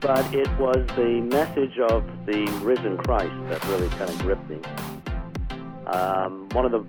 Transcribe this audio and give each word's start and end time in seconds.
but 0.00 0.32
it 0.34 0.48
was 0.58 0.86
the 0.96 1.20
message 1.20 1.78
of 1.78 2.04
the 2.26 2.44
risen 2.62 2.96
Christ 2.98 3.34
that 3.48 3.64
really 3.66 3.88
kind 3.90 4.10
of 4.10 4.18
gripped 4.20 4.48
me. 4.48 4.60
Um, 5.86 6.48
one 6.50 6.64
of 6.64 6.72
the 6.72 6.84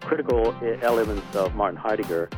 critical 0.00 0.54
elements 0.82 1.34
of 1.34 1.54
Martin 1.54 1.78
Heidegger 1.78 2.28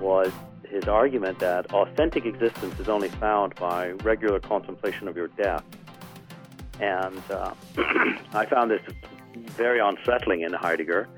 was 0.00 0.32
his 0.62 0.84
argument 0.84 1.38
that 1.40 1.72
authentic 1.72 2.24
existence 2.26 2.78
is 2.78 2.88
only 2.88 3.08
found 3.08 3.54
by 3.56 3.90
regular 3.90 4.40
contemplation 4.40 5.08
of 5.08 5.16
your 5.16 5.28
death. 5.28 5.64
And 6.80 7.22
uh, 7.30 7.52
I 8.32 8.46
found 8.46 8.70
this 8.70 8.82
very 9.34 9.80
unsettling 9.80 10.42
in 10.42 10.52
Heidegger. 10.52 11.08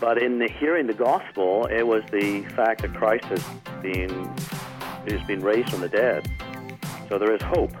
But 0.00 0.22
in 0.22 0.38
the, 0.38 0.48
hearing 0.48 0.86
the 0.86 0.94
gospel, 0.94 1.66
it 1.66 1.86
was 1.86 2.02
the 2.10 2.42
fact 2.56 2.82
that 2.82 2.94
Christ 2.94 3.24
has 3.26 3.44
been, 3.82 4.10
has 5.08 5.22
been 5.26 5.40
raised 5.40 5.70
from 5.70 5.82
the 5.82 5.88
dead. 5.88 6.28
So 7.10 7.18
there 7.18 7.34
is 7.34 7.42
hope. 7.42 7.72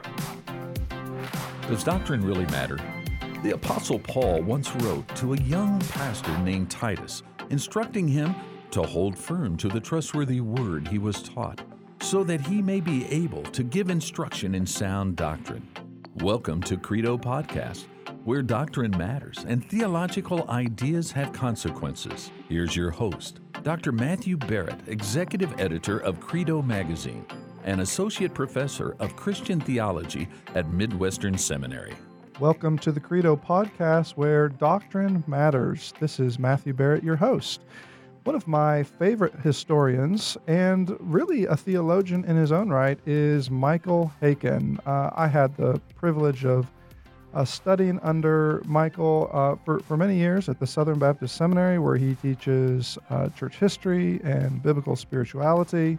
Does 1.68 1.84
doctrine 1.84 2.20
really 2.20 2.46
matter? 2.46 2.80
The 3.44 3.52
Apostle 3.52 4.00
Paul 4.00 4.42
once 4.42 4.74
wrote 4.74 5.06
to 5.18 5.34
a 5.34 5.40
young 5.42 5.78
pastor 5.78 6.36
named 6.38 6.68
Titus, 6.68 7.22
instructing 7.48 8.08
him 8.08 8.34
to 8.72 8.82
hold 8.82 9.16
firm 9.16 9.56
to 9.58 9.68
the 9.68 9.78
trustworthy 9.78 10.40
word 10.40 10.88
he 10.88 10.98
was 10.98 11.22
taught, 11.22 11.60
so 12.00 12.24
that 12.24 12.40
he 12.40 12.60
may 12.60 12.80
be 12.80 13.06
able 13.06 13.44
to 13.44 13.62
give 13.62 13.88
instruction 13.88 14.52
in 14.52 14.66
sound 14.66 15.14
doctrine. 15.14 15.64
Welcome 16.16 16.60
to 16.62 16.76
Credo 16.76 17.16
Podcast, 17.16 17.84
where 18.24 18.42
doctrine 18.42 18.96
matters 18.98 19.44
and 19.46 19.64
theological 19.64 20.50
ideas 20.50 21.12
have 21.12 21.32
consequences. 21.32 22.32
Here's 22.48 22.74
your 22.74 22.90
host, 22.90 23.38
Dr. 23.62 23.92
Matthew 23.92 24.36
Barrett, 24.36 24.88
Executive 24.88 25.54
Editor 25.60 25.98
of 25.98 26.18
Credo 26.18 26.62
Magazine 26.62 27.24
and 27.64 27.80
Associate 27.80 28.32
Professor 28.32 28.96
of 28.98 29.16
Christian 29.16 29.60
Theology 29.60 30.28
at 30.54 30.72
Midwestern 30.72 31.36
Seminary. 31.36 31.94
Welcome 32.38 32.78
to 32.78 32.90
the 32.90 33.00
Credo 33.00 33.36
Podcast, 33.36 34.12
where 34.12 34.48
doctrine 34.48 35.22
matters. 35.26 35.92
This 36.00 36.18
is 36.18 36.38
Matthew 36.38 36.72
Barrett, 36.72 37.04
your 37.04 37.16
host. 37.16 37.60
One 38.24 38.34
of 38.34 38.48
my 38.48 38.82
favorite 38.82 39.34
historians, 39.40 40.36
and 40.46 40.96
really 41.00 41.46
a 41.46 41.56
theologian 41.56 42.24
in 42.24 42.36
his 42.36 42.52
own 42.52 42.68
right, 42.68 42.98
is 43.06 43.50
Michael 43.50 44.12
Haykin. 44.22 44.78
Uh, 44.86 45.10
I 45.14 45.26
had 45.26 45.56
the 45.56 45.80
privilege 45.96 46.44
of 46.44 46.66
uh, 47.32 47.44
studying 47.44 48.00
under 48.00 48.62
Michael 48.64 49.30
uh, 49.32 49.56
for, 49.64 49.80
for 49.80 49.96
many 49.96 50.16
years 50.16 50.48
at 50.48 50.58
the 50.58 50.66
Southern 50.66 50.98
Baptist 50.98 51.36
Seminary, 51.36 51.78
where 51.78 51.96
he 51.96 52.14
teaches 52.16 52.98
uh, 53.10 53.28
church 53.30 53.56
history 53.56 54.20
and 54.24 54.62
biblical 54.62 54.96
spirituality. 54.96 55.98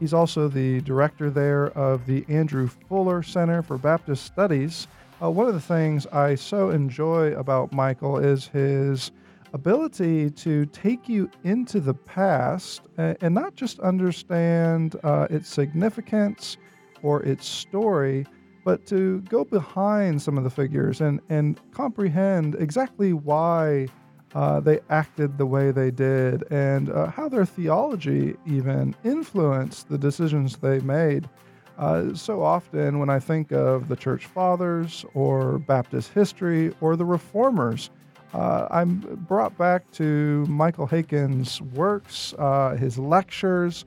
He's 0.00 0.14
also 0.14 0.48
the 0.48 0.80
director 0.80 1.28
there 1.28 1.66
of 1.72 2.06
the 2.06 2.24
Andrew 2.28 2.68
Fuller 2.88 3.22
Center 3.22 3.62
for 3.62 3.76
Baptist 3.76 4.24
Studies. 4.24 4.88
Uh, 5.22 5.30
one 5.30 5.46
of 5.46 5.52
the 5.52 5.60
things 5.60 6.06
I 6.06 6.36
so 6.36 6.70
enjoy 6.70 7.34
about 7.34 7.74
Michael 7.74 8.16
is 8.16 8.48
his 8.48 9.12
ability 9.52 10.30
to 10.30 10.64
take 10.66 11.06
you 11.06 11.30
into 11.44 11.80
the 11.80 11.92
past 11.92 12.80
and, 12.96 13.14
and 13.20 13.34
not 13.34 13.56
just 13.56 13.78
understand 13.80 14.96
uh, 15.04 15.26
its 15.28 15.50
significance 15.50 16.56
or 17.02 17.22
its 17.24 17.46
story, 17.46 18.26
but 18.64 18.86
to 18.86 19.20
go 19.22 19.44
behind 19.44 20.22
some 20.22 20.38
of 20.38 20.44
the 20.44 20.50
figures 20.50 21.02
and, 21.02 21.20
and 21.28 21.60
comprehend 21.72 22.54
exactly 22.54 23.12
why 23.12 23.86
uh, 24.34 24.60
they 24.60 24.80
acted 24.90 25.38
the 25.38 25.46
way 25.46 25.72
they 25.72 25.90
did 25.90 26.44
and 26.52 26.90
uh, 26.90 27.06
how 27.06 27.28
their 27.28 27.44
theology 27.44 28.36
even 28.46 28.94
influenced 29.04 29.88
the 29.88 29.98
decisions 29.98 30.56
they 30.56 30.78
made. 30.80 31.28
Uh, 31.78 32.14
so 32.14 32.42
often, 32.42 32.98
when 32.98 33.08
I 33.08 33.18
think 33.18 33.52
of 33.52 33.88
the 33.88 33.96
church 33.96 34.26
fathers 34.26 35.04
or 35.14 35.58
Baptist 35.58 36.12
history 36.12 36.74
or 36.80 36.94
the 36.94 37.06
reformers, 37.06 37.90
uh, 38.34 38.68
I'm 38.70 39.00
brought 39.26 39.56
back 39.58 39.90
to 39.92 40.44
Michael 40.46 40.86
Haykin's 40.86 41.60
works, 41.62 42.34
uh, 42.38 42.76
his 42.76 42.98
lectures, 42.98 43.86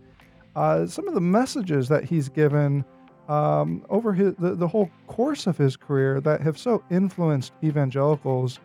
uh, 0.55 0.85
some 0.85 1.07
of 1.07 1.13
the 1.13 1.21
messages 1.21 1.87
that 1.87 2.03
he's 2.03 2.29
given 2.29 2.83
um, 3.29 3.85
over 3.89 4.11
his, 4.11 4.33
the, 4.35 4.55
the 4.55 4.67
whole 4.67 4.89
course 5.07 5.47
of 5.47 5.57
his 5.57 5.77
career 5.77 6.19
that 6.21 6.41
have 6.41 6.57
so 6.57 6.83
influenced 6.91 7.53
evangelicals 7.63 8.59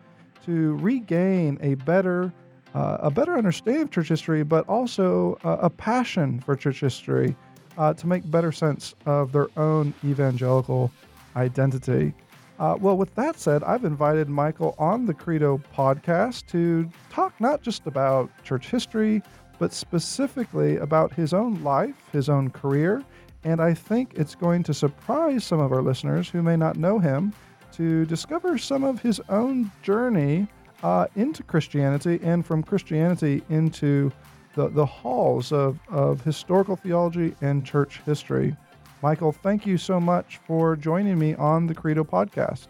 to 0.49 0.75
regain 0.77 1.59
a 1.61 1.75
better, 1.75 2.33
uh, 2.73 2.97
a 3.01 3.11
better 3.11 3.37
understanding 3.37 3.83
of 3.83 3.91
church 3.91 4.09
history, 4.09 4.43
but 4.43 4.67
also 4.67 5.37
a 5.43 5.69
passion 5.69 6.39
for 6.39 6.55
church 6.55 6.79
history 6.79 7.35
uh, 7.77 7.93
to 7.93 8.07
make 8.07 8.29
better 8.31 8.51
sense 8.51 8.95
of 9.05 9.31
their 9.31 9.47
own 9.57 9.93
evangelical 10.03 10.91
identity. 11.35 12.15
Uh, 12.57 12.75
well, 12.81 12.97
with 12.97 13.13
that 13.13 13.39
said, 13.39 13.63
I've 13.63 13.85
invited 13.85 14.27
Michael 14.27 14.73
on 14.79 15.05
the 15.05 15.13
Credo 15.13 15.61
podcast 15.75 16.47
to 16.47 16.89
talk 17.11 17.39
not 17.39 17.61
just 17.61 17.85
about 17.85 18.31
church 18.43 18.69
history, 18.69 19.21
but 19.59 19.71
specifically 19.71 20.77
about 20.77 21.13
his 21.13 21.31
own 21.31 21.63
life, 21.63 21.95
his 22.11 22.27
own 22.27 22.49
career. 22.49 23.03
And 23.43 23.61
I 23.61 23.75
think 23.75 24.13
it's 24.15 24.33
going 24.33 24.63
to 24.63 24.73
surprise 24.73 25.43
some 25.43 25.59
of 25.59 25.71
our 25.71 25.83
listeners 25.83 26.27
who 26.27 26.41
may 26.41 26.57
not 26.57 26.75
know 26.75 26.97
him 26.97 27.33
to 27.79 28.05
discover 28.07 28.57
some 28.57 28.83
of 28.83 29.01
his 29.01 29.21
own 29.29 29.71
journey 29.83 30.45
uh, 30.83 31.07
into 31.15 31.43
Christianity 31.43 32.19
and 32.21 32.45
from 32.45 32.61
Christianity 32.61 33.41
into 33.49 34.11
the, 34.55 34.67
the 34.67 34.85
halls 34.85 35.53
of, 35.53 35.79
of 35.87 36.21
historical 36.21 36.75
theology 36.75 37.33
and 37.39 37.65
church 37.65 38.01
history. 38.05 38.53
Michael, 39.01 39.31
thank 39.31 39.65
you 39.65 39.77
so 39.77 39.97
much 39.97 40.41
for 40.45 40.75
joining 40.75 41.17
me 41.17 41.35
on 41.35 41.67
the 41.67 41.73
Credo 41.73 42.03
podcast. 42.03 42.67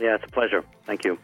Yeah, 0.00 0.16
it's 0.16 0.24
a 0.24 0.32
pleasure. 0.32 0.64
Thank 0.84 1.04
you. 1.04 1.16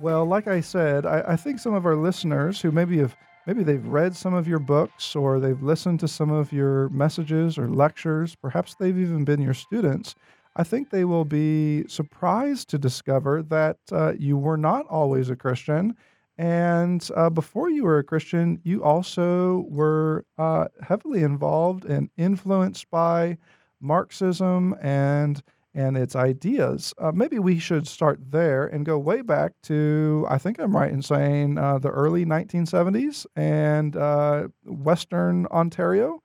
Well, 0.00 0.24
like 0.24 0.48
I 0.48 0.62
said, 0.62 1.04
I, 1.04 1.22
I 1.28 1.36
think 1.36 1.58
some 1.58 1.74
of 1.74 1.84
our 1.84 1.94
listeners 1.94 2.58
who 2.58 2.72
maybe 2.72 2.96
have 2.98 3.14
maybe 3.46 3.62
they've 3.62 3.84
read 3.84 4.16
some 4.16 4.32
of 4.32 4.48
your 4.48 4.60
books 4.60 5.14
or 5.14 5.38
they've 5.40 5.62
listened 5.62 6.00
to 6.00 6.08
some 6.08 6.30
of 6.30 6.54
your 6.54 6.88
messages 6.88 7.58
or 7.58 7.68
lectures, 7.68 8.34
perhaps 8.34 8.74
they've 8.76 8.98
even 8.98 9.26
been 9.26 9.42
your 9.42 9.52
students. 9.52 10.14
I 10.56 10.62
think 10.62 10.90
they 10.90 11.04
will 11.04 11.24
be 11.24 11.86
surprised 11.88 12.68
to 12.70 12.78
discover 12.78 13.42
that 13.44 13.78
uh, 13.90 14.12
you 14.18 14.36
were 14.36 14.56
not 14.56 14.86
always 14.86 15.30
a 15.30 15.36
Christian 15.36 15.96
and 16.36 17.08
uh, 17.14 17.30
before 17.30 17.70
you 17.70 17.84
were 17.84 17.98
a 17.98 18.04
Christian, 18.04 18.60
you 18.64 18.82
also 18.82 19.66
were 19.68 20.24
uh, 20.36 20.66
heavily 20.82 21.22
involved 21.22 21.84
and 21.84 22.10
influenced 22.16 22.90
by 22.90 23.38
Marxism 23.80 24.74
and 24.80 25.42
and 25.76 25.96
its 25.96 26.14
ideas. 26.14 26.94
Uh, 26.98 27.10
maybe 27.10 27.40
we 27.40 27.58
should 27.58 27.88
start 27.88 28.20
there 28.30 28.64
and 28.66 28.86
go 28.86 28.96
way 28.96 29.22
back 29.22 29.52
to 29.64 30.24
I 30.28 30.38
think 30.38 30.58
I'm 30.60 30.76
right 30.76 30.90
in 30.92 31.02
saying 31.02 31.58
uh, 31.58 31.78
the 31.78 31.90
early 31.90 32.24
1970s 32.24 33.26
and 33.36 33.96
uh, 33.96 34.48
Western 34.64 35.46
Ontario. 35.46 36.22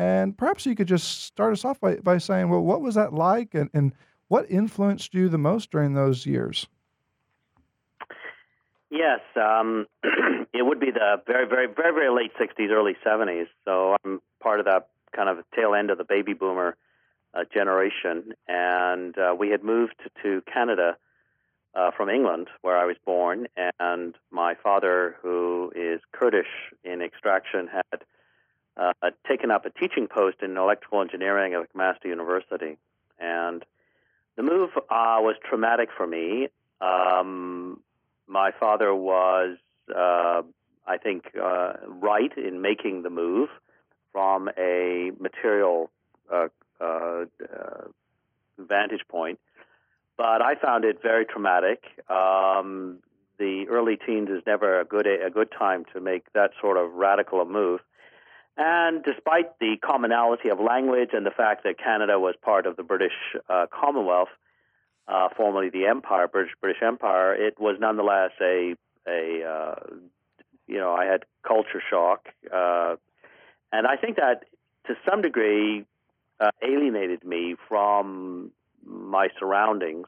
And 0.00 0.34
perhaps 0.38 0.64
you 0.64 0.74
could 0.74 0.88
just 0.88 1.24
start 1.24 1.52
us 1.52 1.62
off 1.62 1.78
by, 1.78 1.96
by 1.96 2.16
saying, 2.16 2.48
well, 2.48 2.62
what 2.62 2.80
was 2.80 2.94
that 2.94 3.12
like, 3.12 3.52
and, 3.52 3.68
and 3.74 3.92
what 4.28 4.50
influenced 4.50 5.12
you 5.12 5.28
the 5.28 5.36
most 5.36 5.70
during 5.70 5.92
those 5.92 6.24
years? 6.24 6.66
Yes, 8.88 9.20
um, 9.36 9.86
it 10.54 10.64
would 10.64 10.80
be 10.80 10.90
the 10.90 11.20
very, 11.26 11.46
very, 11.46 11.66
very, 11.66 11.92
very 11.92 12.08
late 12.08 12.32
'60s, 12.40 12.70
early 12.70 12.96
'70s. 13.06 13.48
So 13.66 13.94
I'm 14.02 14.22
part 14.42 14.58
of 14.58 14.64
that 14.64 14.88
kind 15.14 15.28
of 15.28 15.44
tail 15.54 15.74
end 15.74 15.90
of 15.90 15.98
the 15.98 16.04
baby 16.04 16.32
boomer 16.32 16.78
uh, 17.34 17.44
generation, 17.52 18.32
and 18.48 19.18
uh, 19.18 19.34
we 19.38 19.50
had 19.50 19.62
moved 19.62 19.96
to 20.22 20.42
Canada 20.50 20.96
uh, 21.74 21.90
from 21.94 22.08
England, 22.08 22.48
where 22.62 22.78
I 22.78 22.86
was 22.86 22.96
born, 23.04 23.48
and 23.78 24.14
my 24.30 24.54
father, 24.54 25.16
who 25.20 25.70
is 25.76 26.00
Kurdish 26.10 26.72
in 26.84 27.02
extraction, 27.02 27.68
had 27.68 28.02
uh, 28.80 29.10
taken 29.28 29.50
up 29.50 29.66
a 29.66 29.70
teaching 29.70 30.08
post 30.08 30.38
in 30.42 30.56
electrical 30.56 31.00
engineering 31.02 31.54
at 31.54 31.72
McMaster 31.72 32.06
University, 32.06 32.78
and 33.18 33.64
the 34.36 34.42
move 34.42 34.70
uh, 34.76 35.18
was 35.20 35.36
traumatic 35.48 35.90
for 35.94 36.06
me. 36.06 36.48
Um, 36.80 37.80
my 38.26 38.52
father 38.58 38.94
was, 38.94 39.58
uh, 39.94 40.42
I 40.86 40.96
think, 40.96 41.24
uh, 41.40 41.74
right 41.86 42.32
in 42.38 42.62
making 42.62 43.02
the 43.02 43.10
move 43.10 43.50
from 44.12 44.48
a 44.56 45.10
material 45.20 45.90
uh, 46.32 46.48
uh, 46.80 47.24
vantage 48.58 49.02
point, 49.08 49.38
but 50.16 50.40
I 50.40 50.54
found 50.54 50.84
it 50.84 51.02
very 51.02 51.26
traumatic. 51.26 51.84
Um, 52.08 52.98
the 53.38 53.66
early 53.68 53.96
teens 53.96 54.28
is 54.30 54.42
never 54.46 54.80
a 54.80 54.84
good 54.84 55.06
a 55.06 55.30
good 55.30 55.50
time 55.50 55.84
to 55.94 56.00
make 56.00 56.32
that 56.34 56.50
sort 56.60 56.76
of 56.76 56.92
radical 56.92 57.40
a 57.40 57.44
move. 57.44 57.80
And 58.56 59.02
despite 59.02 59.58
the 59.58 59.76
commonality 59.82 60.50
of 60.50 60.60
language 60.60 61.10
and 61.12 61.24
the 61.24 61.30
fact 61.30 61.64
that 61.64 61.78
Canada 61.78 62.18
was 62.18 62.34
part 62.42 62.66
of 62.66 62.76
the 62.76 62.82
British 62.82 63.12
uh, 63.48 63.66
Commonwealth, 63.72 64.28
uh, 65.08 65.28
formerly 65.36 65.70
the 65.70 65.86
Empire, 65.86 66.28
British 66.28 66.52
British 66.60 66.82
Empire, 66.82 67.34
it 67.34 67.58
was 67.58 67.76
nonetheless 67.80 68.32
a 68.40 68.74
a 69.08 69.44
uh, 69.44 69.74
you 70.66 70.78
know 70.78 70.92
I 70.92 71.06
had 71.06 71.24
culture 71.46 71.82
shock, 71.88 72.28
uh, 72.52 72.96
and 73.72 73.86
I 73.86 73.96
think 73.96 74.16
that 74.16 74.44
to 74.86 74.94
some 75.08 75.22
degree 75.22 75.84
uh, 76.38 76.50
alienated 76.62 77.24
me 77.24 77.56
from 77.68 78.52
my 78.84 79.28
surroundings. 79.38 80.06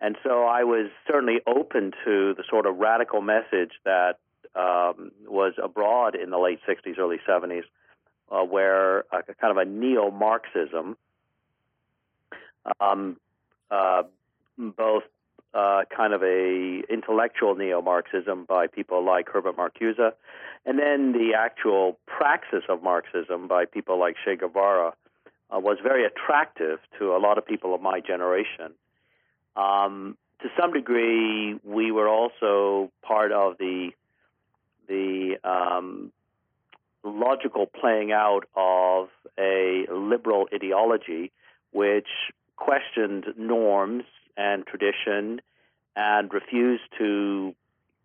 And 0.00 0.16
so 0.22 0.44
I 0.44 0.64
was 0.64 0.90
certainly 1.06 1.40
open 1.46 1.92
to 2.04 2.34
the 2.34 2.44
sort 2.50 2.66
of 2.66 2.76
radical 2.76 3.22
message 3.22 3.72
that 3.84 4.18
um, 4.56 5.12
was 5.26 5.52
abroad 5.62 6.14
in 6.14 6.30
the 6.30 6.38
late 6.38 6.60
60s, 6.68 6.98
early 6.98 7.18
70s, 7.28 7.64
uh, 8.30 8.42
where 8.42 9.00
a, 9.12 9.22
kind 9.40 9.50
of 9.50 9.56
a 9.56 9.64
neo 9.64 10.10
Marxism, 10.10 10.96
um, 12.80 13.16
uh, 13.70 14.02
both 14.56 15.02
uh, 15.54 15.84
kind 15.94 16.12
of 16.12 16.22
a 16.22 16.82
intellectual 16.90 17.54
neo-Marxism 17.54 18.44
by 18.44 18.66
people 18.66 19.04
like 19.04 19.28
Herbert 19.28 19.56
Marcuse, 19.56 20.12
and 20.66 20.78
then 20.78 21.12
the 21.12 21.32
actual 21.38 21.98
praxis 22.06 22.62
of 22.68 22.82
Marxism 22.82 23.48
by 23.48 23.64
people 23.64 23.98
like 23.98 24.16
Che 24.24 24.36
Guevara 24.36 24.92
uh, 25.50 25.58
was 25.58 25.78
very 25.82 26.04
attractive 26.04 26.78
to 26.98 27.14
a 27.14 27.18
lot 27.18 27.38
of 27.38 27.46
people 27.46 27.74
of 27.74 27.80
my 27.80 28.00
generation. 28.00 28.72
Um, 29.56 30.18
to 30.42 30.48
some 30.60 30.72
degree, 30.72 31.58
we 31.64 31.90
were 31.90 32.08
also 32.08 32.90
part 33.02 33.32
of 33.32 33.56
the 33.58 33.92
the 34.88 35.36
um, 35.44 36.12
logical 37.04 37.66
playing 37.66 38.12
out 38.12 38.44
of 38.54 39.08
a 39.38 39.86
liberal 39.90 40.48
ideology, 40.52 41.32
which 41.72 42.08
questioned 42.56 43.26
norms 43.36 44.04
and 44.36 44.66
tradition 44.66 45.40
and 45.94 46.32
refused 46.32 46.82
to 46.98 47.54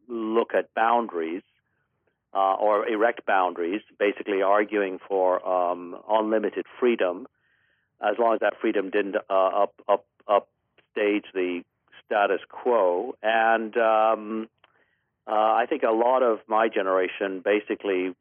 look 0.08 0.54
at 0.54 0.74
boundaries 0.74 1.44
uh, 2.34 2.54
or 2.54 2.88
erect 2.88 3.26
boundaries, 3.26 3.82
basically 4.00 4.42
arguing 4.42 5.00
for 5.08 5.46
um, 5.46 5.98
unlimited 6.10 6.66
freedom, 6.80 7.28
as 8.02 8.16
long 8.18 8.34
as 8.34 8.40
that 8.40 8.54
freedom 8.60 8.90
didn't 8.90 9.18
uh, 9.30 9.64
up 9.64 9.74
up 9.88 10.06
upstage 10.28 11.26
the 11.34 11.62
status 12.06 12.42
quo. 12.50 13.16
And 13.22 13.76
um, 13.78 14.50
uh, 15.28 15.32
I 15.32 15.66
think 15.70 15.84
a 15.84 15.92
lot 15.92 16.24
of 16.24 16.40
my 16.48 16.68
generation 16.68 17.42
basically 17.44 18.16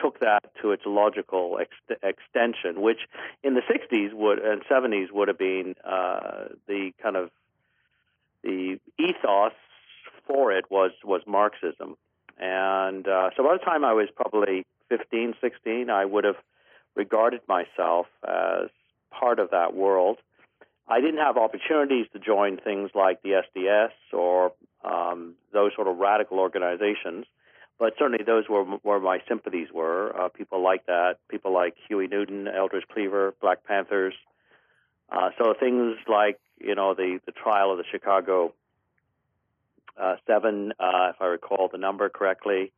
took 0.00 0.20
that 0.20 0.50
to 0.62 0.72
its 0.72 0.82
logical 0.86 1.58
ex- 1.60 1.98
extension, 2.02 2.80
which 2.80 3.00
in 3.42 3.54
the 3.54 3.62
60s 3.62 4.14
would 4.14 4.38
and 4.38 4.62
70s 4.64 5.12
would 5.12 5.28
have 5.28 5.38
been 5.38 5.74
uh, 5.84 6.48
the 6.66 6.92
kind 7.02 7.16
of 7.16 7.30
the 8.42 8.78
ethos 8.98 9.52
for 10.26 10.52
it 10.52 10.64
was 10.70 10.92
was 11.04 11.22
Marxism. 11.26 11.96
And 12.38 13.06
uh, 13.06 13.30
so 13.36 13.42
by 13.42 13.52
the 13.58 13.64
time 13.64 13.84
I 13.84 13.92
was 13.92 14.08
probably 14.14 14.64
15, 14.88 15.34
16, 15.40 15.90
I 15.90 16.04
would 16.06 16.24
have 16.24 16.36
regarded 16.96 17.42
myself 17.46 18.06
as 18.26 18.70
part 19.10 19.38
of 19.38 19.50
that 19.50 19.74
world. 19.74 20.18
I 20.90 21.00
didn't 21.00 21.18
have 21.18 21.36
opportunities 21.36 22.06
to 22.12 22.18
join 22.18 22.58
things 22.58 22.90
like 22.94 23.22
the 23.22 23.42
SDS 23.56 23.92
or 24.12 24.52
um, 24.84 25.34
those 25.52 25.72
sort 25.76 25.86
of 25.86 25.96
radical 25.98 26.38
organizations 26.38 27.26
but 27.80 27.94
certainly 27.98 28.22
those 28.24 28.44
were 28.48 28.62
where 28.62 29.00
my 29.00 29.20
sympathies 29.26 29.68
were. 29.72 30.14
Uh, 30.14 30.28
people 30.28 30.62
like 30.62 30.84
that, 30.86 31.16
people 31.28 31.52
like 31.52 31.74
Huey 31.88 32.06
Newton, 32.06 32.46
Eldridge 32.46 32.84
Cleaver, 32.92 33.34
Black 33.40 33.64
Panthers. 33.64 34.12
Uh, 35.10 35.30
so 35.38 35.54
things 35.58 35.96
like 36.06 36.38
you 36.60 36.74
know 36.74 36.94
the 36.94 37.20
the 37.24 37.32
trial 37.32 37.72
of 37.72 37.78
the 37.78 37.84
Chicago 37.90 38.52
uh, 39.98 40.16
Seven, 40.26 40.72
uh, 40.78 41.12
if 41.14 41.16
I 41.20 41.24
recall 41.24 41.68
the 41.72 41.78
number 41.78 42.08
correctly. 42.10 42.70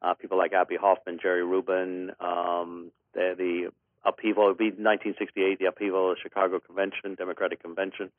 Uh, 0.00 0.14
people 0.14 0.38
like 0.38 0.52
Abbie 0.52 0.76
Hoffman, 0.76 1.18
Jerry 1.20 1.42
Rubin, 1.42 2.12
um, 2.20 2.90
the, 3.14 3.34
the 3.36 3.72
upheaval, 4.06 4.44
it 4.44 4.48
would 4.48 4.58
be 4.58 4.64
1968, 4.66 5.58
the 5.58 5.66
upheaval 5.66 6.10
of 6.10 6.16
the 6.16 6.20
Chicago 6.22 6.60
Convention, 6.60 7.14
Democratic 7.14 7.62
Convention 7.62 8.10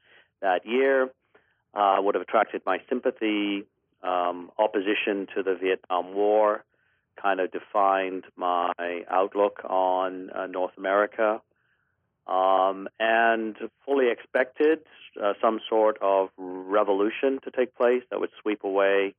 that 0.42 0.66
year, 0.66 1.10
uh, 1.74 1.98
would 2.00 2.16
have 2.16 2.22
attracted 2.22 2.62
my 2.66 2.80
sympathy 2.90 3.66
um, 4.04 4.52
opposition 4.58 5.28
to 5.36 5.44
the 5.44 5.56
Vietnam 5.56 6.14
War 6.14 6.64
kind 7.22 7.40
of 7.40 7.52
defined 7.52 8.26
my 8.36 8.72
outlook 9.10 9.62
on 9.66 10.30
uh, 10.30 10.46
North 10.46 10.74
America. 10.78 11.42
Um, 12.28 12.90
and 13.00 13.56
fully 13.86 14.10
expected 14.12 14.80
uh, 15.22 15.34
some 15.42 15.62
sort 15.70 15.98
of 16.02 16.30
revolution 16.38 17.40
to 17.46 17.52
take 17.52 17.74
place 17.76 18.04
that 18.12 18.20
would 18.20 18.32
sweep 18.42 18.66
away 18.66 19.16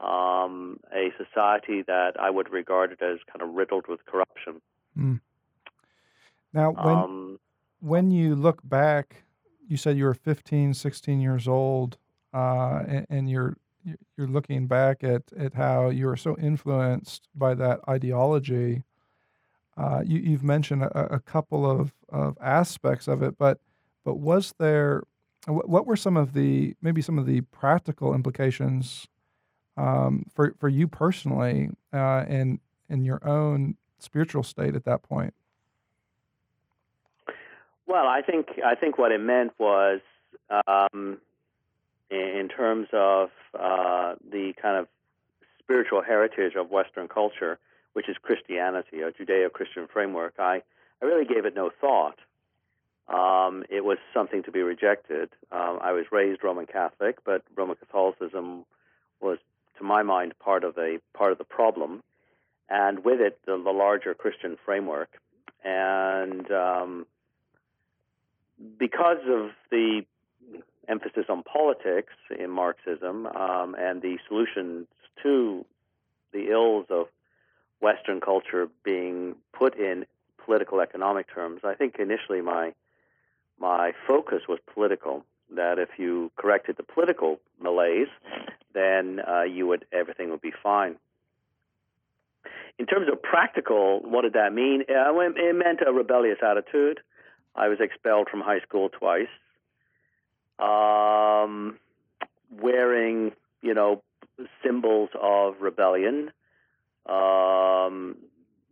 um, 0.00 0.80
a 0.92 1.12
society 1.16 1.82
that 1.82 2.18
I 2.18 2.30
would 2.30 2.50
regard 2.50 2.90
it 2.90 3.02
as 3.02 3.18
kind 3.32 3.42
of 3.42 3.54
riddled 3.54 3.86
with 3.86 4.04
corruption. 4.06 4.60
Mm. 4.98 5.20
Now, 6.52 6.72
when 6.72 6.96
um, 6.96 7.38
when 7.80 8.10
you 8.10 8.34
look 8.34 8.60
back, 8.64 9.24
you 9.66 9.76
said 9.76 9.96
you 9.96 10.04
were 10.04 10.14
15, 10.14 10.74
16 10.74 11.20
years 11.20 11.48
old, 11.48 11.96
uh, 12.34 12.82
and, 12.86 13.06
and, 13.08 13.30
you're 13.30 13.56
you're 14.16 14.26
looking 14.26 14.66
back 14.66 15.02
at, 15.02 15.22
at 15.38 15.54
how 15.54 15.88
you 15.88 16.06
were 16.06 16.16
so 16.16 16.36
influenced 16.36 17.28
by 17.34 17.54
that 17.54 17.80
ideology. 17.88 18.84
Uh, 19.76 20.02
you, 20.04 20.32
have 20.32 20.42
mentioned 20.42 20.82
a, 20.82 21.14
a, 21.14 21.20
couple 21.20 21.68
of, 21.68 21.92
of 22.10 22.36
aspects 22.42 23.08
of 23.08 23.22
it, 23.22 23.38
but 23.38 23.58
but 24.04 24.18
was 24.18 24.54
there 24.58 25.04
what, 25.46 25.86
were 25.86 25.96
some 25.96 26.16
of 26.16 26.34
the 26.34 26.74
maybe 26.82 27.00
some 27.00 27.18
of 27.18 27.26
the 27.26 27.40
practical 27.42 28.14
implications 28.14 29.06
um, 29.76 30.26
for 30.34 30.54
for 30.58 30.68
you 30.68 30.86
personally 30.86 31.70
uh, 31.92 32.24
and 32.28 32.60
in 32.88 33.04
your 33.04 33.26
own 33.26 33.76
spiritual 33.98 34.42
state 34.42 34.74
at 34.74 34.84
that 34.84 35.02
point? 35.02 35.32
Well, 37.90 38.06
I 38.06 38.22
think 38.22 38.60
I 38.64 38.76
think 38.76 38.98
what 38.98 39.10
it 39.10 39.20
meant 39.20 39.52
was 39.58 40.00
um, 40.64 41.18
in 42.08 42.48
terms 42.48 42.86
of 42.92 43.30
uh, 43.52 44.14
the 44.30 44.52
kind 44.62 44.76
of 44.76 44.86
spiritual 45.58 46.00
heritage 46.00 46.54
of 46.54 46.70
Western 46.70 47.08
culture, 47.08 47.58
which 47.94 48.08
is 48.08 48.16
Christianity, 48.22 49.00
a 49.00 49.10
Judeo-Christian 49.10 49.88
framework, 49.92 50.34
I, 50.38 50.62
I 51.02 51.04
really 51.04 51.24
gave 51.24 51.46
it 51.46 51.56
no 51.56 51.72
thought. 51.80 52.20
Um, 53.08 53.64
it 53.68 53.84
was 53.84 53.98
something 54.14 54.44
to 54.44 54.52
be 54.52 54.62
rejected. 54.62 55.30
Um, 55.50 55.80
I 55.82 55.90
was 55.90 56.04
raised 56.12 56.44
Roman 56.44 56.66
Catholic, 56.66 57.18
but 57.24 57.42
Roman 57.56 57.74
Catholicism 57.74 58.66
was, 59.20 59.38
to 59.78 59.82
my 59.82 60.04
mind, 60.04 60.34
part 60.38 60.62
of 60.62 60.76
the 60.76 61.00
part 61.12 61.32
of 61.32 61.38
the 61.38 61.44
problem, 61.58 62.04
and 62.68 63.04
with 63.04 63.20
it, 63.20 63.40
the, 63.46 63.60
the 63.60 63.72
larger 63.72 64.14
Christian 64.14 64.56
framework. 64.64 65.10
And 65.64 66.48
um, 66.52 67.06
because 68.78 69.18
of 69.26 69.50
the 69.70 70.04
emphasis 70.88 71.26
on 71.28 71.42
politics 71.42 72.12
in 72.36 72.50
Marxism 72.50 73.26
um, 73.26 73.76
and 73.78 74.02
the 74.02 74.18
solutions 74.28 74.86
to 75.22 75.64
the 76.32 76.50
ills 76.50 76.86
of 76.90 77.06
Western 77.80 78.20
culture 78.20 78.68
being 78.84 79.36
put 79.52 79.78
in 79.78 80.04
political 80.44 80.80
economic 80.80 81.32
terms. 81.32 81.60
I 81.64 81.74
think 81.74 81.96
initially 81.98 82.40
my 82.40 82.74
my 83.58 83.92
focus 84.06 84.42
was 84.48 84.58
political. 84.72 85.24
That 85.54 85.78
if 85.78 85.90
you 85.98 86.30
corrected 86.36 86.76
the 86.76 86.82
political 86.82 87.40
malaise, 87.60 88.08
then 88.72 89.20
uh, 89.20 89.42
you 89.42 89.66
would 89.66 89.84
everything 89.92 90.30
would 90.30 90.40
be 90.40 90.52
fine. 90.62 90.96
In 92.78 92.86
terms 92.86 93.08
of 93.12 93.22
practical, 93.22 94.00
what 94.00 94.22
did 94.22 94.34
that 94.34 94.52
mean? 94.54 94.84
Uh, 94.88 95.12
it 95.18 95.54
meant 95.54 95.80
a 95.86 95.92
rebellious 95.92 96.38
attitude. 96.42 97.00
I 97.54 97.68
was 97.68 97.78
expelled 97.80 98.28
from 98.28 98.40
high 98.40 98.60
school 98.60 98.88
twice 98.88 99.28
um, 100.60 101.78
wearing, 102.50 103.32
you 103.62 103.74
know, 103.74 104.02
symbols 104.64 105.10
of 105.20 105.60
rebellion, 105.60 106.30
um, 107.06 108.16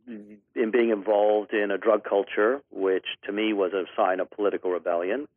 in 0.06 0.70
being 0.70 0.90
involved 0.90 1.52
in 1.52 1.70
a 1.70 1.78
drug 1.78 2.04
culture, 2.04 2.60
which 2.70 3.04
to 3.24 3.32
me 3.32 3.52
was 3.52 3.72
a 3.72 3.84
sign 3.96 4.20
of 4.20 4.30
political 4.30 4.70
rebellion. 4.70 5.28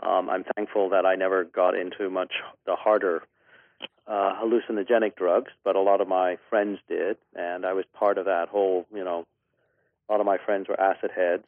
Um, 0.00 0.28
I'm 0.28 0.44
thankful 0.56 0.90
that 0.90 1.06
I 1.06 1.14
never 1.14 1.44
got 1.44 1.74
into 1.74 2.10
much 2.10 2.32
the 2.66 2.76
harder 2.76 3.22
uh, 4.06 4.34
hallucinogenic 4.42 5.16
drugs, 5.16 5.50
but 5.64 5.76
a 5.76 5.80
lot 5.80 6.00
of 6.00 6.08
my 6.08 6.36
friends 6.50 6.78
did, 6.88 7.16
and 7.34 7.64
I 7.64 7.72
was 7.72 7.84
part 7.94 8.18
of 8.18 8.26
that 8.26 8.48
whole. 8.48 8.86
You 8.94 9.04
know, 9.04 9.26
a 10.08 10.12
lot 10.12 10.20
of 10.20 10.26
my 10.26 10.38
friends 10.38 10.68
were 10.68 10.78
acid 10.78 11.10
heads. 11.14 11.44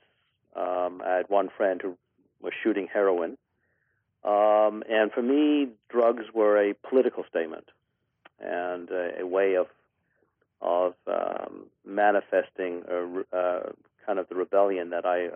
Um, 0.57 1.03
I 1.05 1.17
had 1.17 1.29
one 1.29 1.49
friend 1.57 1.81
who 1.81 1.97
was 2.41 2.53
shooting 2.63 2.89
heroin. 2.93 3.37
Um, 4.25 4.83
and 4.89 5.13
for 5.13 5.23
me, 5.23 5.69
drugs 5.89 6.25
were 6.35 6.71
a 6.71 6.75
political 6.75 7.25
statement 7.29 7.69
and 8.41 8.91
a, 8.91 9.21
a 9.21 9.27
way 9.27 9.57
of 9.57 9.67
of 10.61 10.95
um, 11.07 11.67
manifesting 11.87 12.83
a, 12.89 13.37
uh, 13.37 13.73
kind 14.05 14.19
of 14.19 14.29
the 14.29 14.35
rebellion 14.35 14.91
that 14.91 15.07
I 15.07 15.29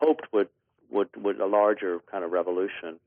hoped 0.00 0.26
would 0.32 0.48
would 0.90 1.08
would 1.16 1.40
a 1.40 1.46
larger 1.46 2.00
kind 2.10 2.24
of 2.24 2.32
revolution. 2.32 2.98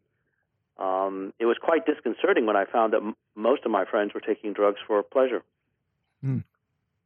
Um, 0.78 1.34
it 1.40 1.46
was 1.46 1.58
quite 1.62 1.86
disconcerting 1.86 2.46
when 2.46 2.56
I 2.56 2.66
found 2.66 2.94
that 2.94 3.02
m- 3.02 3.16
most 3.36 3.63
of 3.66 3.72
my 3.72 3.86
friends 3.86 4.13
were 4.13 4.22
taking 4.22 4.54
drugs 4.54 4.80
for 4.88 5.04
pleasure, 5.04 5.44
mm. 6.25 6.44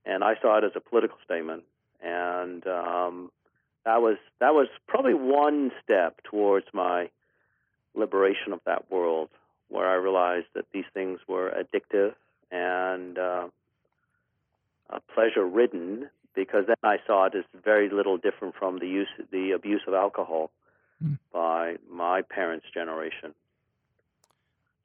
and 0.06 0.24
I 0.24 0.36
saw 0.42 0.58
it 0.60 0.64
as 0.64 0.72
a 0.76 0.80
political 0.80 1.18
statement. 1.26 1.64
And 2.02 2.66
um, 2.68 3.32
that 3.88 4.02
was 4.02 4.18
that 4.40 4.54
was 4.54 4.68
probably 4.86 5.14
one 5.14 5.72
step 5.82 6.20
towards 6.30 6.68
my 6.74 7.10
liberation 7.96 8.52
of 8.52 8.60
that 8.66 8.92
world, 8.92 9.30
where 9.70 9.88
I 9.88 9.96
realized 9.96 10.48
that 10.56 10.66
these 10.74 10.84
things 10.94 11.22
were 11.26 11.50
addictive 11.50 12.14
and 12.52 13.18
uh, 13.18 13.48
uh, 14.90 15.00
pleasure 15.16 15.46
ridden. 15.46 16.10
Because 16.36 16.66
then 16.68 16.76
I 16.84 16.98
saw 17.08 17.26
it 17.28 17.36
as 17.36 17.46
very 17.64 17.90
little 17.90 18.18
different 18.18 18.56
from 18.56 18.78
the 18.78 18.88
use 18.88 19.08
the 19.32 19.52
abuse 19.52 19.82
of 19.88 19.94
alcohol 19.94 20.52
mm. 21.04 21.18
by 21.34 21.78
my 21.90 22.24
parents' 22.24 22.68
generation. 22.72 23.34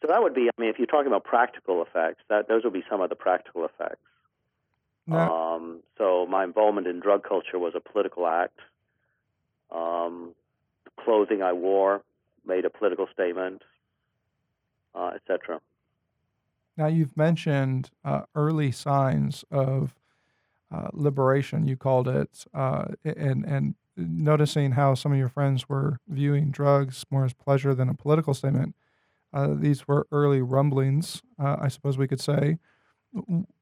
So 0.01 0.09
that 0.09 0.23
would 0.23 0.33
be, 0.33 0.49
I 0.49 0.61
mean, 0.61 0.71
if 0.71 0.79
you're 0.79 0.87
talking 0.87 1.09
about 1.09 1.25
practical 1.25 1.83
effects, 1.83 2.23
that 2.29 2.49
those 2.49 2.63
would 2.65 2.73
be 2.73 2.85
some 2.89 3.01
of 3.01 3.11
the 3.11 3.17
practical 3.17 3.65
effects. 3.65 3.99
Um, 5.11 5.81
so 5.99 6.27
my 6.27 6.45
involvement 6.45 6.87
in 6.87 7.01
drug 7.01 7.23
culture 7.29 7.59
was 7.59 7.75
a 7.75 7.81
political 7.81 8.27
act. 8.27 8.59
Um, 9.75 10.35
clothing 11.03 11.43
I 11.43 11.53
wore 11.53 12.03
made 12.45 12.65
a 12.65 12.71
political 12.71 13.07
statement, 13.13 13.63
uh, 14.95 15.13
etc. 15.15 15.61
Now 16.77 16.87
you've 16.87 17.17
mentioned 17.17 17.91
uh, 18.05 18.23
early 18.35 18.73
signs 18.73 19.45
of 19.51 19.95
uh, 20.73 20.89
liberation. 20.93 21.67
You 21.67 21.77
called 21.77 22.09
it, 22.09 22.45
uh, 22.55 22.87
and 23.05 23.45
and 23.45 23.75
noticing 23.97 24.73
how 24.73 24.95
some 24.95 25.13
of 25.13 25.19
your 25.19 25.29
friends 25.29 25.69
were 25.69 25.99
viewing 26.09 26.51
drugs 26.51 27.05
more 27.11 27.27
as 27.27 27.35
pleasure 27.35 27.75
than 27.75 27.89
a 27.89 27.95
political 27.95 28.33
statement. 28.33 28.75
Uh, 29.35 29.49
these 29.55 29.87
were 29.87 30.07
early 30.11 30.41
rumblings, 30.41 31.23
uh, 31.39 31.57
I 31.61 31.69
suppose 31.69 31.99
we 31.99 32.09
could 32.09 32.21
say. 32.21 32.59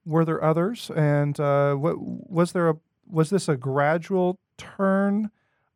Were 0.04 0.24
there 0.24 0.42
others? 0.42 0.90
And 0.94 1.36
what 1.38 1.96
was 1.98 2.52
there 2.52 2.68
a 2.68 2.76
was 3.06 3.30
this 3.30 3.48
a 3.48 3.56
gradual 3.56 4.38
turn 4.56 5.30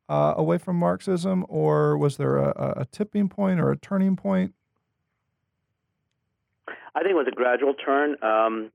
uh, 0.08 0.34
away 0.36 0.58
from 0.58 0.76
Marxism, 0.76 1.44
or 1.48 1.96
was 1.96 2.16
there 2.16 2.36
a, 2.36 2.74
a, 2.78 2.86
tipping 2.86 3.28
point 3.28 3.60
or 3.60 3.70
a 3.70 3.76
turning 3.76 4.16
point? 4.16 4.54
I 6.94 7.00
think 7.00 7.12
it 7.12 7.14
was 7.14 7.26
a 7.26 7.34
gradual 7.34 7.74
turn. 7.74 8.16
Um, 8.22 8.70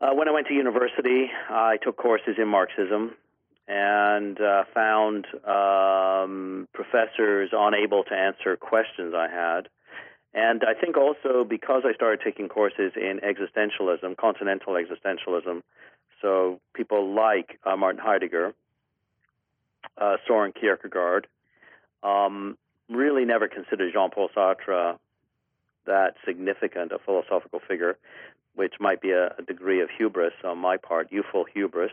uh, 0.00 0.14
when 0.14 0.28
I 0.28 0.32
went 0.32 0.46
to 0.48 0.54
university, 0.54 1.30
I 1.48 1.78
took 1.82 1.96
courses 1.96 2.36
in 2.38 2.48
Marxism 2.48 3.12
and 3.68 4.40
uh, 4.40 4.64
found 4.74 5.26
um, 5.46 6.68
professors 6.74 7.50
unable 7.52 8.02
to 8.04 8.14
answer 8.14 8.56
questions 8.56 9.14
I 9.14 9.28
had. 9.28 9.68
And 10.32 10.62
I 10.64 10.78
think 10.78 10.96
also 10.96 11.44
because 11.44 11.82
I 11.84 11.92
started 11.94 12.20
taking 12.24 12.48
courses 12.48 12.92
in 12.96 13.20
existentialism, 13.20 14.16
continental 14.16 14.74
existentialism, 14.74 15.62
so 16.22 16.60
people 16.74 17.14
like 17.14 17.58
uh, 17.64 17.76
Martin 17.76 18.00
Heidegger, 18.02 18.54
uh, 20.00 20.16
Soren 20.26 20.52
Kierkegaard, 20.52 21.26
um, 22.02 22.56
really 22.88 23.24
never 23.24 23.48
considered 23.48 23.92
Jean 23.92 24.10
Paul 24.10 24.30
Sartre 24.34 24.98
that 25.86 26.14
significant 26.24 26.92
a 26.92 26.98
philosophical 26.98 27.60
figure, 27.66 27.96
which 28.54 28.74
might 28.80 29.00
be 29.00 29.10
a, 29.10 29.34
a 29.38 29.42
degree 29.42 29.80
of 29.80 29.88
hubris 29.96 30.34
on 30.44 30.58
my 30.58 30.76
part, 30.76 31.12
youthful 31.12 31.44
hubris. 31.44 31.92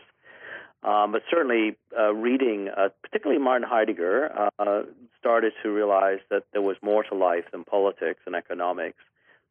Um, 0.82 1.12
but 1.12 1.22
certainly, 1.30 1.76
uh, 1.98 2.14
reading, 2.14 2.68
uh, 2.68 2.90
particularly 3.02 3.42
Martin 3.42 3.66
Heidegger, 3.68 4.50
uh, 4.58 4.82
started 5.18 5.52
to 5.62 5.70
realize 5.70 6.20
that 6.30 6.44
there 6.52 6.62
was 6.62 6.76
more 6.82 7.02
to 7.04 7.14
life 7.14 7.44
than 7.50 7.64
politics 7.64 8.20
and 8.26 8.36
economics. 8.36 8.98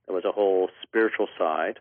There 0.05 0.15
was 0.15 0.23
a 0.23 0.31
whole 0.31 0.69
spiritual 0.83 1.27
side. 1.37 1.79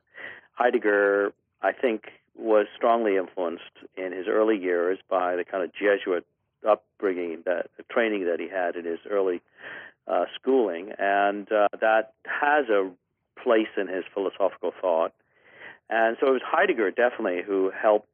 Heidegger, 0.54 1.32
I 1.62 1.72
think, 1.72 2.06
was 2.36 2.66
strongly 2.74 3.16
influenced 3.16 3.62
in 3.96 4.12
his 4.12 4.26
early 4.26 4.58
years 4.58 4.98
by 5.08 5.36
the 5.36 5.44
kind 5.44 5.62
of 5.62 5.72
Jesuit 5.72 6.26
upbringing, 6.66 7.42
that 7.46 7.70
training 7.90 8.26
that 8.26 8.40
he 8.40 8.48
had 8.48 8.76
in 8.76 8.84
his 8.84 8.98
early 9.08 9.40
uh, 10.08 10.24
schooling, 10.34 10.92
and 10.98 11.50
uh, 11.50 11.68
that 11.80 12.12
has 12.24 12.68
a 12.68 12.90
place 13.42 13.68
in 13.76 13.88
his 13.88 14.04
philosophical 14.12 14.72
thought. 14.80 15.12
And 15.88 16.16
so 16.20 16.28
it 16.28 16.32
was 16.32 16.42
Heidegger 16.44 16.90
definitely 16.90 17.42
who 17.46 17.70
helped 17.70 18.08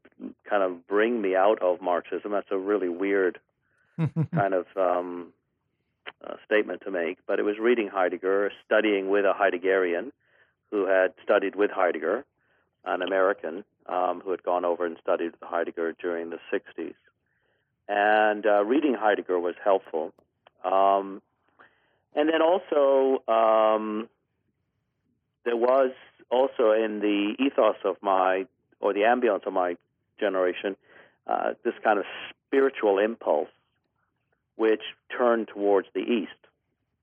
kind 0.49 0.63
of 0.63 0.87
bring 0.87 1.21
me 1.21 1.35
out 1.35 1.61
of 1.63 1.81
Marxism. 1.81 2.33
That's 2.33 2.51
a 2.51 2.59
really 2.59 2.89
weird 2.89 3.39
kind 4.35 4.55
of 4.55 4.67
um, 4.77 5.33
uh, 6.25 6.35
statement 6.45 6.83
to 6.85 6.91
make, 6.91 7.19
but 7.27 7.39
it 7.39 7.43
was 7.43 7.57
reading 7.61 7.89
Heidegger, 7.89 8.51
studying 8.65 9.09
with 9.09 9.25
a 9.25 9.33
Heideggerian 9.33 10.13
who 10.71 10.87
had 10.87 11.13
studied 11.23 11.55
with 11.55 11.71
Heidegger, 11.71 12.25
an 12.85 13.03
American 13.03 13.65
um, 13.87 14.23
who 14.25 14.31
had 14.31 14.43
gone 14.43 14.65
over 14.65 14.87
and 14.87 14.97
studied 15.01 15.33
with 15.33 15.43
Heidegger 15.43 15.95
during 16.01 16.31
the 16.31 16.39
60s. 16.53 16.95
And 17.95 18.47
uh, 18.47 18.65
reading 18.65 18.95
Heidegger 18.95 19.39
was 19.39 19.55
helpful. 19.63 20.15
Um, 20.65 21.21
and 22.15 22.27
then 22.27 22.41
also, 22.41 23.23
um, 23.31 24.09
there 25.45 25.59
was 25.59 25.91
also 26.31 26.73
in 26.73 27.01
the 27.01 27.35
ethos 27.39 27.77
of 27.85 27.97
my, 28.01 28.47
or 28.81 28.95
the 28.95 29.01
ambience 29.01 29.47
of 29.47 29.53
my 29.53 29.77
generation, 30.19 30.75
uh, 31.27 31.53
this 31.65 31.75
kind 31.85 31.99
of 31.99 32.07
spiritual 32.47 32.99
impulse 32.99 33.51
which 34.57 34.83
turned 35.15 35.49
towards 35.49 35.89
the 35.93 36.01
east. 36.01 36.31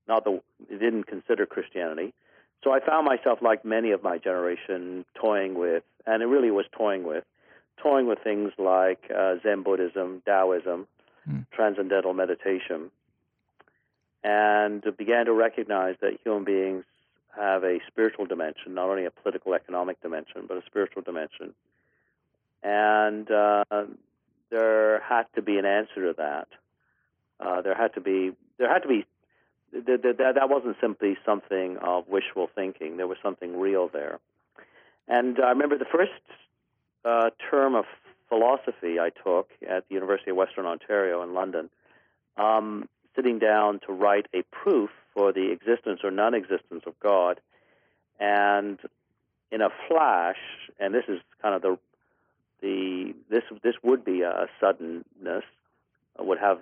Not 0.08 0.24
the 0.24 0.42
didn't 0.72 1.04
consider 1.04 1.46
Christianity. 1.46 2.16
So 2.64 2.72
I 2.72 2.80
found 2.80 3.06
myself, 3.06 3.44
like 3.44 3.64
many 3.64 3.92
of 3.92 4.02
my 4.02 4.18
generation, 4.18 5.06
toying 5.14 5.54
with, 5.54 5.84
and 6.08 6.24
it 6.24 6.26
really 6.26 6.50
was 6.50 6.66
toying 6.76 7.04
with, 7.04 7.26
toying 7.82 8.08
with 8.08 8.20
things 8.24 8.52
like 8.58 9.04
uh, 9.16 9.36
Zen 9.44 9.64
Buddhism, 9.64 10.22
Taoism, 10.26 10.88
mm. 11.30 11.46
transcendental 11.52 12.14
meditation, 12.14 12.92
and 14.24 14.84
began 14.98 15.26
to 15.26 15.34
recognize 15.34 15.96
that 16.02 16.18
human 16.24 16.44
beings 16.44 16.84
have 17.36 17.64
a 17.64 17.80
spiritual 17.88 18.26
dimension, 18.26 18.74
not 18.74 18.90
only 18.90 19.06
a 19.06 19.12
political, 19.12 19.54
economic 19.54 20.02
dimension, 20.02 20.46
but 20.48 20.58
a 20.58 20.64
spiritual 20.66 21.02
dimension 21.02 21.54
and 22.64 23.30
uh, 23.32 23.64
there 24.52 25.02
had 25.02 25.24
to 25.36 25.42
be 25.42 25.58
an 25.58 25.66
answer 25.66 26.08
to 26.08 26.14
that. 26.18 26.48
Uh, 27.40 27.62
there 27.62 27.76
had 27.76 27.94
to 27.94 28.02
be 28.02 28.32
there 28.58 28.72
had 28.72 28.84
to 28.84 28.88
be 28.88 29.06
th- 29.72 29.86
th- 29.86 30.18
that 30.18 30.36
that 30.36 30.50
wasn't 30.50 30.76
simply 30.82 31.18
something 31.26 31.78
of 31.78 32.08
wishful 32.08 32.50
thinking. 32.54 32.98
There 32.98 33.08
was 33.08 33.18
something 33.24 33.60
real 33.60 33.88
there. 33.88 34.20
And 35.08 35.40
I 35.40 35.50
remember 35.50 35.78
the 35.78 35.86
first 35.86 36.12
uh, 37.06 37.30
term 37.50 37.76
of 37.76 37.86
philosophy 38.28 39.00
I 39.00 39.10
took 39.10 39.50
at 39.68 39.88
the 39.88 39.96
University 39.96 40.32
of 40.32 40.38
Western 40.38 40.66
Ontario 40.66 41.24
in 41.24 41.34
London, 41.34 41.70
um, 42.38 42.88
sitting 43.16 43.40
down 43.40 43.80
to 43.88 43.92
write 43.92 44.28
a 44.34 44.44
proof 44.44 44.92
for 45.14 45.34
the 45.34 45.52
existence 45.52 46.02
or 46.04 46.12
non-existence 46.12 46.84
of 46.86 47.00
God, 47.00 47.40
and 48.20 48.80
in 49.52 49.62
a 49.62 49.70
flash, 49.88 50.38
and 50.80 50.94
this 50.94 51.06
is 51.08 51.20
kind 51.42 51.56
of 51.56 51.62
the 51.62 51.78
the 52.62 53.16
this 53.30 53.44
this 53.64 53.76
would 53.84 54.06
be 54.06 54.22
a 54.22 54.48
suddenness, 54.60 55.44
uh, 56.20 56.24
would 56.24 56.40
have 56.40 56.60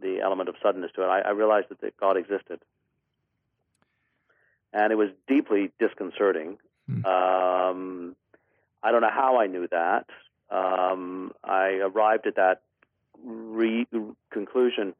the 0.00 0.20
element 0.20 0.48
of 0.48 0.56
suddenness 0.62 0.90
to 0.96 1.02
it. 1.02 1.06
I, 1.06 1.20
I 1.20 1.30
realized 1.30 1.68
that, 1.70 1.80
that 1.80 1.96
God 1.96 2.16
existed, 2.16 2.60
and 4.72 4.92
it 4.92 4.96
was 4.96 5.08
deeply 5.26 5.72
disconcerting. 5.78 6.58
Hmm. 6.86 7.06
Um, 7.06 8.15
I 8.82 8.92
don't 8.92 9.00
know 9.00 9.10
how 9.12 9.38
I 9.38 9.46
knew 9.46 9.68
that. 9.70 10.06
Um, 10.50 11.32
I 11.42 11.80
arrived 11.82 12.26
at 12.26 12.36
that 12.36 12.62
re- 13.24 13.86
conclusion 14.30 14.94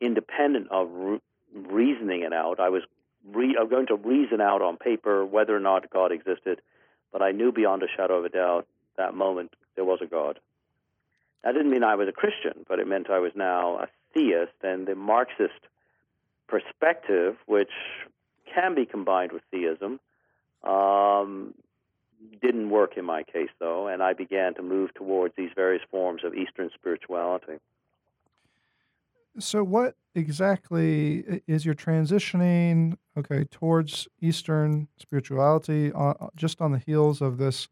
independent 0.00 0.68
of 0.70 0.88
re- 0.92 1.20
reasoning 1.54 2.22
it 2.22 2.32
out. 2.32 2.60
I 2.60 2.68
was 2.68 2.82
re- 3.32 3.56
going 3.68 3.86
to 3.86 3.96
reason 3.96 4.40
out 4.40 4.62
on 4.62 4.76
paper 4.76 5.24
whether 5.24 5.56
or 5.56 5.60
not 5.60 5.90
God 5.90 6.12
existed, 6.12 6.60
but 7.12 7.22
I 7.22 7.32
knew 7.32 7.52
beyond 7.52 7.82
a 7.82 7.86
shadow 7.96 8.18
of 8.18 8.24
a 8.24 8.28
doubt 8.28 8.66
that 8.96 9.14
moment 9.14 9.52
there 9.76 9.84
was 9.84 10.00
a 10.02 10.06
God. 10.06 10.38
That 11.42 11.52
didn't 11.52 11.70
mean 11.70 11.84
I 11.84 11.94
was 11.94 12.08
a 12.08 12.12
Christian, 12.12 12.64
but 12.68 12.78
it 12.78 12.86
meant 12.86 13.08
I 13.08 13.18
was 13.18 13.32
now 13.34 13.78
a 13.78 13.88
theist, 14.14 14.52
and 14.62 14.86
the 14.86 14.94
Marxist 14.94 15.60
perspective, 16.48 17.36
which 17.46 17.70
can 18.52 18.74
be 18.74 18.84
combined 18.84 19.32
with 19.32 19.42
theism, 19.50 20.00
um, 20.64 21.54
didn't 22.42 22.70
work 22.70 22.96
in 22.96 23.04
my 23.04 23.22
case, 23.22 23.50
though, 23.58 23.88
and 23.88 24.02
I 24.02 24.12
began 24.12 24.54
to 24.54 24.62
move 24.62 24.92
towards 24.94 25.34
these 25.36 25.50
various 25.54 25.82
forms 25.90 26.22
of 26.24 26.34
Eastern 26.34 26.70
spirituality. 26.74 27.58
So, 29.38 29.62
what 29.62 29.94
exactly 30.14 31.42
is 31.46 31.64
your 31.64 31.74
transitioning, 31.74 32.96
okay, 33.16 33.44
towards 33.44 34.08
Eastern 34.20 34.88
spirituality 34.98 35.92
uh, 35.94 36.14
just 36.34 36.60
on 36.60 36.72
the 36.72 36.78
heels 36.78 37.20
of 37.20 37.38
this 37.38 37.68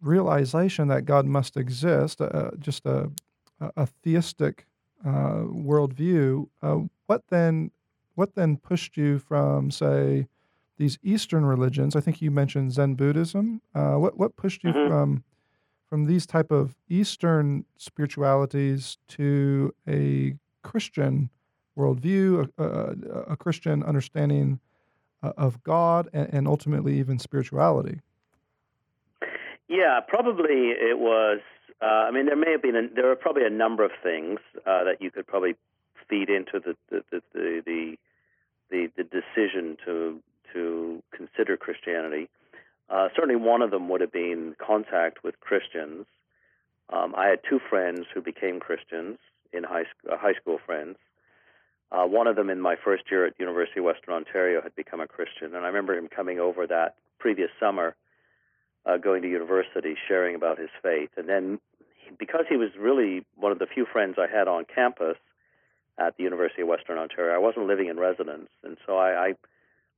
realization 0.00 0.88
that 0.88 1.02
God 1.04 1.24
must 1.26 1.56
exist, 1.56 2.20
uh, 2.20 2.50
just 2.58 2.84
a, 2.84 3.10
a 3.60 3.86
theistic 3.86 4.66
uh, 5.04 5.44
worldview, 5.44 6.48
uh, 6.62 6.80
what 7.06 7.22
then 7.28 7.70
what 8.16 8.34
then 8.34 8.56
pushed 8.56 8.96
you 8.96 9.18
from, 9.18 9.70
say, 9.70 10.26
these 10.78 10.98
Eastern 11.02 11.44
religions? 11.44 11.96
I 11.96 12.00
think 12.00 12.20
you 12.20 12.30
mentioned 12.30 12.72
Zen 12.72 12.94
Buddhism. 12.94 13.60
Uh, 13.74 13.94
what 13.94 14.18
what 14.18 14.36
pushed 14.36 14.64
you 14.64 14.72
mm-hmm. 14.72 14.88
from 14.88 15.24
from 15.88 16.06
these 16.06 16.26
type 16.26 16.50
of 16.50 16.74
Eastern 16.88 17.64
spiritualities 17.76 18.98
to 19.08 19.72
a 19.88 20.34
Christian 20.62 21.30
worldview, 21.78 22.50
a, 22.58 22.64
a, 22.64 23.22
a 23.32 23.36
Christian 23.36 23.82
understanding 23.82 24.58
uh, 25.22 25.32
of 25.36 25.62
God, 25.62 26.08
and, 26.12 26.28
and 26.32 26.48
ultimately 26.48 26.98
even 26.98 27.18
spirituality? 27.18 28.00
Yeah, 29.68 30.00
probably 30.06 30.70
it 30.70 30.98
was. 30.98 31.40
Uh, 31.80 31.84
I 31.84 32.10
mean, 32.10 32.26
there 32.26 32.36
may 32.36 32.52
have 32.52 32.62
been. 32.62 32.76
A, 32.76 32.88
there 32.94 33.10
are 33.10 33.16
probably 33.16 33.44
a 33.44 33.50
number 33.50 33.84
of 33.84 33.90
things 34.02 34.40
uh, 34.66 34.84
that 34.84 35.00
you 35.00 35.10
could 35.10 35.26
probably 35.26 35.54
feed 36.08 36.28
into 36.28 36.60
the 36.60 36.76
the 36.90 37.02
the 37.10 37.22
the, 37.34 37.96
the, 38.70 38.90
the 38.96 39.04
decision 39.04 39.76
to 39.84 40.20
to 40.56 41.02
consider 41.12 41.56
Christianity. 41.56 42.28
Uh, 42.88 43.08
certainly, 43.14 43.36
one 43.36 43.62
of 43.62 43.70
them 43.70 43.88
would 43.88 44.00
have 44.00 44.12
been 44.12 44.56
contact 44.64 45.22
with 45.24 45.38
Christians. 45.40 46.06
Um, 46.88 47.14
I 47.16 47.26
had 47.26 47.40
two 47.48 47.60
friends 47.70 48.06
who 48.14 48.22
became 48.22 48.60
Christians 48.60 49.18
in 49.52 49.64
high 49.64 49.84
school, 49.90 50.12
uh, 50.12 50.16
high 50.16 50.34
school 50.40 50.58
friends. 50.64 50.96
Uh, 51.90 52.04
one 52.04 52.26
of 52.26 52.36
them 52.36 52.50
in 52.50 52.60
my 52.60 52.76
first 52.76 53.04
year 53.10 53.26
at 53.26 53.34
University 53.38 53.80
of 53.80 53.84
Western 53.84 54.14
Ontario 54.14 54.60
had 54.60 54.74
become 54.74 55.00
a 55.00 55.06
Christian, 55.06 55.54
and 55.54 55.64
I 55.64 55.68
remember 55.68 55.94
him 55.94 56.08
coming 56.08 56.40
over 56.40 56.66
that 56.66 56.96
previous 57.18 57.50
summer, 57.60 57.94
uh, 58.86 58.96
going 58.96 59.22
to 59.22 59.28
university, 59.28 59.94
sharing 60.08 60.34
about 60.34 60.58
his 60.58 60.70
faith. 60.82 61.10
And 61.16 61.28
then, 61.28 61.58
because 62.18 62.44
he 62.48 62.56
was 62.56 62.70
really 62.78 63.24
one 63.36 63.52
of 63.52 63.58
the 63.58 63.66
few 63.66 63.86
friends 63.92 64.16
I 64.18 64.26
had 64.26 64.48
on 64.48 64.64
campus 64.64 65.16
at 65.98 66.16
the 66.16 66.24
University 66.24 66.62
of 66.62 66.68
Western 66.68 66.98
Ontario, 66.98 67.34
I 67.34 67.38
wasn't 67.38 67.66
living 67.66 67.88
in 67.88 67.98
residence, 67.98 68.50
and 68.62 68.76
so 68.86 68.96
I, 68.96 69.10
I, 69.28 69.34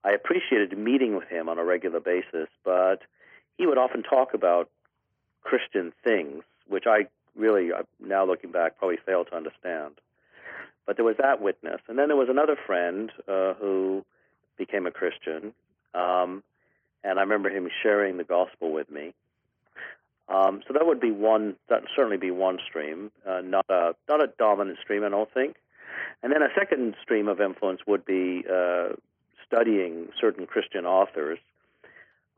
I 0.05 0.13
appreciated 0.13 0.77
meeting 0.77 1.17
with 1.17 1.29
him 1.29 1.49
on 1.49 1.59
a 1.59 1.65
regular 1.65 2.01
basis. 2.01 2.49
But 2.65 3.03
he 3.57 3.67
would 3.67 3.79
often 3.79 4.03
talk 4.03 4.35
about 4.35 4.71
Christian 5.43 5.93
things, 6.05 6.45
which 6.69 6.85
I 6.87 7.07
really, 7.37 7.71
now 8.01 8.25
looking 8.25 8.53
back, 8.53 8.79
probably 8.79 8.99
failed 9.05 9.29
to 9.31 9.37
understand. 9.37 9.95
But 10.87 10.97
there 10.97 11.05
was 11.05 11.17
that 11.19 11.43
witness. 11.43 11.81
And 11.89 11.99
then 11.99 12.09
there 12.09 12.17
was 12.17 12.29
another 12.31 12.57
friend 12.67 13.13
uh, 13.29 13.55
who 13.55 14.05
became 14.57 14.87
a 14.87 14.91
Christian. 14.91 15.53
Um, 15.95 16.43
and 17.05 17.19
I 17.19 17.23
remember 17.23 17.51
him 17.51 17.69
sharing 17.83 18.17
the 18.17 18.25
gospel 18.25 18.73
with 18.73 18.91
me. 18.91 19.15
Um, 20.29 20.63
so 20.67 20.75
that 20.75 20.87
would 20.87 21.01
be 21.01 21.11
one. 21.11 21.57
That 21.69 21.83
would 21.83 21.91
certainly 21.97 22.19
be 22.19 22.31
one 22.31 22.59
stream, 22.69 23.11
uh, 23.27 23.41
not 23.43 23.65
a 23.71 23.95
not 24.09 24.23
a 24.23 24.27
dominant 24.39 24.79
stream, 24.83 25.03
I 25.03 25.09
don't 25.09 25.33
think. 25.33 25.57
And 26.23 26.33
then 26.33 26.43
a 26.43 26.49
second 26.55 26.97
stream 27.03 27.29
of 27.29 27.41
influence 27.41 27.81
would 27.87 28.05
be 28.05 28.45
uh, 28.51 28.91
studying 29.49 30.09
certain 30.21 30.47
Christian 30.47 30.87
authors, 30.87 31.39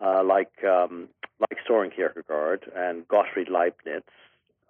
uh, 0.00 0.22
like 0.24 0.52
um, 0.64 1.08
like 1.40 1.58
Soren 1.66 1.90
Kierkegaard 1.90 2.70
and 2.74 3.06
Gottfried 3.08 3.48
Leibniz 3.48 4.02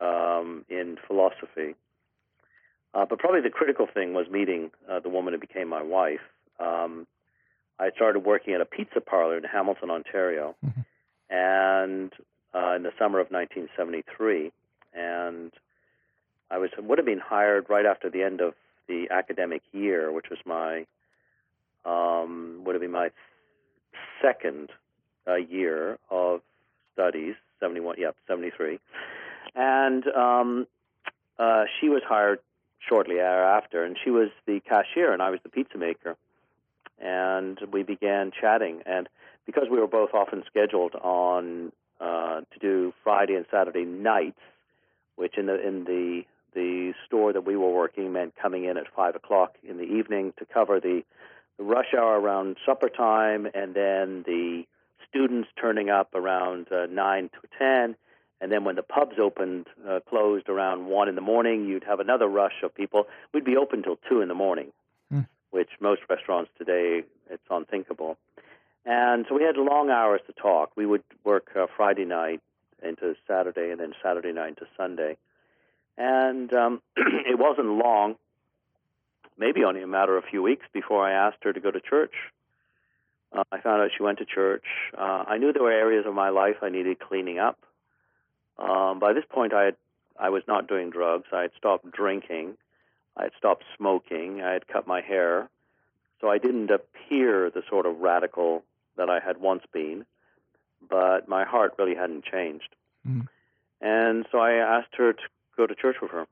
um, 0.01 0.65
in 0.69 0.97
philosophy. 1.07 1.75
Uh, 2.93 3.07
but 3.09 3.19
probably 3.19 3.41
the 3.41 3.51
critical 3.51 3.87
thing 3.93 4.15
was 4.15 4.27
meeting 4.31 4.71
uh, 4.91 4.99
the 4.99 5.09
woman 5.09 5.33
who 5.33 5.39
became 5.39 5.69
my 5.69 5.83
wife. 5.83 6.21
Um, 6.59 7.07
I 7.79 7.91
started 7.95 8.21
working 8.21 8.55
at 8.55 8.61
a 8.61 8.65
pizza 8.65 9.01
parlor 9.01 9.39
in 9.39 9.45
Hamilton, 9.45 9.91
Ontario, 9.91 10.55
mm-hmm. 10.65 10.81
and 11.31 12.13
uh, 12.55 12.75
in 12.75 12.83
the 12.83 12.93
summer 12.99 13.21
of 13.21 13.31
1973, 13.31 14.51
and 14.93 15.53
I 16.51 16.59
was 16.59 16.71
would 16.77 16.99
have 16.99 17.07
been 17.07 17.21
hired 17.21 17.71
right 17.71 17.87
after 17.87 18.11
the 18.11 18.23
end 18.23 18.41
of 18.41 18.55
the 18.89 19.07
academic 19.11 19.63
year, 19.73 20.11
which 20.11 20.27
was 20.31 20.41
my 20.45 20.85
um, 22.23 22.63
would 22.65 22.75
have 22.75 22.83
been 22.83 22.91
my 22.93 23.11
second 24.23 24.71
uh, 25.27 25.35
year 25.35 25.99
of 26.11 26.41
studies, 26.95 27.35
71, 27.61 27.97
yeah, 27.99 28.11
73, 28.27 28.79
and 29.55 30.07
um, 30.09 30.67
uh, 31.39 31.65
she 31.81 31.89
was 31.89 32.03
hired 32.07 32.41
shortly 32.89 33.17
thereafter, 33.17 33.85
and 33.85 33.97
she 34.03 34.11
was 34.11 34.29
the 34.47 34.61
cashier, 34.61 35.13
and 35.13 35.23
I 35.23 35.31
was 35.31 35.41
the 35.43 35.49
pizza 35.49 35.79
maker. 35.79 36.17
And 37.03 37.59
we 37.73 37.83
began 37.83 38.31
chatting, 38.39 38.83
and 38.85 39.09
because 39.47 39.69
we 39.71 39.79
were 39.79 39.87
both 39.87 40.11
often 40.13 40.43
scheduled 40.47 40.95
on 40.95 41.73
uh, 41.99 42.41
to 42.41 42.59
do 42.61 42.93
Friday 43.03 43.35
and 43.35 43.47
Saturday 43.51 43.85
nights, 43.85 44.41
which 45.17 45.39
in 45.39 45.47
the 45.47 45.67
in 45.67 45.85
the 45.85 46.25
the 46.55 46.93
store 47.07 47.33
that 47.33 47.47
we 47.47 47.57
were 47.57 47.73
working 47.73 48.13
meant 48.13 48.35
coming 48.37 48.65
in 48.65 48.77
at 48.77 48.85
five 48.95 49.15
o'clock 49.15 49.55
in 49.67 49.77
the 49.79 49.85
evening 49.85 50.33
to 50.39 50.45
cover 50.45 50.81
the, 50.81 51.03
the 51.61 51.67
rush 51.67 51.93
hour 51.97 52.19
around 52.19 52.57
supper 52.65 52.89
time, 52.89 53.47
and 53.55 53.75
then 53.75 54.25
the 54.27 54.65
students 55.07 55.49
turning 55.61 55.91
up 55.91 56.15
around 56.15 56.67
uh, 56.73 56.87
nine 56.87 57.29
to 57.29 57.49
ten, 57.59 57.97
and 58.41 58.51
then 58.51 58.65
when 58.65 58.77
the 58.77 58.83
pubs 58.83 59.17
opened, 59.21 59.67
uh, 59.87 60.01
closed 60.09 60.49
around 60.49 60.87
one 60.87 61.07
in 61.07 61.17
the 61.17 61.21
morning, 61.21 61.67
you'd 61.67 61.85
have 61.85 62.01
another 62.01 62.27
rush 62.27 62.63
of 62.65 62.75
people. 62.75 63.05
We'd 63.35 63.45
be 63.45 63.59
open 63.59 63.83
till 63.83 63.99
two 64.09 64.23
in 64.23 64.29
the 64.29 64.35
morning, 64.35 64.73
mm. 65.13 65.27
which 65.51 65.69
most 65.81 66.01
restaurants 66.09 66.51
today 66.57 67.03
it's 67.29 67.43
unthinkable. 67.51 68.17
And 68.87 69.27
so 69.29 69.35
we 69.35 69.43
had 69.43 69.59
long 69.59 69.91
hours 69.91 70.23
to 70.29 70.33
talk. 70.33 70.71
We 70.77 70.87
would 70.87 71.05
work 71.25 71.51
uh, 71.55 71.67
Friday 71.77 72.07
night 72.07 72.41
into 72.83 73.15
Saturday, 73.29 73.71
and 73.71 73.79
then 73.79 73.93
Saturday 74.03 74.33
night 74.33 74.57
to 74.57 74.67
Sunday. 74.79 75.19
And 75.99 76.51
um, 76.55 76.81
it 76.97 77.39
wasn't 77.39 77.69
long, 77.69 78.17
maybe 79.41 79.65
only 79.65 79.83
a 79.83 79.87
matter 79.87 80.17
of 80.17 80.25
a 80.25 80.27
few 80.27 80.43
weeks 80.43 80.67
before 80.73 81.05
I 81.05 81.13
asked 81.13 81.43
her 81.43 81.53
to 81.53 81.61
go 81.61 81.71
to 81.71 81.81
church. 81.81 82.13
Uh, 83.33 83.43
I 83.51 83.61
found 83.61 83.83
out 83.83 83.91
she 83.97 84.03
went 84.03 84.19
to 84.19 84.27
church. 84.27 84.65
Uh, 84.97 85.25
I 85.27 85.39
knew 85.39 85.53
there 85.53 85.63
were 85.63 85.73
areas 85.73 86.05
of 86.07 86.15
my 86.15 86.29
life 86.29 86.57
I 86.63 86.69
needed 86.69 87.01
cleaning 87.01 87.39
up. 87.39 87.59
Um, 88.59 88.99
by 88.99 89.15
this 89.15 89.25
point, 89.29 89.55
I 89.55 89.65
had, 89.65 89.77
I 90.19 90.29
was 90.29 90.43
not 90.47 90.69
doing 90.69 90.91
drugs. 90.91 91.29
I 91.33 91.43
had 91.43 91.53
stopped 91.57 91.91
drinking. 91.91 92.59
I 93.17 93.25
had 93.25 93.33
stopped 93.39 93.65
smoking. 93.77 94.43
I 94.43 94.53
had 94.53 94.69
cut 94.69 94.87
my 94.87 95.01
hair. 95.01 95.49
So 96.21 96.29
I 96.29 96.37
didn't 96.37 96.71
appear 96.71 97.51
the 97.51 97.63
sort 97.71 97.87
of 97.87 97.99
radical 98.01 98.63
that 98.97 99.09
I 99.09 99.21
had 99.21 99.39
once 99.39 99.63
been, 99.73 100.05
but 100.87 101.29
my 101.29 101.45
heart 101.45 101.75
really 101.79 101.95
hadn't 101.95 102.25
changed. 102.25 102.69
Mm. 103.09 103.27
And 103.81 104.27
so 104.31 104.39
I 104.39 104.53
asked 104.53 104.95
her 104.99 105.15
to 105.15 105.23
go 105.57 105.67
to 105.67 105.75
church 105.75 105.97
with 106.03 106.11
her. 106.11 106.27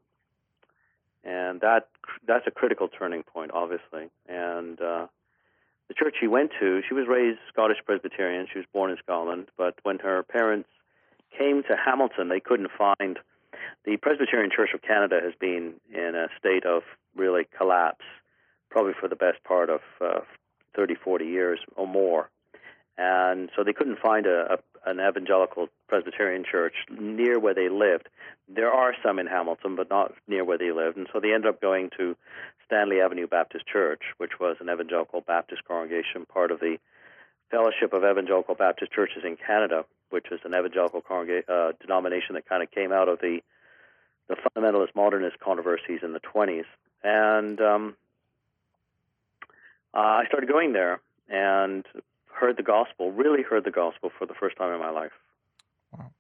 And 1.25 1.61
that 1.61 1.89
that's 2.27 2.47
a 2.47 2.51
critical 2.51 2.89
turning 2.89 3.23
point, 3.23 3.51
obviously. 3.53 4.11
And 4.29 4.81
uh, 4.81 5.07
the 5.89 5.95
church 5.95 6.17
she 6.21 6.27
went 6.27 6.53
to, 6.61 6.83
she 6.87 6.95
was 6.95 7.07
raised 7.09 7.39
Scottish 7.53 7.79
Presbyterian. 7.85 8.47
She 8.53 8.59
was 8.59 8.67
born 8.73 8.91
in 8.91 8.97
Scotland, 9.03 9.49
but 9.57 9.75
when 9.83 9.99
her 9.99 10.23
parents 10.23 10.69
came 11.37 11.63
to 11.65 11.77
Hamilton, 11.77 12.29
they 12.29 12.41
couldn't 12.41 12.71
find. 12.77 13.19
The 13.85 13.97
Presbyterian 13.97 14.51
Church 14.55 14.71
of 14.75 14.83
Canada 14.83 15.21
has 15.23 15.35
been 15.41 15.75
in 15.93 16.15
a 16.15 16.29
state 16.39 16.65
of 16.65 16.83
really 17.17 17.47
collapse, 17.57 18.05
probably 18.71 18.93
for 18.99 19.09
the 19.09 19.17
best 19.17 19.43
part 19.45 19.71
of 19.71 19.81
uh, 20.01 20.21
30, 20.77 20.95
40 20.95 21.25
years 21.25 21.59
or 21.77 21.87
more. 21.87 22.31
And 22.97 23.51
so 23.57 23.65
they 23.65 23.73
couldn't 23.73 23.99
find 23.99 24.27
a, 24.27 24.55
a, 24.55 24.59
an 24.89 25.01
evangelical 25.01 25.69
Presbyterian 25.89 26.45
church 26.51 26.75
near 26.91 27.39
where 27.39 27.55
they 27.55 27.69
lived. 27.69 28.09
There 28.49 28.71
are 28.71 28.95
some 29.03 29.19
in 29.19 29.27
Hamilton, 29.27 29.77
but 29.77 29.91
not 29.91 30.15
near 30.27 30.45
where 30.45 30.59
they 30.59 30.73
lived. 30.73 30.97
And 30.97 31.09
so 31.13 31.21
they 31.21 31.33
ended 31.33 31.49
up 31.49 31.61
going 31.61 31.91
to 31.99 32.17
Stanley 32.67 33.01
Avenue 33.01 33.27
Baptist 33.27 33.67
Church, 33.67 34.03
which 34.19 34.41
was 34.41 34.57
an 34.61 34.71
evangelical 34.71 35.21
Baptist 35.21 35.65
congregation, 35.67 36.27
part 36.27 36.51
of 36.51 36.61
the 36.61 36.79
Fellowship 37.51 37.93
of 37.93 38.05
Evangelical 38.05 38.55
Baptist 38.55 38.93
Churches 38.93 39.23
in 39.25 39.37
Canada, 39.37 39.85
which 40.11 40.27
is 40.31 40.41
an 40.45 40.55
evangelical 40.55 41.03
uh, 41.09 41.73
denomination 41.81 42.35
that 42.35 42.49
kind 42.49 42.63
of 42.63 42.71
came 42.71 42.93
out 42.93 43.09
of 43.09 43.21
the 43.21 43.41
the 44.29 44.37
fundamentalist 44.37 44.95
modernist 44.95 45.39
controversies 45.41 46.01
in 46.03 46.13
the 46.13 46.21
20s. 46.21 46.67
And 47.03 47.59
um, 47.63 47.97
uh, 49.95 50.21
I 50.21 50.25
started 50.27 50.51
going 50.51 50.75
there 50.75 51.01
and 51.29 51.85
heard 52.39 52.57
the 52.57 52.63
gospel, 52.63 53.13
really 53.13 53.43
heard 53.43 53.65
the 53.65 53.71
gospel 53.71 54.11
for 54.17 54.27
the 54.27 54.35
first 54.35 54.57
time 54.57 54.73
in 54.73 54.81
my 54.81 54.91
life. 54.91 55.13
Wow. 55.93 56.11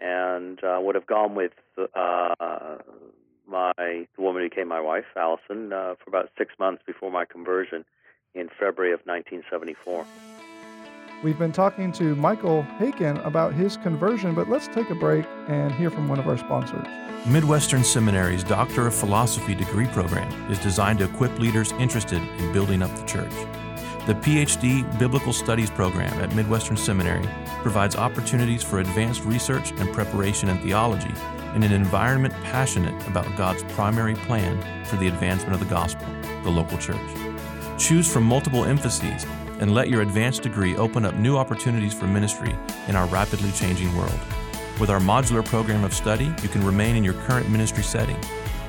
And 0.00 0.62
uh, 0.64 0.78
would 0.80 0.94
have 0.94 1.06
gone 1.06 1.34
with 1.34 1.52
uh, 1.78 2.34
my 3.46 3.72
the 3.76 4.06
woman 4.18 4.42
who 4.42 4.48
became 4.48 4.68
my 4.68 4.80
wife, 4.80 5.04
Allison, 5.16 5.72
uh, 5.72 5.94
for 6.02 6.08
about 6.08 6.30
six 6.38 6.52
months 6.58 6.82
before 6.86 7.10
my 7.10 7.24
conversion 7.24 7.84
in 8.34 8.48
February 8.48 8.92
of 8.92 9.00
1974. 9.04 10.06
We've 11.22 11.38
been 11.38 11.52
talking 11.52 11.92
to 11.92 12.16
Michael 12.16 12.66
Haykin 12.80 13.24
about 13.24 13.54
his 13.54 13.76
conversion, 13.76 14.34
but 14.34 14.48
let's 14.48 14.66
take 14.68 14.90
a 14.90 14.94
break 14.94 15.24
and 15.46 15.70
hear 15.72 15.88
from 15.88 16.08
one 16.08 16.18
of 16.18 16.26
our 16.26 16.36
sponsors. 16.36 16.86
Midwestern 17.28 17.84
Seminary's 17.84 18.42
Doctor 18.42 18.88
of 18.88 18.94
Philosophy 18.94 19.54
degree 19.54 19.86
program 19.86 20.50
is 20.50 20.58
designed 20.58 20.98
to 20.98 21.04
equip 21.04 21.38
leaders 21.38 21.70
interested 21.72 22.20
in 22.20 22.52
building 22.52 22.82
up 22.82 22.92
the 22.96 23.06
church. 23.06 23.30
The 24.04 24.14
PhD 24.14 24.98
Biblical 24.98 25.32
Studies 25.32 25.70
program 25.70 26.12
at 26.20 26.34
Midwestern 26.34 26.76
Seminary 26.76 27.24
provides 27.62 27.94
opportunities 27.94 28.60
for 28.60 28.80
advanced 28.80 29.24
research 29.24 29.70
and 29.76 29.92
preparation 29.92 30.48
in 30.48 30.58
theology 30.58 31.14
in 31.54 31.62
an 31.62 31.70
environment 31.70 32.34
passionate 32.42 33.06
about 33.06 33.36
God's 33.36 33.62
primary 33.74 34.16
plan 34.16 34.60
for 34.86 34.96
the 34.96 35.06
advancement 35.06 35.54
of 35.54 35.60
the 35.60 35.72
gospel, 35.72 36.04
the 36.42 36.50
local 36.50 36.78
church. 36.78 36.98
Choose 37.78 38.12
from 38.12 38.24
multiple 38.24 38.64
emphases 38.64 39.24
and 39.60 39.72
let 39.72 39.88
your 39.88 40.02
advanced 40.02 40.42
degree 40.42 40.74
open 40.76 41.04
up 41.04 41.14
new 41.14 41.36
opportunities 41.36 41.94
for 41.94 42.08
ministry 42.08 42.56
in 42.88 42.96
our 42.96 43.06
rapidly 43.06 43.52
changing 43.52 43.96
world. 43.96 44.18
With 44.80 44.90
our 44.90 44.98
modular 44.98 45.44
program 45.44 45.84
of 45.84 45.94
study, 45.94 46.34
you 46.42 46.48
can 46.48 46.66
remain 46.66 46.96
in 46.96 47.04
your 47.04 47.14
current 47.14 47.48
ministry 47.48 47.84
setting. 47.84 48.18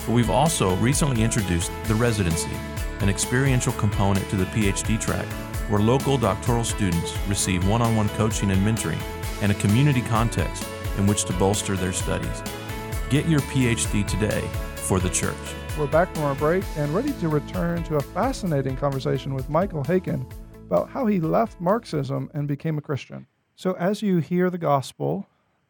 But 0.05 0.09
we've 0.09 0.29
also 0.29 0.75
recently 0.75 1.23
introduced 1.23 1.71
the 1.85 1.95
residency, 1.95 2.51
an 3.03 3.09
experiential 3.09 3.73
component 3.73 4.27
to 4.29 4.37
the 4.37 4.45
PhD 4.45 4.99
track, 4.99 5.25
where 5.69 5.81
local 5.81 6.17
doctoral 6.17 6.63
students 6.63 7.15
receive 7.27 7.67
one 7.67 7.81
on 7.81 7.95
one 7.95 8.09
coaching 8.09 8.49
and 8.49 8.65
mentoring 8.65 8.99
and 9.41 9.51
a 9.51 9.55
community 9.55 10.01
context 10.01 10.65
in 10.97 11.05
which 11.05 11.25
to 11.25 11.33
bolster 11.33 11.75
their 11.75 11.91
studies. 11.91 12.41
Get 13.09 13.27
your 13.27 13.41
PhD 13.41 14.07
today 14.07 14.41
for 14.75 14.99
the 14.99 15.09
church. 15.09 15.35
We're 15.77 15.87
back 15.87 16.13
from 16.13 16.23
our 16.23 16.35
break 16.35 16.63
and 16.77 16.95
ready 16.95 17.11
to 17.13 17.27
return 17.27 17.83
to 17.83 17.97
a 17.97 18.01
fascinating 18.01 18.77
conversation 18.77 19.33
with 19.33 19.49
Michael 19.49 19.83
Haykin 19.83 20.25
about 20.65 20.89
how 20.89 21.05
he 21.05 21.19
left 21.19 21.59
Marxism 21.59 22.31
and 22.33 22.47
became 22.47 22.77
a 22.77 22.81
Christian. 22.81 23.27
So, 23.55 23.73
as 23.73 24.01
you 24.01 24.19
hear 24.19 24.49
the 24.49 24.57
gospel, 24.57 25.27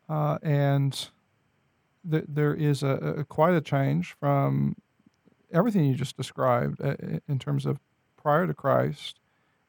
uh, 0.07 0.37
and 0.43 1.09
th- 2.09 2.25
there 2.27 2.53
is 2.53 2.83
a, 2.83 3.15
a, 3.17 3.23
quite 3.25 3.53
a 3.53 3.61
change 3.61 4.15
from 4.19 4.75
everything 5.53 5.85
you 5.85 5.95
just 5.95 6.17
described 6.17 6.81
uh, 6.81 6.95
in 7.27 7.39
terms 7.39 7.65
of 7.65 7.79
prior 8.17 8.47
to 8.47 8.53
Christ. 8.53 9.19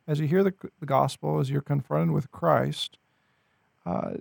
As 0.06 0.20
you 0.20 0.26
hear 0.26 0.42
the, 0.42 0.52
the 0.80 0.86
gospel, 0.86 1.38
as 1.40 1.50
you're 1.50 1.62
confronted 1.62 2.10
with 2.10 2.30
Christ, 2.30 2.98
uh, 3.86 4.12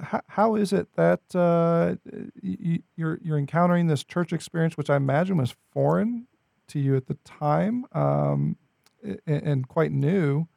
how, 0.00 0.20
how 0.28 0.54
is 0.56 0.72
it 0.72 0.88
that 0.96 1.20
uh, 1.34 1.94
you, 2.42 2.82
you're 2.96 3.20
you're 3.22 3.38
encountering 3.38 3.86
this 3.86 4.02
church 4.02 4.32
experience, 4.32 4.76
which 4.76 4.90
I 4.90 4.96
imagine 4.96 5.36
was 5.36 5.54
foreign 5.72 6.26
to 6.68 6.80
you 6.80 6.96
at 6.96 7.06
the 7.06 7.16
time 7.24 7.84
um, 7.92 8.56
and, 9.02 9.42
and, 9.42 9.68
quite 9.68 9.92
new? 9.92 10.48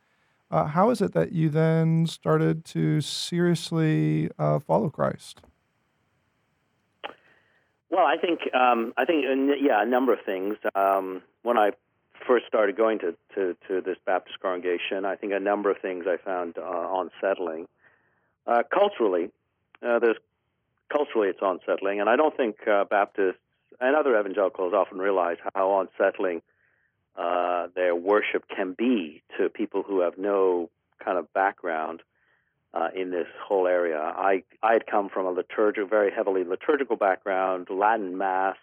Uh, 0.50 0.66
how 0.66 0.90
is 0.90 1.02
it 1.02 1.14
that 1.14 1.34
you 1.34 1.50
then 1.50 2.08
started 2.08 2.66
to 2.66 3.02
seriously 3.02 4.32
uh, 4.40 4.60
follow 4.60 4.90
Christ? 4.90 5.42
Well, 7.90 8.06
I 8.06 8.18
think 8.18 8.40
um, 8.54 8.94
I 8.98 9.06
think 9.06 9.26
yeah, 9.62 9.82
a 9.82 9.86
number 9.86 10.14
of 10.14 10.20
things. 10.26 10.58
Um, 10.76 11.22
when 11.44 11.58
I 11.58 11.72
first 12.28 12.46
started 12.48 12.76
going 12.76 13.00
to, 13.00 13.16
to, 13.36 13.56
to, 13.68 13.82
this 13.82 13.98
Baptist 14.06 14.40
congregation, 14.42 15.06
I 15.06 15.16
think 15.16 15.32
a 15.34 15.40
number 15.40 15.72
of 15.72 15.78
things 15.78 16.06
I 16.08 16.18
found 16.18 16.58
uh, 16.58 16.64
unsettling. 16.64 17.68
Uh, 18.46 18.64
culturally, 18.72 19.32
uh, 19.82 20.00
there's 20.00 20.18
culturally 20.92 21.30
it's 21.30 21.40
unsettling, 21.42 22.02
and 22.02 22.10
I 22.10 22.16
don't 22.16 22.36
think 22.36 22.68
uh, 22.68 22.84
Baptists 22.86 23.40
and 23.80 23.96
other 23.96 24.20
evangelicals 24.20 24.74
often 24.74 24.98
realize 24.98 25.38
how 25.56 25.80
unsettling 25.80 26.42
uh, 27.16 27.68
their 27.76 27.96
worship 27.96 28.44
can 28.54 28.74
be 28.78 29.22
to 29.38 29.50
people 29.50 29.84
who 29.84 30.02
have 30.02 30.18
no 30.18 30.70
kind 31.04 31.18
of 31.18 31.32
background 31.34 32.02
uh, 32.74 32.90
in 32.96 33.12
this 33.12 33.28
whole 33.46 33.68
area. 33.68 33.98
I 33.98 34.44
I 34.62 34.74
had 34.74 34.86
come 34.88 35.10
from 35.10 35.26
a 35.26 35.32
liturgical, 35.32 35.88
very 35.88 36.12
heavily 36.12 36.44
liturgical 36.44 36.96
background, 36.96 37.68
Latin 37.70 38.18
Mass. 38.18 38.58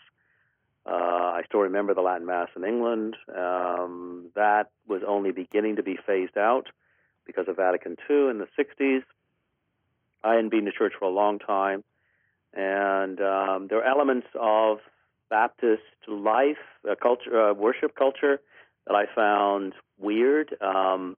Uh, 0.87 0.91
I 0.91 1.43
still 1.47 1.61
remember 1.61 1.95
the 1.95 2.03
Latin 2.03 2.27
Mass 2.27 2.49
in 2.57 2.65
England. 2.65 3.17
Um, 3.35 4.31
that 4.35 4.71
was 4.87 5.03
only 5.07 5.33
beginning 5.33 5.77
to 5.77 5.83
be 5.83 5.99
phased 6.07 6.37
out 6.37 6.69
because 7.27 7.49
of 7.49 7.57
Vatican 7.57 7.97
II 8.09 8.29
in 8.29 8.39
the 8.39 8.49
60s. 8.59 9.03
I 10.23 10.35
hadn't 10.35 10.51
been 10.51 10.67
to 10.67 10.73
church 10.73 10.93
for 10.99 11.07
a 11.07 11.11
long 11.11 11.39
time, 11.39 11.85
and 12.53 13.19
um, 13.21 13.69
there 13.69 13.79
are 13.79 13.85
elements 13.85 14.27
of 14.39 14.79
Baptist 15.31 15.83
life, 16.07 16.59
uh, 16.89 16.95
culture, 16.95 17.51
uh, 17.51 17.55
worship 17.55 17.95
culture 17.97 18.41
that 18.87 18.95
I 18.95 19.05
found 19.15 19.73
weird. 19.99 20.55
Um, 20.61 21.17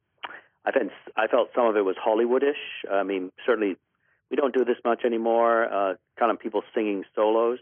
I 0.67 0.73
felt 0.73 0.91
I 1.17 1.27
felt 1.29 1.51
some 1.55 1.67
of 1.67 1.77
it 1.77 1.85
was 1.85 1.97
Hollywoodish. 1.97 2.91
I 2.91 3.05
mean, 3.05 3.31
certainly 3.47 3.77
we 4.31 4.37
don't 4.37 4.53
do 4.53 4.65
this 4.65 4.77
much 4.85 5.05
anymore. 5.05 5.65
Uh, 5.65 5.95
kind 6.19 6.33
of 6.33 6.41
people 6.41 6.63
singing 6.75 7.05
solos. 7.15 7.61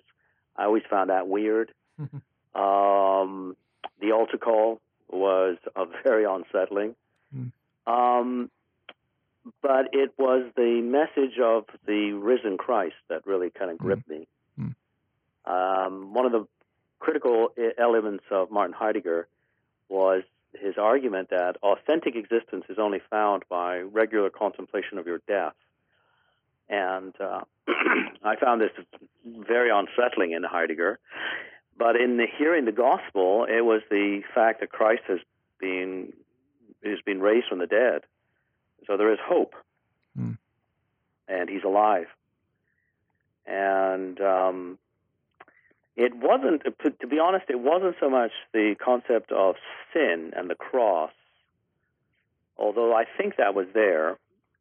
I 0.56 0.64
always 0.64 0.84
found 0.88 1.10
that 1.10 1.28
weird. 1.28 1.70
um, 1.98 3.56
the 4.00 4.12
altar 4.12 4.38
call 4.38 4.80
was 5.10 5.58
uh, 5.76 5.84
very 6.02 6.24
unsettling. 6.24 6.94
Mm. 7.36 7.52
Um, 7.86 8.50
but 9.60 9.90
it 9.92 10.12
was 10.16 10.50
the 10.56 10.80
message 10.80 11.38
of 11.38 11.64
the 11.86 12.12
risen 12.12 12.56
Christ 12.56 12.94
that 13.08 13.26
really 13.26 13.50
kind 13.50 13.70
of 13.70 13.76
gripped 13.76 14.08
mm. 14.08 14.20
me. 14.20 14.28
Mm. 14.58 15.86
Um, 15.86 16.14
one 16.14 16.24
of 16.24 16.32
the 16.32 16.46
critical 16.98 17.48
elements 17.76 18.24
of 18.30 18.50
Martin 18.50 18.74
Heidegger 18.74 19.28
was 19.90 20.22
his 20.60 20.74
argument 20.78 21.30
that 21.30 21.56
authentic 21.62 22.16
existence 22.16 22.64
is 22.68 22.78
only 22.78 23.00
found 23.10 23.44
by 23.48 23.78
regular 23.78 24.30
contemplation 24.30 24.98
of 24.98 25.06
your 25.06 25.20
death. 25.26 25.54
And 26.68 27.14
uh, 27.20 27.42
I 28.24 28.36
found 28.36 28.60
this 28.60 28.70
very 29.24 29.70
unsettling 29.70 30.32
in 30.32 30.42
Heidegger. 30.42 30.98
But 31.76 31.96
in 31.96 32.16
the, 32.16 32.26
hearing 32.38 32.64
the 32.64 32.72
gospel, 32.72 33.46
it 33.48 33.62
was 33.62 33.82
the 33.90 34.22
fact 34.34 34.60
that 34.60 34.70
Christ 34.70 35.02
has 35.08 35.18
been 35.58 36.12
has 36.84 37.00
been 37.04 37.20
raised 37.20 37.46
from 37.48 37.58
the 37.58 37.66
dead, 37.66 38.02
so 38.86 38.98
there 38.98 39.10
is 39.10 39.18
hope, 39.24 39.54
mm. 40.18 40.36
and 41.26 41.48
he's 41.48 41.64
alive. 41.64 42.06
And 43.46 44.20
um, 44.20 44.78
it 45.96 46.14
wasn't, 46.14 46.62
to 47.00 47.06
be 47.06 47.18
honest, 47.18 47.46
it 47.48 47.60
wasn't 47.60 47.96
so 48.00 48.10
much 48.10 48.32
the 48.52 48.74
concept 48.82 49.30
of 49.32 49.56
sin 49.92 50.32
and 50.36 50.50
the 50.50 50.54
cross, 50.54 51.12
although 52.58 52.94
I 52.94 53.04
think 53.16 53.36
that 53.36 53.54
was 53.54 53.66
there 53.74 54.18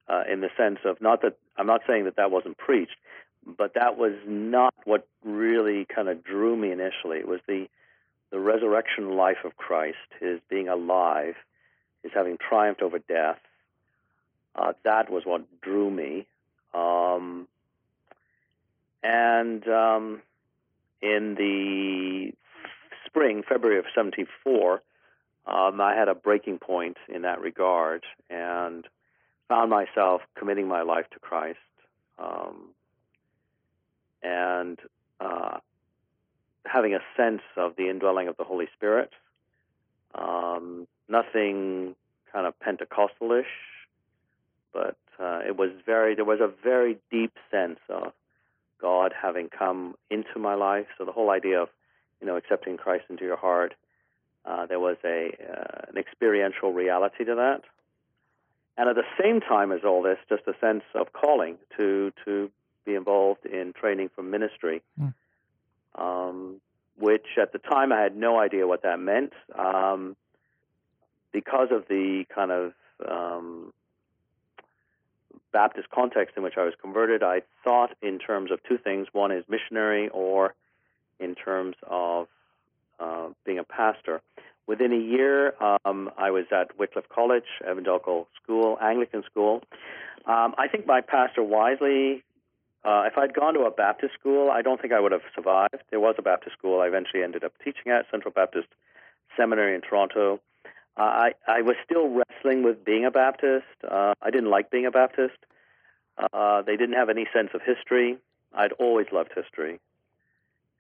uh, 0.08 0.24
in 0.32 0.42
the 0.42 0.50
sense 0.58 0.80
of 0.86 1.02
not 1.02 1.22
that 1.22 1.38
I'm 1.58 1.68
not 1.68 1.82
saying 1.88 2.06
that 2.06 2.18
that 2.18 2.32
wasn't 2.32 2.58
preached, 2.58 2.96
but 3.46 3.74
that 3.76 3.98
was 3.98 4.14
not 4.28 4.74
what 4.86 5.08
really 5.24 5.86
kind 5.86 6.08
of 6.08 6.24
drew 6.24 6.56
me 6.56 6.72
initially. 6.72 7.18
It 7.18 7.28
was 7.28 7.40
the 7.48 7.68
the 8.32 8.40
resurrection 8.40 9.16
life 9.16 9.46
of 9.46 9.56
Christ, 9.58 9.98
his 10.20 10.40
being 10.50 10.68
alive, 10.68 11.36
his 12.02 12.12
having 12.16 12.38
triumphed 12.38 12.82
over 12.82 12.98
death, 12.98 13.38
uh, 14.56 14.74
that 14.84 15.10
was 15.10 15.24
what 15.26 15.44
drew 15.62 15.90
me. 15.90 16.26
Um, 16.74 17.48
and 19.04 19.68
um, 19.68 20.22
in 21.04 21.36
the 21.36 22.32
spring, 23.06 23.44
February 23.48 23.78
of 23.78 23.86
74, 23.94 24.82
um, 25.46 25.82
I 25.82 25.94
had 25.96 26.08
a 26.08 26.16
breaking 26.16 26.60
point 26.60 26.98
in 27.14 27.24
that 27.24 27.42
regard 27.42 28.04
and 28.30 28.88
found 29.50 29.70
myself 29.70 30.22
committing 30.38 30.68
my 30.68 30.82
life 30.82 31.06
to 31.12 31.20
Christ. 31.20 31.60
Um, 32.18 32.70
and 34.24 34.80
uh, 35.20 35.60
having 36.66 36.96
a 36.96 37.00
sense 37.18 37.42
of 37.58 37.76
the 37.76 37.90
indwelling 37.90 38.28
of 38.28 38.38
the 38.38 38.44
Holy 38.44 38.68
Spirit. 38.76 39.12
Um, 40.16 40.88
nothing 41.10 41.96
kind 42.32 42.48
of 42.48 42.54
Pentecostalish, 42.60 43.46
but 44.72 44.98
uh, 45.20 45.42
it 45.46 45.58
was 45.58 45.72
very 45.86 46.16
there 46.16 46.26
was 46.26 46.40
a 46.40 46.50
very 46.64 46.98
deep 47.12 47.34
sense 47.52 47.80
of 47.90 48.14
God 48.84 49.14
having 49.20 49.48
come 49.50 49.96
into 50.12 50.38
my 50.38 50.56
life. 50.56 50.88
So 50.98 51.06
the 51.06 51.14
whole 51.14 51.32
idea 51.32 51.62
of 51.62 51.70
you 52.20 52.28
know 52.28 52.36
accepting 52.36 52.78
Christ 52.78 53.06
into 53.10 53.24
your 53.24 53.38
heart, 53.38 53.74
uh, 54.46 54.66
there 54.68 54.80
was 54.80 54.98
a 55.06 55.32
uh, 55.52 55.90
an 55.90 55.98
experiential 55.98 56.74
reality 56.74 57.24
to 57.24 57.36
that, 57.36 57.62
and 58.78 58.90
at 58.90 58.96
the 58.96 59.10
same 59.20 59.40
time 59.40 59.72
as 59.72 59.80
all 59.86 60.04
this, 60.04 60.18
just 60.30 60.44
a 60.48 60.54
sense 60.60 60.84
of 60.94 61.14
calling 61.14 61.58
to 61.78 62.12
to 62.26 62.52
be 62.86 62.94
involved 62.94 63.46
in 63.46 63.74
training 63.74 64.10
for 64.14 64.22
ministry. 64.22 64.82
Mm. 65.00 65.14
Um, 65.96 66.62
which 66.98 67.26
at 67.42 67.54
the 67.54 67.60
time 67.60 67.92
I 67.92 68.02
had 68.02 68.16
no 68.16 68.40
idea 68.40 68.68
what 68.68 68.84
that 68.84 69.00
meant. 69.00 69.34
Um, 69.58 70.16
because 71.32 71.70
of 71.72 71.86
the 71.90 72.26
kind 72.34 72.52
of 72.52 72.74
um, 73.10 73.74
Baptist 75.54 75.88
context 75.90 76.36
in 76.36 76.44
which 76.44 76.56
I 76.58 76.66
was 76.66 76.74
converted, 76.82 77.24
I 77.24 77.44
thought 77.64 77.92
in 78.02 78.20
terms 78.20 78.52
of 78.52 78.60
two 78.68 78.78
things. 78.78 79.08
One 79.14 79.32
is 79.32 79.46
missionary, 79.48 80.10
or 80.10 80.56
in 81.20 81.36
terms 81.36 81.76
of 81.88 82.28
uh, 83.00 83.28
being 83.46 83.60
a 83.60 83.64
pastor. 83.64 84.22
Within 84.66 84.92
a 84.92 84.98
year, 84.98 85.54
um, 85.62 86.10
I 86.18 86.32
was 86.32 86.46
at 86.52 86.78
Wycliffe 86.80 87.10
College, 87.10 87.44
evangelical 87.70 88.28
school, 88.42 88.78
Anglican 88.82 89.24
school. 89.30 89.62
Um, 90.26 90.56
I 90.58 90.68
think 90.72 90.88
my 90.88 91.02
pastor 91.02 91.44
wisely, 91.44 92.24
uh, 92.86 93.04
if 93.06 93.18
I'd 93.18 93.34
gone 93.34 93.54
to 93.56 93.62
a 93.62 93.72
Baptist 93.72 94.14
school, 94.20 94.50
I 94.50 94.62
don't 94.62 94.82
think 94.82 94.94
I 94.94 95.00
would 95.00 95.12
have 95.12 95.22
survived. 95.36 95.84
There 95.92 96.00
was 96.00 96.16
a 96.18 96.22
Baptist 96.22 96.56
school 96.58 96.80
I 96.80 96.88
eventually 96.88 97.24
ended 97.24 97.44
up 97.44 97.54
teaching 97.64 97.92
at, 97.92 98.06
Central 98.10 98.32
Baptist 98.32 98.68
Seminary 99.36 99.76
in 99.76 99.82
Toronto. 99.82 100.40
I 100.98 101.34
I 101.48 101.62
was 101.62 101.76
still 101.84 102.08
wrestling 102.10 102.64
with 102.64 102.84
being 102.86 103.06
a 103.06 103.12
Baptist. 103.12 103.66
Uh, 103.90 104.14
I 104.22 104.30
didn't 104.30 104.50
like 104.50 104.70
being 104.70 104.86
a 104.86 104.92
Baptist. 104.92 105.38
Uh, 106.32 106.62
they 106.62 106.78
didn't 106.78 106.96
have 106.96 107.10
any 107.10 107.28
sense 107.34 107.50
of 107.54 107.62
history. 107.62 108.18
I'd 108.54 108.74
always 108.74 109.08
loved 109.12 109.32
history, 109.36 109.80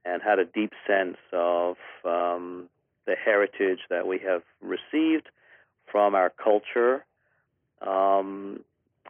and 0.05 0.21
had 0.21 0.39
a 0.39 0.45
deep 0.45 0.73
sense 0.85 1.17
of 1.31 1.77
um, 2.05 2.69
the 3.05 3.15
heritage 3.15 3.79
that 3.89 4.05
we 4.07 4.19
have 4.19 4.43
received 4.61 5.29
from 5.91 6.13
our 6.13 6.29
culture. 6.29 7.03
Um, 7.81 8.63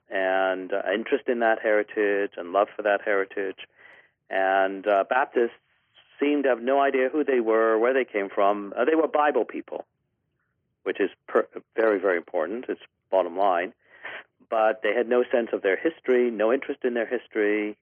and 0.10 0.72
uh, 0.72 0.82
interest 0.94 1.28
in 1.28 1.40
that 1.40 1.60
heritage 1.62 2.32
and 2.38 2.52
love 2.52 2.68
for 2.76 2.84
that 2.84 3.02
heritage. 3.04 3.58
And 4.30 4.88
uh, 4.88 5.04
Baptists 5.10 5.58
seemed 6.20 6.44
to 6.44 6.50
have 6.50 6.62
no 6.62 6.80
idea 6.80 7.10
who 7.12 7.24
they 7.24 7.40
were, 7.40 7.78
where 7.78 7.94
they 7.94 8.06
came 8.06 8.30
from. 8.30 8.74
Uh, 8.78 8.86
they 8.86 8.96
were 8.96 9.08
Bible 9.08 9.44
people, 9.44 9.86
which 10.84 11.00
is 11.00 11.10
per- 11.28 11.48
very, 11.76 12.00
very 12.00 12.18
important. 12.18 12.66
It's 12.70 12.82
bottom 13.12 13.38
line. 13.38 13.74
But 14.50 14.82
they 14.84 14.94
had 14.94 15.08
no 15.08 15.24
sense 15.32 15.50
of 15.54 15.62
their 15.62 15.78
history, 15.78 16.30
no 16.30 16.54
interest 16.54 16.84
in 16.84 16.94
their 16.94 17.08
history. 17.08 17.78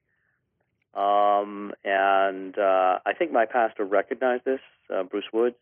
Um, 0.94 1.72
and 1.84 2.56
uh, 2.58 2.98
I 3.04 3.12
think 3.18 3.32
my 3.32 3.46
pastor 3.46 3.84
recognized 3.84 4.44
this, 4.44 4.60
uh, 4.94 5.02
Bruce 5.02 5.30
Woods, 5.32 5.56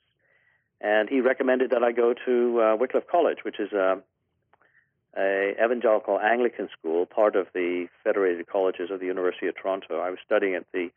and 0.81 1.09
he 1.09 1.21
recommended 1.21 1.71
that 1.71 1.83
I 1.83 1.93
go 1.93 2.15
to 2.27 2.61
uh, 2.61 2.77
Wycliffe 2.77 3.07
College, 3.11 3.39
which 3.45 3.61
is 3.61 3.73
a, 3.73 4.03
a 5.17 5.53
evangelical 5.63 6.19
Anglican 6.19 6.69
school, 6.79 7.07
part 7.07 7.37
of 7.37 7.47
the 7.55 7.87
Federated 8.03 8.47
Colleges 8.49 8.91
of 8.91 8.99
the 8.99 9.07
University 9.07 9.47
of 9.47 9.55
Toronto. 9.57 10.01
I 10.01 10.11
was 10.11 10.19
studying 10.25 10.55
at 10.55 10.65
the 10.73 10.91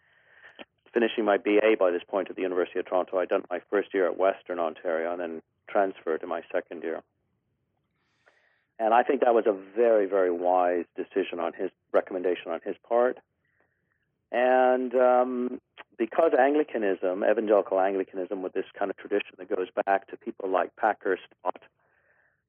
finishing 0.93 1.25
my 1.25 1.38
BA 1.38 1.75
by 1.79 1.91
this 1.91 2.03
point 2.08 2.29
at 2.29 2.36
the 2.36 2.43
University 2.43 2.79
of 2.79 2.86
Toronto. 2.86 3.17
I'd 3.17 3.29
done 3.29 3.43
my 3.49 3.60
first 3.69 3.93
year 3.93 4.06
at 4.06 4.17
Western 4.17 4.60
Ontario 4.60 5.12
and 5.12 5.19
then 5.19 5.41
transferred 5.69 6.21
to 6.21 6.28
my 6.28 6.41
second 6.52 6.84
year. 6.84 7.02
And 8.80 8.93
I 8.93 9.04
think 9.04 9.21
that 9.21 9.34
was 9.34 9.45
a 9.45 9.56
very, 9.76 10.08
very 10.08 10.32
wise 10.32 10.86
decision 10.95 11.39
on 11.39 11.54
his 11.54 11.69
recommendation 11.91 12.52
on 12.52 12.60
his 12.65 12.76
part. 12.88 13.19
And 14.32 14.95
um, 14.95 15.62
because 15.97 16.32
Anglicanism, 16.38 17.23
evangelical 17.23 17.80
Anglicanism, 17.80 18.41
with 18.41 18.54
this 18.54 18.65
kind 18.78 18.89
of 18.89 18.97
tradition 18.97 19.36
that 19.38 19.56
goes 19.56 19.67
back 19.86 20.08
to 20.08 20.17
people 20.17 20.49
like 20.49 20.76
Packer, 20.76 21.19
Stott, 21.39 21.62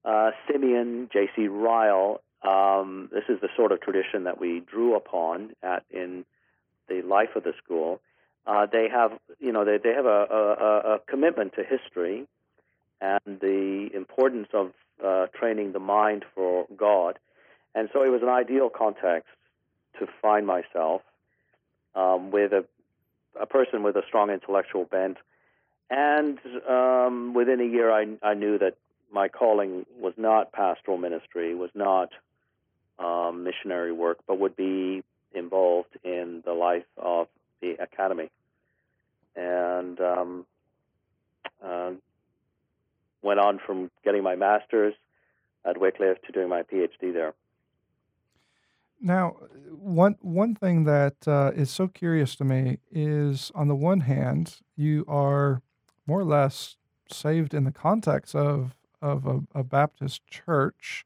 uh, 0.04 0.30
Simeon, 0.50 1.10
J.C. 1.12 1.48
Ryle, 1.48 2.22
um, 2.42 3.10
this 3.12 3.24
is 3.28 3.40
the 3.40 3.48
sort 3.54 3.72
of 3.72 3.80
tradition 3.80 4.24
that 4.24 4.40
we 4.40 4.60
drew 4.60 4.96
upon 4.96 5.50
at 5.62 5.84
in 5.90 6.24
the 6.88 7.02
life 7.02 7.36
of 7.36 7.44
the 7.44 7.52
school. 7.62 8.00
Uh, 8.46 8.66
they 8.70 8.88
have, 8.90 9.12
you 9.38 9.52
know, 9.52 9.64
they, 9.64 9.78
they 9.82 9.92
have 9.94 10.04
a, 10.06 10.08
a, 10.08 10.94
a 10.94 10.98
commitment 11.06 11.54
to 11.54 11.64
history 11.64 12.26
and 13.04 13.40
the 13.40 13.90
importance 13.94 14.48
of 14.54 14.72
uh, 15.04 15.26
training 15.38 15.72
the 15.72 15.78
mind 15.78 16.24
for 16.34 16.66
God. 16.76 17.18
And 17.74 17.88
so 17.92 18.02
it 18.02 18.08
was 18.08 18.22
an 18.22 18.28
ideal 18.28 18.70
context 18.70 19.28
to 19.98 20.06
find 20.22 20.46
myself 20.46 21.02
um, 21.94 22.30
with 22.30 22.52
a, 22.52 22.64
a 23.38 23.46
person 23.46 23.82
with 23.82 23.96
a 23.96 24.02
strong 24.06 24.30
intellectual 24.30 24.84
bent. 24.84 25.18
And 25.90 26.38
um, 26.68 27.34
within 27.34 27.60
a 27.60 27.64
year, 27.64 27.92
I, 27.92 28.06
I 28.22 28.34
knew 28.34 28.58
that 28.58 28.76
my 29.12 29.28
calling 29.28 29.84
was 29.98 30.14
not 30.16 30.52
pastoral 30.52 30.96
ministry, 30.96 31.54
was 31.54 31.70
not 31.74 32.10
um, 32.98 33.44
missionary 33.44 33.92
work, 33.92 34.18
but 34.26 34.38
would 34.38 34.56
be 34.56 35.02
involved 35.34 35.94
in 36.04 36.42
the 36.44 36.52
life 36.52 36.86
of 36.96 37.28
the 37.60 37.72
academy. 37.72 38.30
And 39.36 40.00
um, 40.00 40.46
uh, 41.62 41.90
went 43.24 43.40
on 43.40 43.58
from 43.64 43.90
getting 44.04 44.22
my 44.22 44.36
master's 44.36 44.94
at 45.64 45.80
Wycliffe 45.80 46.20
to 46.26 46.32
doing 46.32 46.48
my 46.48 46.62
PhD 46.62 47.12
there. 47.12 47.34
Now, 49.00 49.36
one 49.70 50.16
one 50.20 50.54
thing 50.54 50.84
that 50.84 51.26
uh, 51.26 51.50
is 51.54 51.70
so 51.70 51.88
curious 51.88 52.36
to 52.36 52.44
me 52.44 52.78
is, 52.90 53.50
on 53.54 53.68
the 53.68 53.74
one 53.74 54.00
hand, 54.00 54.60
you 54.76 55.04
are 55.08 55.62
more 56.06 56.20
or 56.20 56.24
less 56.24 56.76
saved 57.10 57.54
in 57.54 57.64
the 57.64 57.72
context 57.72 58.34
of 58.34 58.76
of 59.02 59.26
a, 59.26 59.40
a 59.54 59.64
Baptist 59.64 60.26
church 60.26 61.04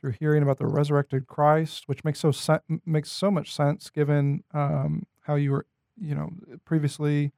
through 0.00 0.14
hearing 0.18 0.42
about 0.42 0.58
the 0.58 0.66
resurrected 0.66 1.26
Christ, 1.26 1.84
which 1.86 2.04
makes 2.04 2.18
so 2.20 2.32
se- 2.32 2.60
makes 2.84 3.12
so 3.12 3.30
much 3.30 3.54
sense 3.54 3.90
given 3.90 4.42
um, 4.52 5.06
how 5.20 5.34
you 5.34 5.52
were, 5.52 5.66
you 6.00 6.14
know, 6.14 6.30
previously 6.64 7.32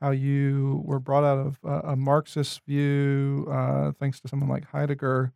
how 0.00 0.10
you 0.10 0.82
were 0.84 1.00
brought 1.00 1.24
out 1.24 1.38
of 1.38 1.84
a 1.84 1.96
Marxist 1.96 2.60
view, 2.66 3.46
uh, 3.50 3.92
thanks 3.98 4.20
to 4.20 4.28
someone 4.28 4.48
like 4.48 4.64
Heidegger. 4.64 5.32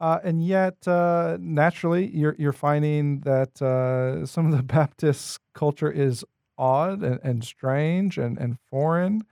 Uh, 0.00 0.18
and 0.22 0.44
yet, 0.44 0.86
uh, 0.86 1.36
naturally, 1.40 2.06
you're 2.14 2.34
you're 2.38 2.52
finding 2.52 3.20
that 3.20 3.60
uh, 3.62 4.26
some 4.26 4.46
of 4.46 4.56
the 4.56 4.62
Baptist 4.74 5.40
culture 5.54 5.90
is 5.90 6.24
odd 6.58 7.02
and, 7.02 7.20
and 7.22 7.44
strange 7.44 8.18
and, 8.18 8.38
and 8.38 8.58
foreign, 8.70 9.24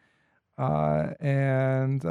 uh, 0.58 1.10
and 1.20 2.02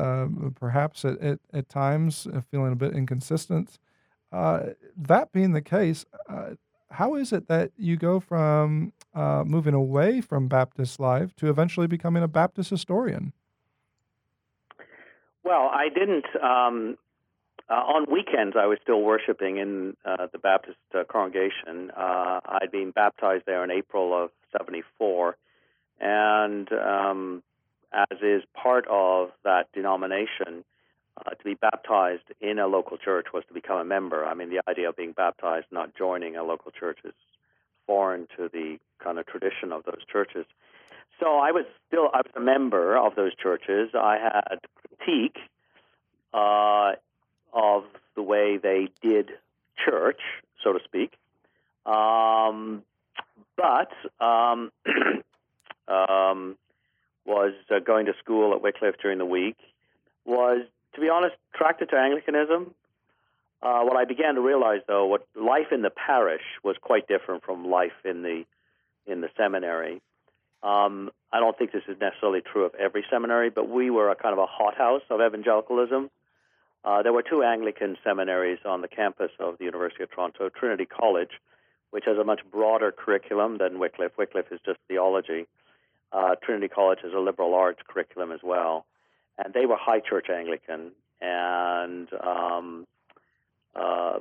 perhaps 0.55 1.05
at, 1.05 1.19
at, 1.19 1.39
at, 1.53 1.69
times 1.69 2.27
feeling 2.49 2.73
a 2.73 2.75
bit 2.75 2.93
inconsistent. 2.93 3.77
Uh, 4.31 4.67
that 4.95 5.31
being 5.31 5.51
the 5.51 5.61
case, 5.61 6.05
how 6.91 7.15
is 7.15 7.31
it 7.33 7.47
that 7.47 7.71
you 7.77 7.97
go 7.97 8.19
from 8.19 8.93
uh, 9.13 9.43
moving 9.45 9.73
away 9.73 10.21
from 10.21 10.47
Baptist 10.47 10.99
life 10.99 11.35
to 11.37 11.49
eventually 11.49 11.87
becoming 11.87 12.23
a 12.23 12.27
Baptist 12.27 12.69
historian? 12.69 13.33
Well, 15.43 15.69
I 15.73 15.89
didn't. 15.89 16.25
Um, 16.41 16.97
uh, 17.69 17.73
on 17.73 18.05
weekends, 18.11 18.55
I 18.59 18.67
was 18.67 18.79
still 18.83 19.01
worshiping 19.01 19.57
in 19.57 19.95
uh, 20.05 20.27
the 20.31 20.37
Baptist 20.37 20.77
uh, 20.93 21.03
congregation. 21.09 21.91
Uh, 21.95 22.41
I'd 22.45 22.71
been 22.71 22.91
baptized 22.91 23.45
there 23.45 23.63
in 23.63 23.71
April 23.71 24.13
of 24.13 24.31
'74, 24.57 25.37
and 25.99 26.71
um, 26.73 27.43
as 27.93 28.17
is 28.21 28.43
part 28.53 28.85
of 28.89 29.29
that 29.43 29.71
denomination, 29.73 30.63
uh, 31.25 31.31
to 31.31 31.43
be 31.43 31.53
baptized 31.53 32.23
in 32.39 32.59
a 32.59 32.67
local 32.67 32.97
church 32.97 33.27
was 33.33 33.43
to 33.47 33.53
become 33.53 33.77
a 33.79 33.85
member. 33.85 34.25
I 34.25 34.33
mean, 34.33 34.49
the 34.49 34.61
idea 34.69 34.89
of 34.89 34.95
being 34.95 35.11
baptized, 35.11 35.67
not 35.71 35.95
joining 35.95 36.35
a 36.35 36.43
local 36.43 36.71
church, 36.71 36.99
is 37.03 37.13
foreign 37.85 38.27
to 38.37 38.49
the 38.51 38.77
kind 39.03 39.19
of 39.19 39.25
tradition 39.25 39.71
of 39.71 39.83
those 39.83 40.03
churches. 40.11 40.45
So 41.19 41.37
I 41.37 41.51
was 41.51 41.65
still 41.87 42.09
I 42.13 42.17
was 42.17 42.31
a 42.35 42.39
member 42.39 42.97
of 42.97 43.15
those 43.15 43.35
churches. 43.35 43.89
I 43.93 44.17
had 44.17 44.59
critique 44.97 45.37
uh, 46.33 46.93
of 47.53 47.83
the 48.15 48.23
way 48.23 48.57
they 48.57 48.89
did 49.01 49.31
church, 49.85 50.21
so 50.63 50.73
to 50.73 50.79
speak. 50.83 51.13
Um, 51.85 52.83
but 53.55 53.91
um, 54.19 54.71
um, 55.87 56.57
was 57.25 57.53
uh, 57.69 57.79
going 57.79 58.07
to 58.07 58.13
school 58.19 58.53
at 58.53 58.61
Wycliffe 58.61 58.95
during 59.01 59.17
the 59.17 59.25
week. 59.25 59.57
Was 60.25 60.65
to 60.95 61.01
be 61.01 61.09
honest, 61.09 61.35
attracted 61.53 61.89
to 61.89 61.97
Anglicanism. 61.97 62.73
Uh, 63.61 63.81
what 63.83 63.95
I 63.95 64.05
began 64.05 64.35
to 64.35 64.41
realize, 64.41 64.81
though, 64.87 65.05
what 65.05 65.27
life 65.35 65.71
in 65.71 65.81
the 65.81 65.91
parish 65.91 66.41
was 66.63 66.75
quite 66.81 67.07
different 67.07 67.43
from 67.43 67.69
life 67.69 67.93
in 68.03 68.23
the 68.23 68.43
in 69.07 69.21
the 69.21 69.29
seminary. 69.35 70.01
Um, 70.63 71.09
I 71.33 71.39
don't 71.39 71.57
think 71.57 71.71
this 71.71 71.83
is 71.87 71.97
necessarily 71.99 72.41
true 72.41 72.65
of 72.65 72.75
every 72.75 73.03
seminary, 73.09 73.49
but 73.49 73.67
we 73.67 73.89
were 73.89 74.11
a 74.11 74.15
kind 74.15 74.33
of 74.33 74.39
a 74.39 74.45
hothouse 74.45 75.01
of 75.09 75.21
evangelicalism. 75.21 76.11
Uh, 76.83 77.01
there 77.01 77.13
were 77.13 77.23
two 77.23 77.43
Anglican 77.43 77.97
seminaries 78.03 78.59
on 78.65 78.81
the 78.81 78.87
campus 78.87 79.31
of 79.39 79.57
the 79.57 79.65
University 79.65 80.03
of 80.03 80.11
Toronto, 80.11 80.49
Trinity 80.49 80.85
College, 80.85 81.31
which 81.89 82.05
has 82.05 82.17
a 82.17 82.23
much 82.23 82.41
broader 82.51 82.91
curriculum 82.91 83.57
than 83.57 83.79
Wycliffe. 83.79 84.17
Wycliffe 84.17 84.51
is 84.51 84.59
just 84.65 84.79
theology. 84.87 85.47
Uh, 86.11 86.35
Trinity 86.43 86.67
College 86.67 86.99
has 87.03 87.13
a 87.13 87.19
liberal 87.19 87.55
arts 87.55 87.79
curriculum 87.87 88.31
as 88.31 88.41
well 88.43 88.85
and 89.43 89.53
they 89.53 89.65
were 89.65 89.77
high 89.77 89.99
church 89.99 90.27
Anglican 90.29 90.91
and 91.21 92.07
um, 92.13 92.87
uh, 93.75 94.19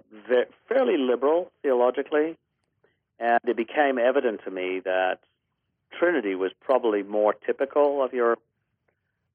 fairly 0.69 0.97
liberal 0.97 1.51
theologically. 1.63 2.37
And 3.19 3.41
it 3.47 3.57
became 3.57 3.99
evident 3.99 4.41
to 4.45 4.51
me 4.51 4.81
that 4.85 5.19
Trinity 5.99 6.35
was 6.35 6.53
probably 6.61 7.03
more 7.03 7.35
typical 7.35 8.03
of 8.03 8.13
your 8.13 8.39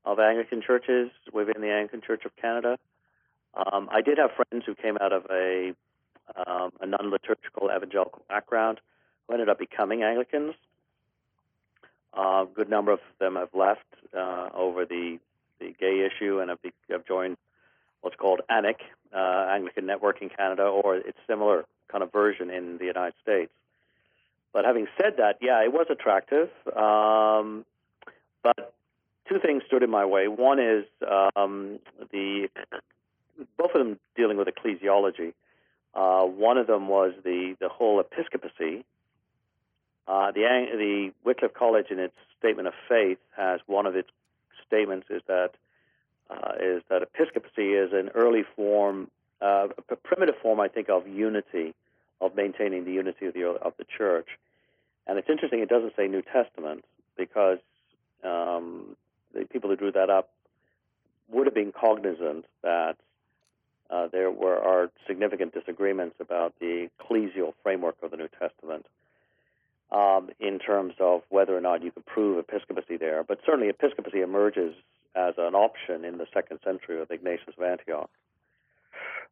of 0.05 0.19
Anglican 0.19 0.61
churches 0.61 1.09
within 1.33 1.61
the 1.61 1.69
Anglican 1.71 2.01
Church 2.01 2.25
of 2.25 2.35
Canada. 2.35 2.77
Um, 3.55 3.89
I 3.91 4.01
did 4.01 4.17
have 4.17 4.31
friends 4.31 4.63
who 4.65 4.75
came 4.75 4.97
out 5.01 5.11
of 5.11 5.25
a 5.31 5.73
um, 6.35 6.71
a 6.81 6.85
non-liturgical 6.85 7.69
evangelical 7.75 8.23
background 8.27 8.79
who 9.27 9.33
ended 9.33 9.49
up 9.49 9.59
becoming 9.59 10.03
Anglicans. 10.03 10.55
Uh, 12.17 12.43
a 12.43 12.47
good 12.53 12.69
number 12.69 12.91
of 12.91 12.99
them 13.19 13.35
have 13.35 13.53
left 13.53 13.85
uh, 14.17 14.49
over 14.53 14.85
the 14.85 15.19
the 15.59 15.73
gay 15.79 16.05
issue, 16.05 16.39
and 16.39 16.51
I've, 16.51 16.59
I've 16.93 17.05
joined 17.05 17.37
what's 18.01 18.15
called 18.15 18.41
ANIC, 18.49 18.77
uh, 19.13 19.47
Anglican 19.49 19.85
Network 19.85 20.21
in 20.21 20.29
Canada, 20.29 20.63
or 20.63 20.95
its 20.95 21.17
similar 21.27 21.65
kind 21.91 22.03
of 22.03 22.11
version 22.11 22.49
in 22.49 22.77
the 22.77 22.85
United 22.85 23.13
States. 23.21 23.51
But 24.53 24.65
having 24.65 24.87
said 24.97 25.17
that, 25.17 25.39
yeah, 25.41 25.63
it 25.63 25.73
was 25.73 25.87
attractive. 25.89 26.49
Um, 26.75 27.65
but 28.41 28.73
two 29.27 29.39
things 29.39 29.63
stood 29.67 29.83
in 29.83 29.89
my 29.89 30.05
way. 30.05 30.27
One 30.27 30.59
is 30.59 30.85
um, 31.35 31.79
the 32.11 32.47
both 33.57 33.71
of 33.73 33.79
them 33.79 33.99
dealing 34.15 34.37
with 34.37 34.47
ecclesiology. 34.47 35.33
Uh, 35.93 36.23
one 36.25 36.57
of 36.57 36.67
them 36.67 36.87
was 36.87 37.13
the 37.23 37.55
the 37.59 37.69
whole 37.69 37.99
episcopacy. 37.99 38.85
Uh, 40.07 40.31
the 40.31 40.41
the 40.77 41.11
Wycliffe 41.23 41.53
College, 41.53 41.87
in 41.89 41.99
its 41.99 42.15
statement 42.39 42.67
of 42.67 42.73
faith, 42.87 43.17
has 43.35 43.59
one 43.65 43.85
of 43.85 43.95
its 43.95 44.09
statements 44.67 45.07
is 45.09 45.21
that 45.27 45.51
uh, 46.29 46.53
is 46.59 46.81
that 46.89 47.03
episcopacy 47.03 47.73
is 47.73 47.93
an 47.93 48.09
early 48.15 48.43
form, 48.55 49.11
uh, 49.41 49.67
a 49.89 49.95
primitive 49.95 50.35
form, 50.41 50.59
I 50.59 50.67
think, 50.67 50.89
of 50.89 51.07
unity 51.07 51.73
of 52.21 52.35
maintaining 52.35 52.85
the 52.85 52.91
unity 52.91 53.27
of 53.27 53.33
the 53.33 53.43
of 53.45 53.73
the 53.77 53.85
church. 53.85 54.27
And 55.07 55.19
it's 55.19 55.29
interesting; 55.29 55.59
it 55.59 55.69
doesn't 55.69 55.93
say 55.95 56.07
New 56.07 56.23
Testament 56.23 56.83
because 57.17 57.59
um, 58.23 58.95
the 59.33 59.45
people 59.45 59.69
who 59.69 59.75
drew 59.75 59.91
that 59.91 60.09
up 60.09 60.29
would 61.29 61.47
have 61.47 61.55
been 61.55 61.71
cognizant 61.71 62.45
that 62.63 62.97
uh, 63.89 64.07
there 64.11 64.31
were 64.31 64.57
are 64.57 64.89
significant 65.07 65.53
disagreements 65.53 66.15
about 66.19 66.53
the 66.59 66.89
ecclesial 66.99 67.53
framework 67.61 67.95
of 68.01 68.11
the 68.11 68.17
New 68.17 68.29
Testament 68.39 68.85
um, 69.91 70.29
in 70.39 70.59
terms 70.59 70.93
of 70.99 71.21
whether 71.29 71.55
or 71.55 71.61
not 71.61 71.83
you 71.83 71.91
could 71.91 72.05
prove 72.05 72.37
episcopacy 72.37 72.97
there. 72.97 73.23
But 73.23 73.39
certainly, 73.45 73.69
episcopacy 73.69 74.21
emerges 74.21 74.73
as 75.15 75.35
an 75.37 75.55
option 75.55 76.03
in 76.03 76.17
the 76.17 76.27
second 76.33 76.59
century 76.63 76.99
with 76.99 77.11
Ignatius 77.11 77.55
of 77.57 77.63
Antioch. 77.63 78.09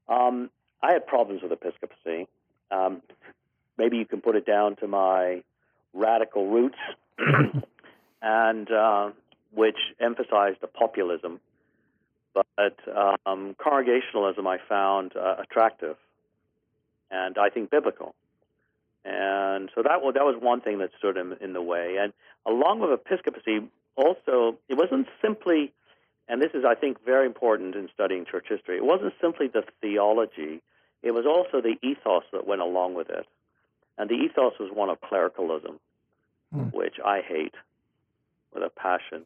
Um, 0.07 0.49
I 0.81 0.93
had 0.93 1.07
problems 1.07 1.41
with 1.41 1.51
episcopacy. 1.51 2.27
Um, 2.71 3.01
maybe 3.77 3.97
you 3.97 4.05
can 4.05 4.21
put 4.21 4.35
it 4.35 4.45
down 4.45 4.75
to 4.77 4.87
my 4.87 5.43
radical 5.93 6.47
roots, 6.49 6.77
and 8.21 8.71
uh, 8.71 9.11
which 9.53 9.77
emphasized 9.99 10.61
the 10.61 10.67
populism. 10.67 11.39
But 12.33 12.79
um, 13.25 13.55
congregationalism 13.61 14.47
I 14.47 14.57
found 14.67 15.15
uh, 15.15 15.35
attractive, 15.39 15.97
and 17.11 17.37
I 17.37 17.49
think 17.49 17.69
biblical. 17.69 18.15
And 19.05 19.69
so 19.75 19.83
that 19.83 20.01
was 20.01 20.13
that 20.15 20.23
was 20.23 20.35
one 20.39 20.61
thing 20.61 20.79
that 20.79 20.91
stood 20.97 21.17
in, 21.17 21.35
in 21.41 21.53
the 21.53 21.61
way. 21.61 21.97
And 21.99 22.13
along 22.45 22.79
with 22.79 22.91
episcopacy, 22.91 23.69
also 23.95 24.57
it 24.69 24.77
wasn't 24.77 25.07
simply, 25.21 25.73
and 26.29 26.41
this 26.41 26.51
is 26.53 26.63
I 26.65 26.75
think 26.75 27.03
very 27.05 27.25
important 27.25 27.75
in 27.75 27.89
studying 27.93 28.25
church 28.25 28.45
history. 28.47 28.77
It 28.77 28.85
wasn't 28.85 29.13
simply 29.21 29.47
the 29.47 29.63
theology; 29.81 30.61
it 31.01 31.11
was 31.11 31.25
also 31.25 31.61
the 31.61 31.75
ethos 31.85 32.23
that 32.31 32.47
went 32.47 32.61
along 32.61 32.93
with 32.93 33.09
it. 33.09 33.25
And 33.97 34.09
the 34.09 34.15
ethos 34.15 34.53
was 34.59 34.71
one 34.73 34.89
of 34.89 35.01
clericalism, 35.01 35.79
mm. 36.55 36.73
which 36.73 36.95
I 37.03 37.21
hate 37.21 37.53
with 38.53 38.63
a 38.63 38.69
passion. 38.69 39.25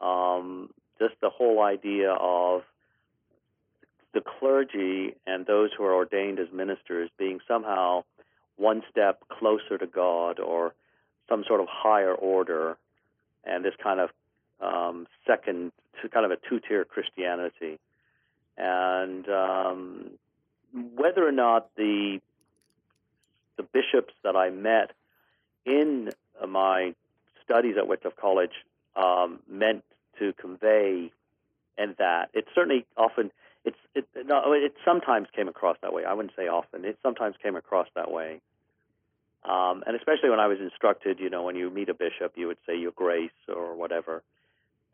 Um, 0.00 0.70
just 0.98 1.14
the 1.22 1.30
whole 1.30 1.62
idea 1.62 2.10
of 2.12 2.62
the 4.14 4.20
clergy 4.20 5.14
and 5.26 5.46
those 5.46 5.70
who 5.76 5.84
are 5.84 5.94
ordained 5.94 6.38
as 6.38 6.48
ministers 6.52 7.10
being 7.18 7.38
somehow 7.46 8.04
one 8.58 8.82
step 8.90 9.22
closer 9.28 9.78
to 9.78 9.86
God 9.86 10.40
or 10.40 10.74
some 11.28 11.44
sort 11.46 11.60
of 11.60 11.66
higher 11.70 12.14
order, 12.14 12.76
and 13.44 13.64
this 13.64 13.74
kind 13.82 14.00
of 14.00 14.10
um, 14.60 15.06
second, 15.26 15.72
kind 16.12 16.24
of 16.26 16.32
a 16.32 16.36
two-tier 16.48 16.84
Christianity, 16.84 17.78
and 18.56 19.28
um, 19.28 20.10
whether 20.96 21.26
or 21.26 21.32
not 21.32 21.68
the 21.76 22.20
the 23.56 23.62
bishops 23.62 24.14
that 24.22 24.36
I 24.36 24.50
met 24.50 24.92
in 25.66 26.10
my 26.46 26.94
studies 27.44 27.74
at 27.76 27.88
Wycliffe 27.88 28.16
College 28.16 28.52
um, 28.94 29.40
meant 29.50 29.84
to 30.18 30.32
convey, 30.34 31.10
and 31.76 31.96
that 31.98 32.30
it 32.34 32.46
certainly 32.54 32.86
often 32.96 33.30
it's 33.64 33.76
it, 33.94 34.06
no, 34.26 34.52
it 34.52 34.74
sometimes 34.84 35.28
came 35.34 35.48
across 35.48 35.76
that 35.82 35.92
way. 35.92 36.04
I 36.04 36.14
wouldn't 36.14 36.34
say 36.36 36.48
often. 36.48 36.84
It 36.84 36.98
sometimes 37.02 37.36
came 37.42 37.56
across 37.56 37.88
that 37.94 38.10
way. 38.10 38.40
Um, 39.44 39.84
and 39.86 39.96
especially 39.96 40.30
when 40.30 40.40
I 40.40 40.46
was 40.46 40.58
instructed, 40.60 41.20
you 41.20 41.30
know, 41.30 41.44
when 41.44 41.56
you 41.56 41.70
meet 41.70 41.88
a 41.88 41.94
bishop, 41.94 42.32
you 42.36 42.48
would 42.48 42.58
say 42.66 42.76
your 42.76 42.92
grace 42.92 43.30
or 43.48 43.74
whatever. 43.74 44.22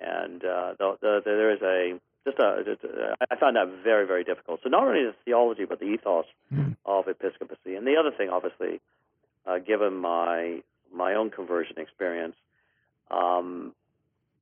And 0.01 0.45
uh, 0.45 0.75
the, 0.79 0.97
the, 1.01 1.21
the, 1.25 1.31
there 1.31 1.53
is 1.53 1.63
a 1.63 1.99
just 2.25 2.39
a, 2.39 2.63
just 2.65 2.85
a 2.85 3.17
I 3.31 3.37
found 3.37 3.57
that 3.57 3.69
very 3.83 4.07
very 4.07 4.25
difficult. 4.25 4.61
So 4.63 4.69
not 4.69 4.87
only 4.87 5.05
the 5.05 5.15
theology, 5.25 5.65
but 5.65 5.79
the 5.81 5.87
ethos 5.87 6.27
mm. 6.53 6.77
of 6.85 7.09
episcopacy. 7.09 7.75
And 7.75 7.87
the 7.87 7.97
other 7.97 8.11
thing, 8.11 8.29
obviously, 8.29 8.81
uh, 9.47 9.59
given 9.59 9.97
my 9.97 10.63
my 10.93 11.15
own 11.15 11.31
conversion 11.31 11.79
experience, 11.79 12.37
um, 13.11 13.75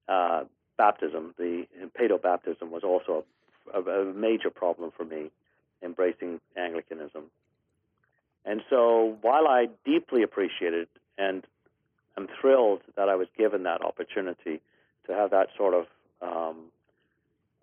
uh, 0.08 0.44
baptism, 0.76 1.34
the 1.38 1.66
paedo 1.98 2.20
baptism, 2.20 2.70
was 2.70 2.82
also 2.82 3.24
a, 3.72 3.80
a 3.80 4.04
major 4.12 4.50
problem 4.50 4.90
for 4.96 5.04
me, 5.04 5.30
embracing 5.82 6.40
Anglicanism. 6.56 7.24
And 8.44 8.62
so 8.68 9.16
while 9.20 9.46
I 9.46 9.68
deeply 9.84 10.22
appreciated 10.22 10.88
and 11.16 11.44
am 12.16 12.28
thrilled 12.40 12.80
that 12.96 13.08
I 13.08 13.14
was 13.14 13.28
given 13.36 13.62
that 13.64 13.82
opportunity 13.82 14.60
to 15.06 15.14
have 15.14 15.30
that 15.30 15.48
sort 15.56 15.74
of 15.74 15.86
um, 16.20 16.56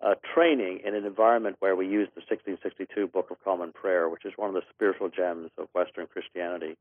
uh, 0.02 0.14
training 0.34 0.80
in 0.84 0.94
an 0.94 1.04
environment 1.04 1.56
where 1.60 1.76
we 1.76 1.86
use 1.86 2.08
the 2.14 2.20
1662 2.20 3.06
Book 3.06 3.30
of 3.30 3.42
Common 3.44 3.72
Prayer, 3.72 4.08
which 4.08 4.24
is 4.24 4.32
one 4.36 4.48
of 4.48 4.54
the 4.54 4.62
spiritual 4.74 5.08
gems 5.08 5.50
of 5.58 5.68
Western 5.74 6.06
Christianity, 6.06 6.76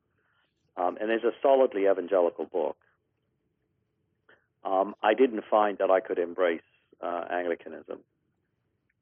um, 0.77 0.97
and 0.99 1.11
is 1.11 1.23
a 1.23 1.31
solidly 1.41 1.87
evangelical 1.87 2.45
book. 2.45 2.77
Um, 4.63 4.95
I 5.03 5.13
didn't 5.13 5.43
find 5.49 5.77
that 5.79 5.89
I 5.89 5.99
could 5.99 6.19
embrace 6.19 6.61
uh, 7.01 7.25
Anglicanism. 7.29 7.99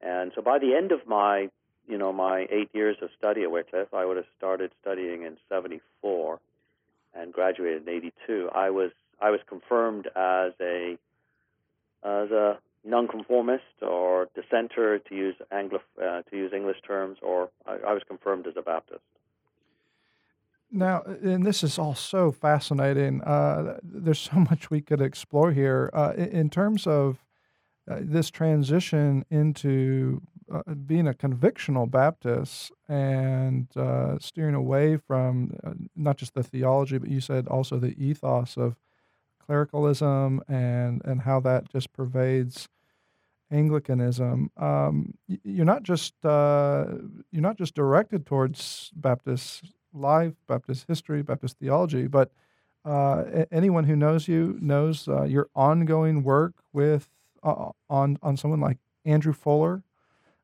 And 0.02 0.32
so 0.36 0.42
by 0.42 0.60
the 0.60 0.76
end 0.76 0.92
of 0.92 1.08
my 1.08 1.50
you 1.88 1.98
know, 1.98 2.12
my 2.12 2.46
eight 2.50 2.70
years 2.74 2.98
of 3.02 3.10
study 3.18 3.44
at 3.44 3.52
Wycliffe, 3.52 3.94
I 3.94 4.06
would 4.06 4.18
have 4.18 4.26
started 4.38 4.72
studying 4.82 5.24
in 5.24 5.38
74 5.50 6.40
and 7.14 7.34
graduated 7.34 7.88
in 7.88 7.90
82. 7.90 8.50
I 8.54 8.70
was 8.70 8.92
I 9.20 9.32
was 9.32 9.40
confirmed 9.48 10.08
as 10.16 10.54
a 10.62 10.98
as 12.04 12.32
a 12.32 12.60
nonconformist 12.84 13.64
or 13.82 14.28
dissenter, 14.36 15.00
to 15.00 15.16
use 15.16 15.36
Anglo 15.52 15.80
uh, 16.02 16.22
to 16.24 16.38
use 16.38 16.52
English 16.54 16.78
terms, 16.86 17.18
or 17.22 17.50
I, 17.66 17.78
I 17.88 17.94
was 17.94 18.04
confirmed 18.08 18.48
as 18.48 18.54
a 18.58 18.62
Baptist. 18.62 19.02
Now, 20.70 21.02
and 21.24 21.46
this 21.46 21.64
is 21.64 21.80
all 21.80 21.96
so 21.96 22.32
fascinating. 22.32 23.22
Uh, 23.22 23.80
there's 23.82 24.20
so 24.20 24.38
much 24.38 24.70
we 24.70 24.82
could 24.82 25.02
explore 25.02 25.52
here 25.52 25.90
uh, 25.94 26.14
in 26.18 26.50
terms 26.50 26.86
of 26.86 27.24
uh, 27.90 28.00
this 28.02 28.30
transition 28.30 29.24
into 29.30 30.22
uh, 30.52 30.74
being 30.74 31.08
a 31.08 31.14
convictional 31.14 31.90
Baptist 31.90 32.72
and 32.88 33.68
uh, 33.76 34.18
steering 34.20 34.56
away 34.56 34.98
from 34.98 35.54
uh, 35.64 35.74
not 35.96 36.18
just 36.18 36.34
the 36.34 36.44
theology, 36.44 36.98
but 36.98 37.10
you 37.10 37.22
said 37.22 37.48
also 37.48 37.78
the 37.78 37.96
ethos 38.04 38.58
of 38.58 38.76
clericalism 39.46 40.42
and 40.48 41.02
and 41.06 41.22
how 41.22 41.40
that 41.40 41.70
just 41.70 41.94
pervades 41.94 42.68
Anglicanism. 43.52 44.52
Um, 44.58 45.14
you're 45.28 45.66
not 45.66 45.84
just 45.84 46.14
uh, 46.26 46.86
you're 47.32 47.42
not 47.42 47.58
just 47.58 47.76
directed 47.76 48.26
towards 48.26 48.92
Baptist 48.96 49.72
life, 49.94 50.34
Baptist 50.48 50.86
history, 50.88 51.22
Baptist 51.22 51.58
theology, 51.60 52.08
but 52.08 52.32
uh, 52.86 53.46
anyone 53.52 53.86
who 53.86 53.96
knows 53.96 54.28
you 54.28 54.58
knows 54.62 55.08
uh, 55.08 55.24
your 55.24 55.50
ongoing 55.56 56.24
work 56.24 56.54
with 56.74 57.10
on 57.44 58.18
on 58.22 58.38
someone 58.38 58.60
like 58.60 58.78
Andrew 59.06 59.34
Fuller 59.34 59.84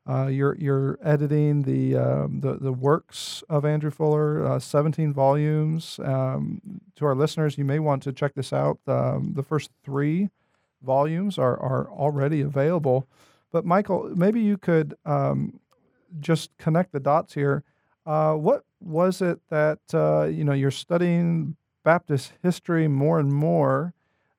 uh, 0.08 0.28
you're 0.28 0.56
you're 0.56 1.00
editing 1.02 1.64
the, 1.64 1.96
um, 1.96 2.42
the 2.42 2.56
the 2.56 2.74
works 2.74 3.42
of 3.50 3.64
Andrew 3.64 3.90
Fuller, 3.90 4.46
uh, 4.46 4.60
17 4.60 5.14
volumes. 5.14 5.98
Um, 6.04 6.62
to 6.96 7.06
our 7.06 7.16
listeners, 7.16 7.58
you 7.58 7.64
may 7.64 7.80
want 7.80 8.04
to 8.04 8.12
check 8.12 8.34
this 8.34 8.52
out. 8.52 8.80
Um, 8.86 9.34
the 9.36 9.44
first 9.44 9.72
three 9.84 10.30
volumes 10.82 11.38
are 11.38 11.58
are 11.58 11.90
already 11.90 12.42
available. 12.42 13.08
But 13.52 13.66
Michael, 13.66 14.12
maybe 14.14 14.42
you 14.42 14.58
could 14.58 14.96
um, 15.06 15.60
just 16.20 16.50
connect 16.58 16.92
the 16.92 17.00
dots 17.00 17.34
here. 17.34 17.64
Uh, 18.06 18.34
what 18.34 18.66
was 18.82 19.22
it 19.22 19.40
that 19.50 19.80
uh, 19.94 20.26
you 20.26 20.44
know 20.44 20.54
you're 20.54 20.72
studying 20.72 21.56
Baptist 21.86 22.34
history 22.44 22.90
more 22.90 23.20
and 23.20 23.32
more? 23.32 23.94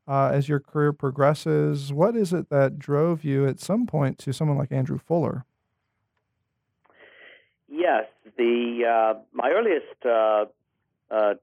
Uh, 0.06 0.28
as 0.34 0.50
your 0.50 0.60
career 0.60 0.92
progresses, 0.92 1.90
what 1.90 2.14
is 2.14 2.34
it 2.34 2.50
that 2.50 2.78
drove 2.78 3.24
you 3.24 3.46
at 3.46 3.58
some 3.58 3.86
point 3.86 4.18
to 4.18 4.34
someone 4.34 4.58
like 4.58 4.70
Andrew 4.70 4.98
Fuller? 4.98 5.46
Yes, 7.76 8.04
the 8.38 8.84
uh, 8.86 9.18
my 9.32 9.50
earliest 9.50 10.06
uh, 10.06 10.44
uh, 11.10 11.34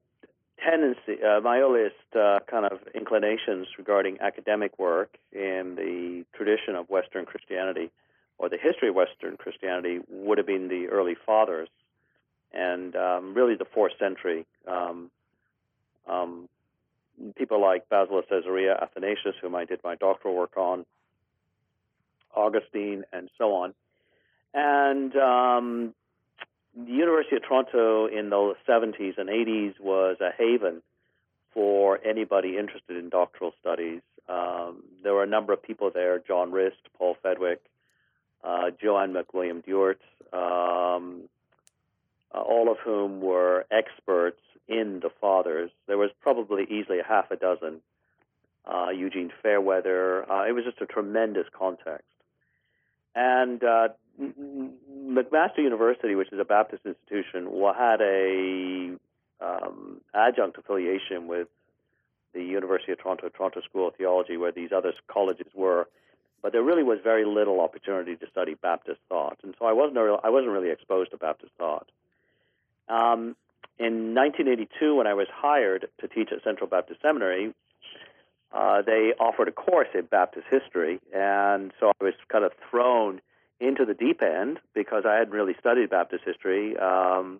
tendency, 0.63 1.21
uh, 1.21 1.41
my 1.41 1.57
earliest 1.57 1.95
uh, 2.17 2.39
kind 2.49 2.65
of 2.65 2.79
inclinations 2.95 3.67
regarding 3.77 4.21
academic 4.21 4.79
work 4.79 5.17
in 5.33 5.75
the 5.75 6.23
tradition 6.33 6.75
of 6.75 6.89
Western 6.89 7.25
Christianity 7.25 7.91
or 8.37 8.47
the 8.47 8.57
history 8.57 8.87
of 8.87 8.95
Western 8.95 9.35
Christianity 9.35 9.99
would 10.09 10.37
have 10.37 10.47
been 10.47 10.69
the 10.69 10.87
early 10.87 11.17
fathers 11.25 11.67
and 12.53 12.95
um, 12.95 13.33
really 13.33 13.55
the 13.55 13.65
fourth 13.65 13.91
century. 13.99 14.45
Um, 14.65 15.11
um, 16.07 16.47
people 17.35 17.61
like 17.61 17.89
Basil 17.89 18.19
of 18.19 18.29
Caesarea, 18.29 18.79
Athanasius, 18.81 19.35
whom 19.41 19.53
I 19.53 19.65
did 19.65 19.81
my 19.83 19.95
doctoral 19.95 20.33
work 20.33 20.55
on, 20.55 20.85
Augustine, 22.33 23.03
and 23.11 23.29
so 23.37 23.53
on. 23.53 23.73
And 24.53 25.13
um, 25.17 25.93
the 26.75 26.91
University 26.91 27.35
of 27.35 27.43
Toronto 27.43 28.07
in 28.07 28.29
the 28.29 28.55
70s 28.67 29.17
and 29.17 29.29
80s 29.29 29.79
was 29.79 30.17
a 30.21 30.31
haven 30.37 30.81
for 31.53 31.99
anybody 32.05 32.57
interested 32.57 32.97
in 32.97 33.09
doctoral 33.09 33.53
studies. 33.59 34.01
Um, 34.29 34.83
there 35.03 35.13
were 35.13 35.23
a 35.23 35.27
number 35.27 35.51
of 35.51 35.61
people 35.61 35.91
there 35.93 36.19
John 36.19 36.51
Rist, 36.51 36.77
Paul 36.97 37.17
Fedwick, 37.23 37.59
uh, 38.43 38.71
Joanne 38.81 39.13
McWilliam 39.13 39.63
Dewart, 39.65 40.01
um, 40.31 41.23
uh, 42.33 42.39
all 42.39 42.71
of 42.71 42.77
whom 42.79 43.19
were 43.19 43.65
experts 43.69 44.39
in 44.67 45.01
the 45.01 45.09
fathers. 45.19 45.69
There 45.87 45.97
was 45.97 46.11
probably 46.21 46.63
easily 46.63 46.99
a 46.99 47.03
half 47.03 47.29
a 47.31 47.35
dozen. 47.35 47.81
Uh, 48.65 48.89
Eugene 48.89 49.31
Fairweather. 49.41 50.31
Uh, 50.31 50.47
it 50.47 50.53
was 50.53 50.63
just 50.63 50.79
a 50.81 50.85
tremendous 50.85 51.47
context. 51.51 52.05
And 53.15 53.61
uh, 53.63 53.89
McMaster 54.21 55.57
University, 55.57 56.15
which 56.15 56.31
is 56.31 56.39
a 56.39 56.45
Baptist 56.45 56.85
institution, 56.85 57.47
had 57.75 58.01
a 58.01 58.97
um, 59.41 60.01
adjunct 60.13 60.57
affiliation 60.57 61.27
with 61.27 61.47
the 62.33 62.43
University 62.43 62.91
of 62.91 62.99
Toronto, 62.99 63.29
Toronto 63.29 63.61
School 63.61 63.87
of 63.89 63.95
Theology, 63.95 64.37
where 64.37 64.51
these 64.51 64.71
other 64.71 64.93
colleges 65.07 65.47
were. 65.53 65.87
But 66.41 66.53
there 66.53 66.63
really 66.63 66.83
was 66.83 66.99
very 67.03 67.25
little 67.25 67.59
opportunity 67.59 68.15
to 68.15 68.27
study 68.29 68.55
Baptist 68.55 68.99
thought, 69.09 69.39
and 69.43 69.53
so 69.59 69.65
I 69.65 69.73
wasn't 69.73 69.99
real, 69.99 70.19
I 70.23 70.29
wasn't 70.29 70.51
really 70.51 70.71
exposed 70.71 71.11
to 71.11 71.17
Baptist 71.17 71.51
thought. 71.57 71.87
Um, 72.87 73.35
in 73.77 74.15
1982, 74.15 74.95
when 74.95 75.07
I 75.07 75.13
was 75.13 75.27
hired 75.33 75.87
to 75.99 76.07
teach 76.07 76.29
at 76.31 76.43
Central 76.43 76.67
Baptist 76.67 77.01
Seminary, 77.01 77.53
uh, 78.51 78.81
they 78.81 79.13
offered 79.19 79.47
a 79.47 79.51
course 79.51 79.87
in 79.93 80.05
Baptist 80.05 80.45
history, 80.49 80.99
and 81.13 81.71
so 81.79 81.89
I 81.89 82.03
was 82.03 82.13
kind 82.27 82.43
of 82.43 82.51
thrown 82.69 83.21
into 83.61 83.85
the 83.85 83.93
deep 83.93 84.21
end 84.21 84.59
because 84.73 85.03
I 85.05 85.15
hadn't 85.15 85.33
really 85.33 85.55
studied 85.59 85.89
Baptist 85.89 86.23
history. 86.25 86.75
Um, 86.77 87.39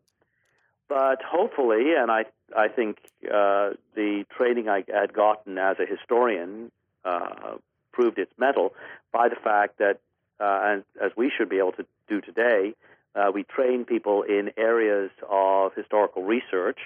but 0.87 1.21
hopefully, 1.23 1.93
and 1.97 2.11
I 2.11 2.25
I 2.55 2.67
think 2.67 2.97
uh, 3.25 3.71
the 3.95 4.25
training 4.37 4.69
I 4.69 4.83
had 4.87 5.13
gotten 5.13 5.57
as 5.57 5.77
a 5.79 5.85
historian 5.85 6.71
uh, 7.05 7.55
proved 7.91 8.17
its 8.17 8.31
mettle 8.37 8.73
by 9.11 9.29
the 9.29 9.35
fact 9.35 9.79
that, 9.79 9.99
uh, 10.39 10.59
and 10.63 10.83
as 11.01 11.11
we 11.15 11.31
should 11.35 11.49
be 11.49 11.59
able 11.59 11.71
to 11.73 11.85
do 12.09 12.21
today, 12.21 12.75
uh, 13.15 13.31
we 13.33 13.43
train 13.43 13.85
people 13.85 14.23
in 14.23 14.51
areas 14.57 15.11
of 15.29 15.73
historical 15.75 16.23
research, 16.23 16.79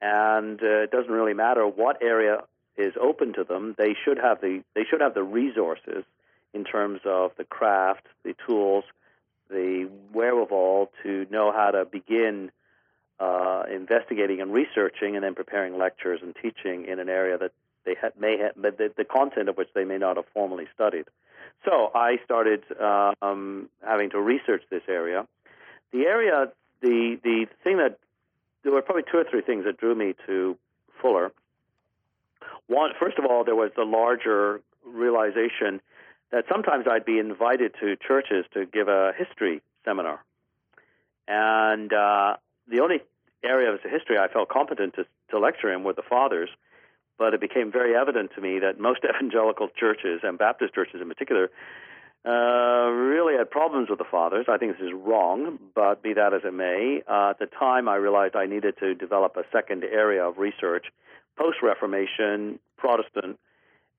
and 0.00 0.62
uh, 0.62 0.82
it 0.82 0.90
doesn't 0.90 1.10
really 1.10 1.34
matter 1.34 1.66
what 1.66 2.02
area 2.02 2.44
is 2.76 2.92
open 3.00 3.32
to 3.32 3.44
them. 3.44 3.74
They 3.76 3.94
should 4.04 4.18
have 4.18 4.40
the 4.40 4.62
they 4.74 4.84
should 4.84 5.00
have 5.00 5.14
the 5.14 5.22
resources 5.22 6.04
in 6.54 6.64
terms 6.64 7.00
of 7.04 7.32
the 7.36 7.44
craft, 7.44 8.06
the 8.24 8.34
tools, 8.46 8.84
the 9.50 9.88
wherewithal 10.12 10.90
to 11.02 11.26
know 11.30 11.52
how 11.52 11.70
to 11.70 11.84
begin 11.84 12.50
uh, 13.20 13.64
investigating 13.72 14.40
and 14.40 14.52
researching, 14.52 15.16
and 15.16 15.24
then 15.24 15.34
preparing 15.34 15.76
lectures 15.76 16.20
and 16.22 16.34
teaching 16.40 16.86
in 16.86 17.00
an 17.00 17.08
area 17.08 17.36
that 17.36 17.52
they 17.84 17.94
ha- 18.00 18.10
may 18.18 18.38
have, 18.38 18.54
the, 18.54 18.92
the, 18.96 19.04
content 19.04 19.48
of 19.48 19.56
which 19.56 19.68
they 19.74 19.84
may 19.84 19.98
not 19.98 20.16
have 20.16 20.26
formally 20.32 20.66
studied. 20.74 21.04
So 21.64 21.90
I 21.94 22.18
started 22.24 22.62
um, 22.80 23.68
having 23.84 24.10
to 24.10 24.20
research 24.20 24.62
this 24.70 24.82
area. 24.88 25.26
The 25.92 26.02
area, 26.02 26.52
the 26.80 27.18
the 27.24 27.46
thing 27.64 27.78
that 27.78 27.98
there 28.62 28.72
were 28.72 28.82
probably 28.82 29.04
two 29.10 29.18
or 29.18 29.24
three 29.28 29.42
things 29.42 29.64
that 29.64 29.78
drew 29.78 29.94
me 29.94 30.14
to 30.26 30.56
Fuller. 31.00 31.32
One, 32.66 32.90
first 33.00 33.18
of 33.18 33.24
all, 33.24 33.44
there 33.44 33.56
was 33.56 33.70
the 33.74 33.84
larger 33.84 34.60
realization 34.84 35.80
that 36.30 36.44
sometimes 36.50 36.86
I'd 36.90 37.04
be 37.04 37.18
invited 37.18 37.74
to 37.80 37.96
churches 37.96 38.44
to 38.54 38.66
give 38.66 38.88
a 38.88 39.12
history 39.16 39.62
seminar, 39.84 40.24
and 41.26 41.92
uh, 41.92 42.36
the 42.68 42.80
only 42.80 43.00
area 43.42 43.72
of 43.72 43.80
history 43.82 44.18
I 44.18 44.28
felt 44.28 44.48
competent 44.48 44.94
to, 44.94 45.06
to 45.30 45.38
lecture 45.38 45.72
in 45.72 45.84
were 45.84 45.92
the 45.92 46.02
fathers. 46.02 46.50
But 47.18 47.34
it 47.34 47.40
became 47.40 47.72
very 47.72 47.96
evident 47.96 48.30
to 48.36 48.40
me 48.40 48.60
that 48.60 48.78
most 48.78 49.00
evangelical 49.08 49.68
churches 49.68 50.20
and 50.22 50.38
Baptist 50.38 50.74
churches 50.74 51.00
in 51.00 51.08
particular 51.08 51.50
uh, 52.24 52.90
really 52.90 53.36
had 53.36 53.50
problems 53.50 53.88
with 53.88 53.98
the 53.98 54.04
fathers. 54.04 54.46
I 54.48 54.58
think 54.58 54.72
this 54.72 54.86
is 54.86 54.92
wrong, 54.92 55.58
but 55.74 56.02
be 56.02 56.14
that 56.14 56.34
as 56.34 56.42
it 56.44 56.52
may, 56.52 57.02
uh, 57.08 57.30
at 57.30 57.38
the 57.38 57.46
time 57.46 57.88
I 57.88 57.96
realized 57.96 58.36
I 58.36 58.46
needed 58.46 58.76
to 58.78 58.94
develop 58.94 59.36
a 59.36 59.44
second 59.52 59.84
area 59.84 60.24
of 60.24 60.38
research, 60.38 60.86
post 61.36 61.58
Reformation, 61.62 62.58
Protestant, 62.76 63.38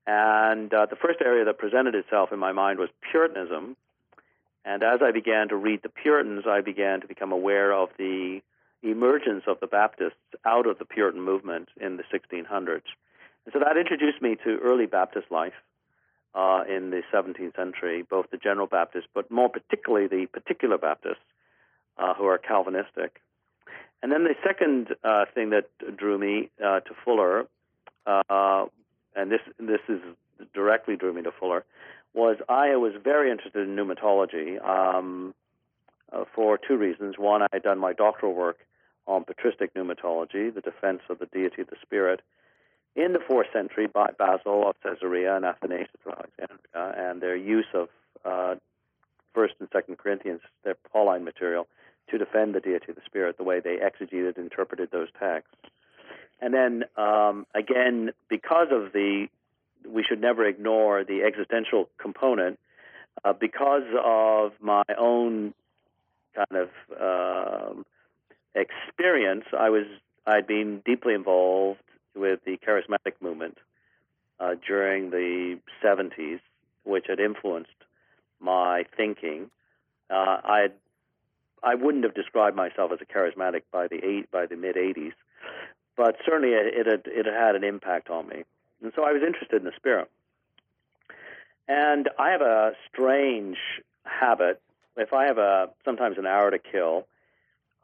and 0.06 0.72
uh, 0.72 0.86
the 0.86 0.96
first 0.96 1.20
area 1.24 1.44
that 1.44 1.58
presented 1.58 1.94
itself 1.94 2.32
in 2.32 2.38
my 2.38 2.52
mind 2.52 2.78
was 2.78 2.88
Puritanism. 3.10 3.76
And 4.64 4.82
as 4.82 5.00
I 5.02 5.10
began 5.12 5.48
to 5.48 5.56
read 5.56 5.82
the 5.82 5.88
Puritans, 5.88 6.44
I 6.46 6.60
began 6.60 7.00
to 7.00 7.06
become 7.06 7.32
aware 7.32 7.72
of 7.72 7.90
the 7.98 8.40
emergence 8.82 9.44
of 9.46 9.60
the 9.60 9.66
Baptists 9.66 10.14
out 10.44 10.66
of 10.66 10.78
the 10.78 10.84
Puritan 10.84 11.22
movement 11.22 11.68
in 11.80 11.96
the 11.96 12.04
1600s. 12.12 12.82
And 13.44 13.52
so 13.52 13.58
that 13.58 13.76
introduced 13.76 14.20
me 14.20 14.36
to 14.44 14.58
early 14.58 14.86
Baptist 14.86 15.30
life 15.30 15.54
uh, 16.34 16.62
in 16.68 16.90
the 16.90 17.02
17th 17.12 17.56
century, 17.56 18.02
both 18.02 18.30
the 18.30 18.36
general 18.36 18.66
Baptists, 18.66 19.08
but 19.14 19.30
more 19.30 19.48
particularly 19.48 20.06
the 20.06 20.26
particular 20.26 20.78
Baptists 20.78 21.16
uh, 21.98 22.14
who 22.14 22.24
are 22.26 22.38
Calvinistic. 22.38 23.20
And 24.02 24.10
then 24.10 24.24
the 24.24 24.34
second 24.42 24.88
uh, 25.04 25.26
thing 25.34 25.50
that 25.50 25.68
drew 25.96 26.18
me 26.18 26.50
uh, 26.64 26.80
to 26.80 26.90
Fuller, 27.04 27.46
uh, 28.06 28.66
and 29.14 29.30
this 29.30 29.40
this 29.58 29.80
is 29.88 30.00
directly 30.54 30.96
drew 30.96 31.12
me 31.12 31.22
to 31.22 31.32
Fuller, 31.32 31.64
was 32.14 32.36
I 32.48 32.76
was 32.76 32.92
very 33.02 33.30
interested 33.30 33.68
in 33.68 33.76
pneumatology 33.76 34.62
um, 34.64 35.34
uh, 36.12 36.24
for 36.34 36.58
two 36.58 36.76
reasons. 36.76 37.16
One, 37.18 37.42
I 37.42 37.48
had 37.52 37.62
done 37.62 37.78
my 37.78 37.92
doctoral 37.92 38.34
work 38.34 38.58
on 39.06 39.24
patristic 39.24 39.74
pneumatology, 39.74 40.52
the 40.54 40.60
defense 40.60 41.00
of 41.08 41.18
the 41.18 41.26
deity 41.26 41.62
of 41.62 41.68
the 41.68 41.76
spirit, 41.82 42.20
in 42.96 43.12
the 43.12 43.20
fourth 43.20 43.46
century 43.52 43.86
by 43.86 44.10
Basil 44.18 44.68
of 44.68 44.76
Caesarea 44.82 45.36
and 45.36 45.44
Athanasius 45.44 45.90
of 46.06 46.12
Alexandria, 46.12 47.10
and 47.10 47.20
their 47.20 47.36
use 47.36 47.66
of 47.74 47.88
uh, 48.24 48.54
First 49.34 49.54
and 49.60 49.68
Second 49.72 49.98
Corinthians, 49.98 50.40
their 50.64 50.76
Pauline 50.92 51.24
material, 51.24 51.66
to 52.10 52.18
defend 52.18 52.54
the 52.54 52.60
deity 52.60 52.86
of 52.90 52.96
the 52.96 53.02
spirit, 53.06 53.36
the 53.36 53.44
way 53.44 53.60
they 53.60 53.76
exegeted, 53.76 54.36
interpreted 54.36 54.90
those 54.90 55.08
texts. 55.18 55.69
And 56.40 56.54
then 56.54 56.84
um, 56.96 57.46
again, 57.54 58.10
because 58.28 58.68
of 58.70 58.92
the, 58.92 59.28
we 59.88 60.04
should 60.08 60.20
never 60.20 60.46
ignore 60.46 61.04
the 61.04 61.22
existential 61.22 61.88
component. 61.98 62.58
Uh, 63.24 63.32
because 63.32 63.82
of 64.02 64.52
my 64.60 64.84
own 64.98 65.52
kind 66.34 66.62
of 66.62 66.70
um, 66.98 67.84
experience, 68.54 69.44
I 69.58 69.70
was 69.70 69.84
I'd 70.26 70.46
been 70.46 70.82
deeply 70.84 71.14
involved 71.14 71.80
with 72.14 72.40
the 72.44 72.58
charismatic 72.58 73.14
movement 73.20 73.58
uh, 74.38 74.54
during 74.66 75.10
the 75.10 75.58
70s, 75.82 76.40
which 76.84 77.06
had 77.08 77.20
influenced 77.20 77.70
my 78.38 78.84
thinking. 78.96 79.50
Uh, 80.08 80.40
I 80.44 80.68
I 81.62 81.74
wouldn't 81.74 82.04
have 82.04 82.14
described 82.14 82.56
myself 82.56 82.90
as 82.92 83.00
a 83.00 83.04
charismatic 83.04 83.62
by 83.70 83.86
the 83.88 84.00
eight, 84.02 84.30
by 84.30 84.46
the 84.46 84.56
mid 84.56 84.76
80s, 84.76 85.12
but 86.00 86.16
certainly 86.24 86.54
it, 86.54 86.72
it 86.74 86.86
had 86.86 87.02
it 87.04 87.26
had 87.26 87.56
an 87.56 87.62
impact 87.62 88.08
on 88.08 88.26
me, 88.26 88.44
and 88.82 88.90
so 88.96 89.04
I 89.04 89.12
was 89.12 89.22
interested 89.22 89.60
in 89.60 89.64
the 89.64 89.76
spirit. 89.76 90.10
And 91.68 92.08
I 92.18 92.30
have 92.30 92.40
a 92.40 92.72
strange 92.90 93.58
habit. 94.04 94.62
If 94.96 95.12
I 95.12 95.26
have 95.26 95.36
a 95.36 95.68
sometimes 95.84 96.16
an 96.16 96.24
hour 96.24 96.50
to 96.50 96.58
kill, 96.58 97.06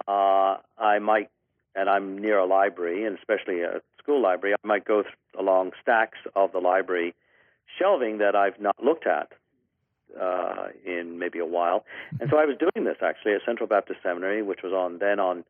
uh, 0.09 0.57
I 0.79 0.99
might, 0.99 1.29
and 1.75 1.91
I'm 1.91 2.17
near 2.17 2.39
a 2.39 2.47
library, 2.47 3.05
and 3.05 3.19
especially 3.19 3.61
a 3.61 3.83
school 4.03 4.23
library, 4.23 4.55
I 4.55 4.67
might 4.67 4.87
go 4.87 5.03
th- 5.03 5.15
along 5.39 5.73
stacks 5.83 6.17
of 6.35 6.53
the 6.53 6.59
library 6.59 7.15
shelving 7.79 8.17
that 8.19 8.35
I've 8.35 8.59
not 8.59 8.83
looked 8.83 9.07
at 9.07 9.31
uh, 10.19 10.69
in 10.87 11.19
maybe 11.19 11.39
a 11.39 11.45
while. 11.45 11.85
And 12.19 12.31
so 12.31 12.39
I 12.39 12.47
was 12.47 12.57
doing 12.57 12.87
this 12.87 12.97
actually 13.03 13.35
at 13.35 13.43
Central 13.45 13.67
Baptist 13.67 14.01
Seminary, 14.03 14.41
which 14.41 14.63
was 14.63 14.73
on 14.73 15.01
then 15.01 15.21
on 15.21 15.45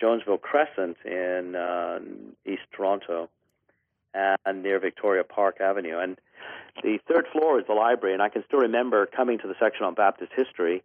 Jonesville 0.00 0.38
Crescent 0.38 0.96
in 1.04 1.54
uh, 1.54 2.00
East 2.46 2.62
Toronto 2.72 3.28
and 4.14 4.62
near 4.62 4.80
Victoria 4.80 5.24
Park 5.24 5.60
Avenue. 5.60 5.98
And 5.98 6.18
the 6.82 6.98
third 7.08 7.26
floor 7.32 7.60
is 7.60 7.66
the 7.66 7.74
library, 7.74 8.14
and 8.14 8.22
I 8.22 8.28
can 8.28 8.44
still 8.46 8.60
remember 8.60 9.06
coming 9.06 9.38
to 9.38 9.48
the 9.48 9.54
section 9.60 9.84
on 9.84 9.94
Baptist 9.94 10.32
history 10.34 10.82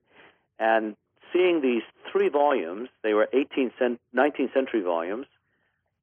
and 0.59 0.95
seeing 1.34 1.61
these 1.61 1.84
three 2.11 2.30
volumes. 2.30 2.89
They 3.03 3.13
were 3.13 3.28
18th, 3.34 3.97
19th 4.16 4.53
century 4.53 4.82
volumes, 4.82 5.28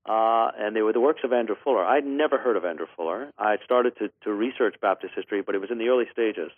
uh, 0.06 0.50
and 0.58 0.74
they 0.74 0.82
were 0.82 0.92
the 0.92 1.00
works 1.00 1.20
of 1.24 1.32
Andrew 1.32 1.56
Fuller. 1.62 1.84
I'd 1.84 2.06
never 2.06 2.38
heard 2.38 2.56
of 2.56 2.64
Andrew 2.64 2.86
Fuller. 2.96 3.30
I 3.38 3.56
started 3.64 3.96
to, 3.98 4.10
to 4.24 4.32
research 4.32 4.76
Baptist 4.80 5.14
history, 5.14 5.42
but 5.42 5.54
it 5.54 5.60
was 5.60 5.70
in 5.70 5.78
the 5.78 5.88
early 5.88 6.06
stages. 6.12 6.50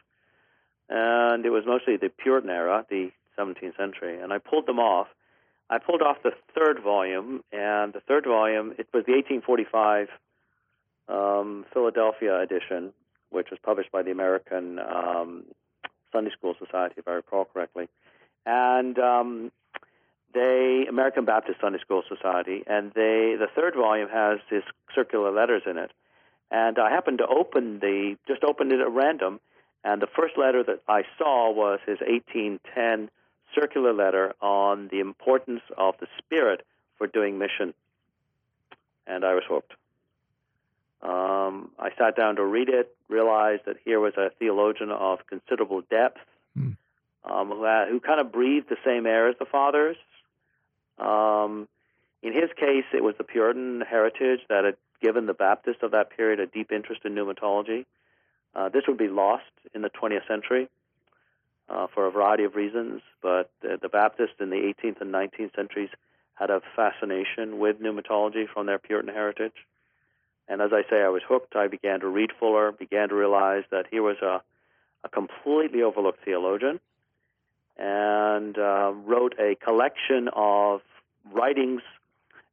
And 0.89 1.45
it 1.45 1.51
was 1.51 1.65
mostly 1.67 1.97
the 1.97 2.09
Puritan 2.09 2.51
era, 2.51 2.85
the 2.89 3.11
17th 3.39 3.77
century. 3.77 4.21
And 4.21 4.33
I 4.33 4.39
pulled 4.39 4.67
them 4.67 4.79
off. 4.79 5.09
I 5.71 5.79
pulled 5.79 6.03
off 6.03 6.19
the 6.23 6.33
third 6.55 6.83
volume, 6.83 7.43
and 7.53 7.93
the 7.93 8.01
third 8.01 8.25
volume, 8.25 8.73
it 8.79 8.87
was 8.93 9.05
the 9.07 9.13
1845 9.13 10.09
um, 11.09 11.65
Philadelphia 11.73 12.41
edition, 12.41 12.93
which 13.31 13.49
was 13.51 13.59
published 13.63 13.91
by 13.91 14.03
the 14.03 14.11
American 14.11 14.79
um, 14.79 15.45
Sunday 16.13 16.31
School 16.31 16.55
Society, 16.59 16.95
if 16.99 17.09
I 17.09 17.13
recall 17.13 17.47
correctly 17.47 17.89
and 18.47 18.99
um, 18.99 19.53
they 20.33 20.87
American 20.89 21.25
Baptist 21.25 21.61
Sunday 21.61 21.79
School 21.79 22.03
Society, 22.09 22.63
and 22.67 22.93
they 22.95 23.37
the 23.39 23.49
third 23.55 23.75
volume 23.75 24.09
has 24.09 24.39
his 24.49 24.63
circular 24.95 25.31
letters 25.31 25.63
in 25.67 25.79
it. 25.79 25.91
And 26.51 26.79
I 26.79 26.91
happened 26.91 27.19
to 27.19 27.27
open 27.27 27.81
the 27.81 28.17
just 28.29 28.45
opened 28.45 28.73
it 28.73 28.81
at 28.81 28.91
random, 28.91 29.41
and 29.83 30.03
the 30.03 30.07
first 30.07 30.37
letter 30.37 30.63
that 30.65 30.83
I 30.89 31.03
saw 31.19 31.53
was 31.53 31.81
his 31.87 31.99
1810 32.01 33.11
circular 33.55 33.93
letter 33.93 34.35
on 34.41 34.89
the 34.89 35.01
importance 35.01 35.63
of 35.77 35.95
the 36.01 36.07
Spirit 36.19 36.65
for 36.99 37.07
doing 37.07 37.39
mission. 37.39 37.75
And 39.07 39.25
I 39.25 39.35
was 39.35 39.45
hooked. 39.49 39.73
Um, 41.03 41.71
I 41.79 41.91
sat 41.99 42.17
down 42.17 42.37
to 42.37 42.45
read 42.45 42.69
it, 42.71 42.95
realized 43.09 43.63
that 43.67 43.77
here 43.85 44.01
was 44.01 44.15
a 44.17 44.31
theologian 44.39 44.91
of 44.91 45.19
considerable 45.27 45.83
depth 45.83 46.19
mm. 46.59 46.77
um, 47.25 47.49
who, 47.49 47.65
had, 47.65 47.89
who, 47.89 48.01
kind 48.01 48.21
of 48.21 48.33
breathed 48.33 48.71
the 48.71 48.79
same 48.85 49.07
air 49.07 49.29
as 49.29 49.37
the 49.39 49.45
fathers. 49.45 49.97
Um, 50.99 51.69
in 52.23 52.33
his 52.33 52.51
case, 52.57 52.87
it 52.95 53.05
was 53.05 53.15
the 53.19 53.25
Puritan 53.25 53.83
heritage 53.83 54.41
that 54.49 54.65
had 54.65 54.77
given 55.03 55.27
the 55.27 55.35
Baptists 55.35 55.83
of 55.83 55.91
that 55.91 56.17
period 56.17 56.41
a 56.41 56.47
deep 56.47 56.73
interest 56.73 57.03
in 57.05 57.15
pneumatology. 57.15 57.85
Uh, 58.55 58.71
this 58.71 58.85
would 58.89 58.97
be 58.97 59.09
lost 59.09 59.45
in 59.75 59.83
the 59.83 59.91
20th 59.91 60.27
century 60.27 60.69
uh, 61.69 61.87
for 61.95 62.07
a 62.07 62.11
variety 62.11 62.45
of 62.45 62.55
reasons, 62.55 63.01
but 63.23 63.51
the 63.63 63.89
Baptists 63.89 64.41
in 64.41 64.51
the 64.51 64.57
18th 64.85 65.01
and 65.01 65.13
19th 65.13 65.55
centuries 65.57 65.91
had 66.35 66.51
a 66.51 66.61
fascination 66.77 67.59
with 67.59 67.81
pneumatology 67.81 68.47
from 68.53 68.67
their 68.67 68.79
Puritan 68.79 69.13
heritage. 69.13 69.55
And 70.49 70.61
as 70.61 70.73
I 70.73 70.83
say, 70.91 71.03
I 71.03 71.09
was 71.09 71.23
hooked. 71.27 71.57
I 71.57 71.69
began 71.69 72.01
to 72.01 72.09
read 72.09 72.31
Fuller, 72.39 72.73
began 72.73 73.09
to 73.09 73.15
realize 73.15 73.65
that 73.71 73.87
he 73.91 74.01
was 74.01 74.17
a, 74.21 74.43
a 75.05 75.09
completely 75.09 75.83
overlooked 75.83 76.25
theologian, 76.25 76.81
and 77.79 78.59
uh, 78.59 78.93
wrote 79.07 79.35
a 79.39 79.55
collection 79.57 80.29
of 80.35 80.83
writings 81.33 81.83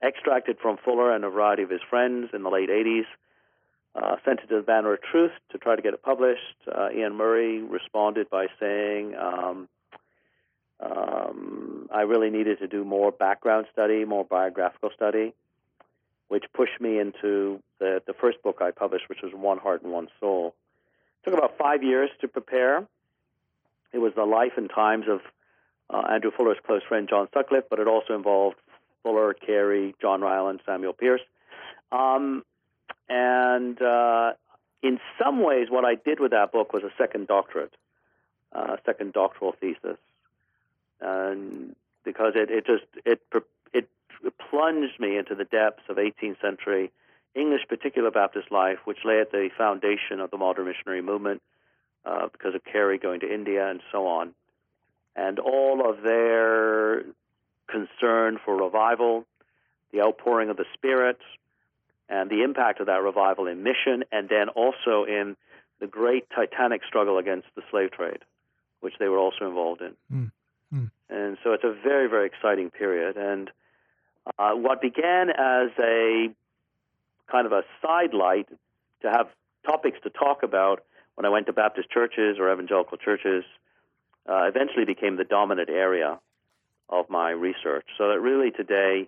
extracted 0.02 0.58
from 0.60 0.78
Fuller 0.78 1.14
and 1.14 1.24
a 1.24 1.30
variety 1.30 1.64
of 1.64 1.70
his 1.70 1.82
friends 1.90 2.30
in 2.34 2.44
the 2.44 2.50
late 2.50 2.70
80s. 2.70 3.06
Uh, 3.94 4.16
sent 4.24 4.40
it 4.40 4.48
to 4.48 4.56
the 4.56 4.62
Banner 4.62 4.94
of 4.94 5.02
Truth 5.02 5.34
to 5.52 5.58
try 5.58 5.76
to 5.76 5.82
get 5.82 5.94
it 5.94 6.02
published. 6.02 6.56
Uh, 6.66 6.88
Iain 6.96 7.14
Murray 7.14 7.62
responded 7.62 8.30
by 8.30 8.48
saying, 8.58 9.16
um, 9.16 9.68
um, 10.80 11.90
I 11.94 12.02
really 12.02 12.30
needed 12.30 12.60
to 12.60 12.68
do 12.68 12.86
more 12.86 13.12
background 13.12 13.66
study, 13.74 14.06
more 14.06 14.24
biographical 14.24 14.92
study, 14.96 15.34
which 16.30 16.46
pushed 16.54 16.80
me 16.80 17.00
into 17.00 17.62
the, 17.80 18.02
the 18.08 18.14
first 18.14 18.42
book 18.42 18.60
I 18.62 18.72
published, 18.72 19.10
which 19.10 19.22
was 19.22 19.34
One 19.34 19.58
Heart 19.58 19.84
and 19.84 19.92
One 19.92 20.08
Soul. 20.22 20.56
It 21.22 21.30
took 21.30 21.38
about 21.38 21.58
five 21.58 21.84
years 21.84 22.10
to 22.22 22.30
prepare. 22.30 22.88
It 23.92 23.98
was 23.98 24.14
the 24.16 24.24
life 24.24 24.54
and 24.56 24.70
times 24.70 25.06
of 25.10 25.20
uh, 25.90 26.08
Andrew 26.10 26.32
Fuller's 26.32 26.58
close 26.66 26.82
friend 26.88 27.10
John 27.10 27.28
Sutcliff, 27.36 27.64
but 27.70 27.80
it 27.80 27.88
also 27.88 28.16
involved 28.16 28.56
Fuller, 29.04 29.34
Carey, 29.34 29.94
John 30.02 30.22
Ryland, 30.22 30.62
Samuel 30.66 30.94
Pearce. 30.94 31.22
Um, 31.92 32.46
and 33.12 33.80
uh, 33.82 34.34
in 34.82 35.00
some 35.22 35.44
ways, 35.44 35.68
what 35.70 35.86
I 35.86 35.96
did 35.96 36.20
with 36.20 36.32
that 36.32 36.52
book 36.52 36.74
was 36.74 36.84
a 36.84 36.92
second 36.98 37.28
doctorate, 37.28 37.74
uh, 38.54 38.78
second 38.86 39.14
doctoral 39.14 39.54
thesis, 39.60 39.98
and 41.02 41.76
because 42.04 42.34
it, 42.36 42.50
it 42.50 42.66
just 42.66 42.86
it 43.06 43.22
it 44.24 44.38
plunged 44.50 45.00
me 45.00 45.18
into 45.18 45.36
the 45.36 45.46
depths 45.46 45.84
of 45.90 45.98
18th 45.98 46.40
century 46.42 46.92
English 47.34 47.62
particular 47.68 48.12
Baptist 48.12 48.52
life, 48.52 48.80
which 48.86 49.00
lay 49.06 49.20
at 49.20 49.32
the 49.32 49.50
foundation 49.58 50.20
of 50.20 50.32
the 50.32 50.38
modern 50.38 50.66
missionary 50.66 51.02
movement 51.02 51.42
uh, 52.06 52.28
because 52.32 52.54
of 52.54 52.64
Carey 52.64 52.98
going 52.98 53.22
to 53.22 53.34
India 53.34 53.70
and 53.70 53.82
so 53.92 54.08
on, 54.08 54.34
and 55.16 55.40
all 55.40 55.90
of 55.90 56.02
their 56.04 57.04
concern 57.68 58.38
for 58.44 58.56
revival, 58.62 59.26
the 59.94 60.02
outpouring 60.02 60.50
of 60.50 60.58
the 60.58 60.66
Spirit, 60.74 61.20
and 62.12 62.30
the 62.30 62.44
impact 62.44 62.82
of 62.82 62.88
that 62.88 63.02
revival 63.02 63.48
in 63.48 63.64
mission, 63.64 64.04
and 64.12 64.28
then 64.28 64.50
also 64.50 65.06
in 65.06 65.38
the 65.80 65.88
great 65.88 66.30
titanic 66.30 66.82
struggle 66.86 67.18
against 67.18 67.48
the 67.56 67.64
slave 67.72 67.92
trade, 67.92 68.20
which 68.82 68.94
they 69.00 69.08
were 69.08 69.18
also 69.18 69.48
involved 69.48 69.82
in. 69.82 69.94
Mm. 70.14 70.32
Mm. 70.74 70.92
And 71.10 71.38
so 71.44 71.54
it's 71.54 71.64
a 71.64 71.74
very, 71.84 72.08
very 72.08 72.28
exciting 72.28 72.70
period. 72.70 73.16
And 73.16 73.50
uh, 74.38 74.52
what 74.52 74.82
began 74.82 75.30
as 75.30 75.70
a 75.80 76.28
kind 77.32 77.46
of 77.46 77.54
a 77.54 77.64
sidelight 77.82 78.50
to 79.02 79.10
have 79.10 79.28
topics 79.66 79.98
to 80.04 80.10
talk 80.10 80.44
about 80.44 80.84
when 81.16 81.26
I 81.26 81.30
went 81.30 81.46
to 81.48 81.54
Baptist 81.54 81.90
churches 81.90 82.38
or 82.40 82.52
evangelical 82.52 82.98
churches 82.98 83.46
uh, 84.28 84.44
eventually 84.44 84.86
became 84.86 85.16
the 85.16 85.24
dominant 85.24 85.70
area 85.70 86.20
of 86.90 87.10
my 87.10 87.32
research. 87.32 87.86
So 87.98 88.10
that 88.10 88.20
really 88.20 88.52
today, 88.52 89.08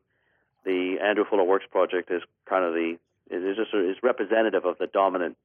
the 0.65 0.97
Andrew 1.01 1.25
Fuller 1.29 1.43
Works 1.43 1.65
Project 1.69 2.11
is 2.11 2.21
kind 2.45 2.63
of 2.63 2.73
the 2.73 2.97
is 3.29 3.57
just 3.57 3.73
is 3.73 3.97
representative 4.03 4.65
of 4.65 4.77
the 4.77 4.87
dominant 4.87 5.37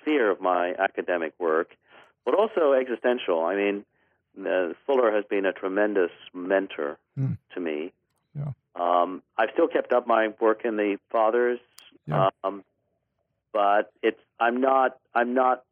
sphere 0.00 0.30
of 0.30 0.40
my 0.40 0.74
academic 0.78 1.32
work, 1.38 1.70
but 2.24 2.34
also 2.34 2.72
existential. 2.72 3.44
I 3.44 3.56
mean, 3.56 3.84
uh, 4.40 4.72
Fuller 4.86 5.12
has 5.12 5.24
been 5.24 5.46
a 5.46 5.52
tremendous 5.52 6.10
mentor 6.32 6.98
mm. 7.18 7.36
to 7.54 7.60
me. 7.60 7.92
Yeah. 8.36 8.52
Um, 8.74 9.22
I've 9.36 9.50
still 9.52 9.68
kept 9.68 9.92
up 9.92 10.06
my 10.06 10.28
work 10.40 10.64
in 10.64 10.76
the 10.76 10.98
Fathers, 11.10 11.60
yeah. 12.06 12.30
um, 12.42 12.64
but 13.52 13.92
it's 14.02 14.20
I'm 14.40 14.60
not 14.60 14.98
I'm 15.14 15.34
not. 15.34 15.64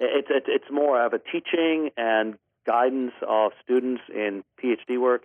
It's 0.00 0.28
it's 0.30 0.46
it's 0.48 0.70
more 0.70 1.04
of 1.04 1.12
a 1.12 1.18
teaching 1.18 1.90
and 1.96 2.38
guidance 2.66 3.12
of 3.26 3.52
students 3.64 4.02
in 4.14 4.44
PhD 4.62 5.00
work. 5.00 5.24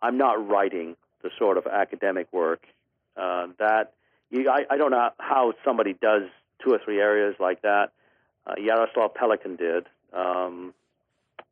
I'm 0.00 0.18
not 0.18 0.46
writing 0.46 0.96
the 1.22 1.30
sort 1.38 1.58
of 1.58 1.66
academic 1.66 2.32
work 2.32 2.64
uh, 3.16 3.48
that 3.58 3.92
you, 4.30 4.48
I, 4.48 4.64
I 4.70 4.76
don't 4.76 4.90
know 4.90 5.10
how 5.18 5.52
somebody 5.64 5.94
does 5.94 6.22
two 6.64 6.72
or 6.72 6.80
three 6.84 7.00
areas 7.00 7.34
like 7.38 7.62
that. 7.62 7.92
Uh, 8.46 8.54
Yaroslav 8.58 9.14
Pelikan 9.14 9.58
did. 9.58 9.86
Um, 10.12 10.74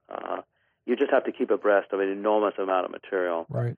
uh, 0.08 0.42
you 0.86 0.96
just 0.96 1.10
have 1.12 1.24
to 1.24 1.32
keep 1.32 1.50
abreast 1.50 1.92
of 1.92 2.00
an 2.00 2.08
enormous 2.08 2.54
amount 2.58 2.86
of 2.86 2.90
material. 2.90 3.46
Right. 3.48 3.76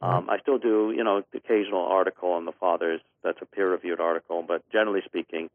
Um, 0.00 0.28
I 0.28 0.38
still 0.38 0.58
do, 0.58 0.92
you 0.94 1.02
know, 1.02 1.22
the 1.32 1.38
occasional 1.38 1.84
article 1.84 2.32
on 2.32 2.44
the 2.44 2.52
fathers. 2.52 3.00
That's 3.22 3.38
a 3.40 3.46
peer-reviewed 3.46 4.00
article, 4.00 4.44
but 4.46 4.62
generally 4.70 5.02
speaking, 5.04 5.50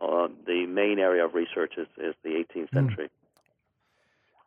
uh, 0.00 0.28
the 0.46 0.66
main 0.66 0.98
area 0.98 1.24
of 1.24 1.34
research 1.34 1.74
is, 1.76 1.86
is 1.98 2.14
the 2.22 2.30
18th 2.30 2.70
hmm. 2.70 2.76
century. 2.76 3.06
Mm. 3.06 3.19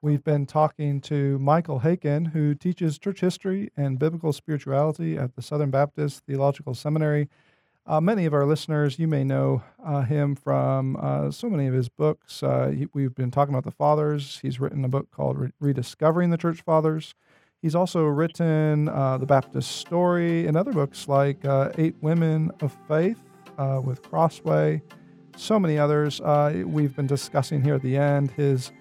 We've 0.04 0.22
been 0.22 0.46
talking 0.46 1.00
to 1.04 1.40
Michael 1.40 1.80
Haykin, 1.80 2.34
who 2.34 2.56
teaches 2.56 3.00
church 3.00 3.22
history 3.22 3.72
and 3.78 3.98
biblical 3.98 4.34
spirituality 4.34 5.18
at 5.18 5.38
the 5.38 5.42
Southern 5.42 5.70
Baptist 5.70 6.26
Theological 6.28 6.74
Seminary. 6.74 7.30
Uh, 7.88 8.02
many 8.02 8.26
of 8.26 8.34
our 8.34 8.46
listeners, 8.46 9.00
you 9.00 9.08
may 9.08 9.24
know 9.24 9.64
uh, 9.82 10.02
him 10.02 10.36
from 10.36 10.98
uh, 10.98 11.32
so 11.32 11.50
many 11.50 11.68
of 11.68 11.74
his 11.74 11.88
books. 11.88 12.44
Uh, 12.44 12.74
he, 12.76 12.88
we've 12.94 13.16
been 13.16 13.32
talking 13.32 13.54
about 13.54 13.64
the 13.64 13.72
Fathers. 13.72 14.40
He's 14.42 14.60
written 14.60 14.84
a 14.84 14.90
book 14.90 15.10
called 15.10 15.38
Re- 15.38 15.52
Rediscovering 15.62 16.32
the 16.32 16.38
Church 16.38 16.60
Fathers. 16.64 17.16
He's 17.62 17.74
also 17.74 18.04
written 18.04 18.90
uh, 18.90 19.20
The 19.20 19.26
Baptist 19.26 19.72
Story 19.72 20.48
and 20.48 20.58
other 20.58 20.74
books 20.74 21.08
like 21.08 21.46
uh, 21.46 21.70
Eight 21.78 21.96
Women 22.02 22.52
of 22.60 22.76
Faith 22.90 23.22
with 23.58 24.02
Crossway, 24.02 24.82
so 25.38 25.58
many 25.58 25.78
others. 25.78 26.20
we've 26.66 26.94
been 26.94 27.08
discussing 27.08 27.64
here 27.64 27.76
at 27.76 27.82
the 27.82 27.96
end 27.96 28.32
his 28.32 28.74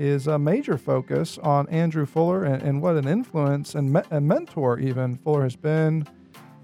is 0.00 0.26
a 0.26 0.38
major 0.38 0.78
focus 0.78 1.36
on 1.42 1.68
Andrew 1.68 2.06
Fuller 2.06 2.44
and, 2.44 2.62
and 2.62 2.80
what 2.80 2.96
an 2.96 3.06
influence 3.06 3.74
and 3.74 3.92
me- 3.92 4.00
a 4.10 4.18
mentor 4.18 4.78
even 4.78 5.16
Fuller 5.18 5.42
has 5.42 5.56
been 5.56 6.08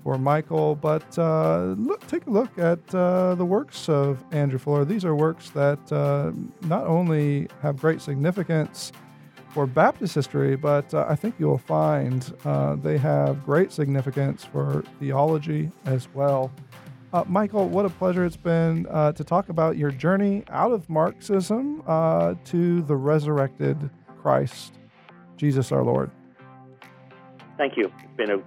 for 0.02 0.16
Michael. 0.16 0.74
But 0.74 1.18
uh, 1.18 1.74
look, 1.76 2.06
take 2.06 2.26
a 2.26 2.30
look 2.30 2.58
at 2.58 2.94
uh, 2.94 3.34
the 3.34 3.44
works 3.44 3.90
of 3.90 4.24
Andrew 4.32 4.58
Fuller. 4.58 4.86
These 4.86 5.04
are 5.04 5.14
works 5.14 5.50
that 5.50 5.92
uh, 5.92 6.32
not 6.62 6.86
only 6.86 7.48
have 7.60 7.76
great 7.76 8.00
significance 8.00 8.90
for 9.50 9.66
Baptist 9.66 10.14
history, 10.14 10.56
but 10.56 10.92
uh, 10.94 11.04
I 11.06 11.14
think 11.14 11.34
you'll 11.38 11.58
find 11.58 12.32
uh, 12.46 12.76
they 12.76 12.96
have 12.96 13.44
great 13.44 13.70
significance 13.70 14.44
for 14.44 14.82
theology 14.98 15.70
as 15.84 16.08
well. 16.14 16.50
Uh, 17.12 17.24
Michael, 17.26 17.68
what 17.68 17.86
a 17.86 17.88
pleasure 17.88 18.24
it's 18.24 18.36
been 18.36 18.86
uh, 18.90 19.12
to 19.12 19.22
talk 19.22 19.48
about 19.48 19.76
your 19.76 19.90
journey 19.90 20.44
out 20.48 20.72
of 20.72 20.88
Marxism 20.90 21.82
uh, 21.86 22.34
to 22.44 22.82
the 22.82 22.96
resurrected 22.96 23.90
Christ, 24.20 24.74
Jesus 25.36 25.70
our 25.70 25.84
Lord. 25.84 26.10
Thank 27.56 27.76
you. 27.76 27.92
It's 28.02 28.16
been 28.16 28.30
a, 28.30 28.38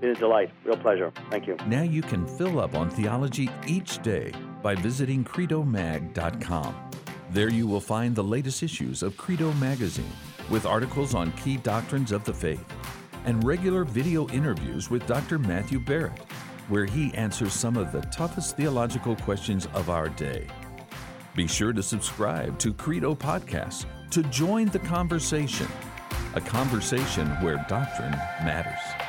been 0.00 0.10
a 0.10 0.14
delight. 0.14 0.50
Real 0.64 0.78
pleasure. 0.78 1.12
Thank 1.30 1.46
you. 1.46 1.56
Now 1.66 1.82
you 1.82 2.02
can 2.02 2.26
fill 2.26 2.60
up 2.60 2.74
on 2.74 2.90
theology 2.90 3.50
each 3.66 4.02
day 4.02 4.32
by 4.62 4.74
visiting 4.74 5.22
credomag.com. 5.24 6.90
There 7.30 7.50
you 7.50 7.66
will 7.66 7.80
find 7.80 8.16
the 8.16 8.24
latest 8.24 8.62
issues 8.62 9.02
of 9.02 9.16
Credo 9.18 9.52
Magazine 9.54 10.10
with 10.48 10.64
articles 10.64 11.14
on 11.14 11.30
key 11.32 11.58
doctrines 11.58 12.10
of 12.10 12.24
the 12.24 12.32
faith 12.32 12.64
and 13.26 13.44
regular 13.44 13.84
video 13.84 14.26
interviews 14.28 14.88
with 14.88 15.06
Dr. 15.06 15.38
Matthew 15.38 15.78
Barrett 15.78 16.22
where 16.68 16.84
he 16.84 17.12
answers 17.14 17.52
some 17.52 17.76
of 17.76 17.92
the 17.92 18.02
toughest 18.02 18.56
theological 18.56 19.16
questions 19.16 19.66
of 19.74 19.90
our 19.90 20.08
day. 20.10 20.46
Be 21.34 21.46
sure 21.46 21.72
to 21.72 21.82
subscribe 21.82 22.58
to 22.58 22.72
Credo 22.72 23.14
Podcasts 23.14 23.86
to 24.10 24.22
join 24.24 24.66
the 24.66 24.78
conversation, 24.80 25.68
a 26.34 26.40
conversation 26.40 27.28
where 27.42 27.64
doctrine 27.68 28.12
matters. 28.42 29.07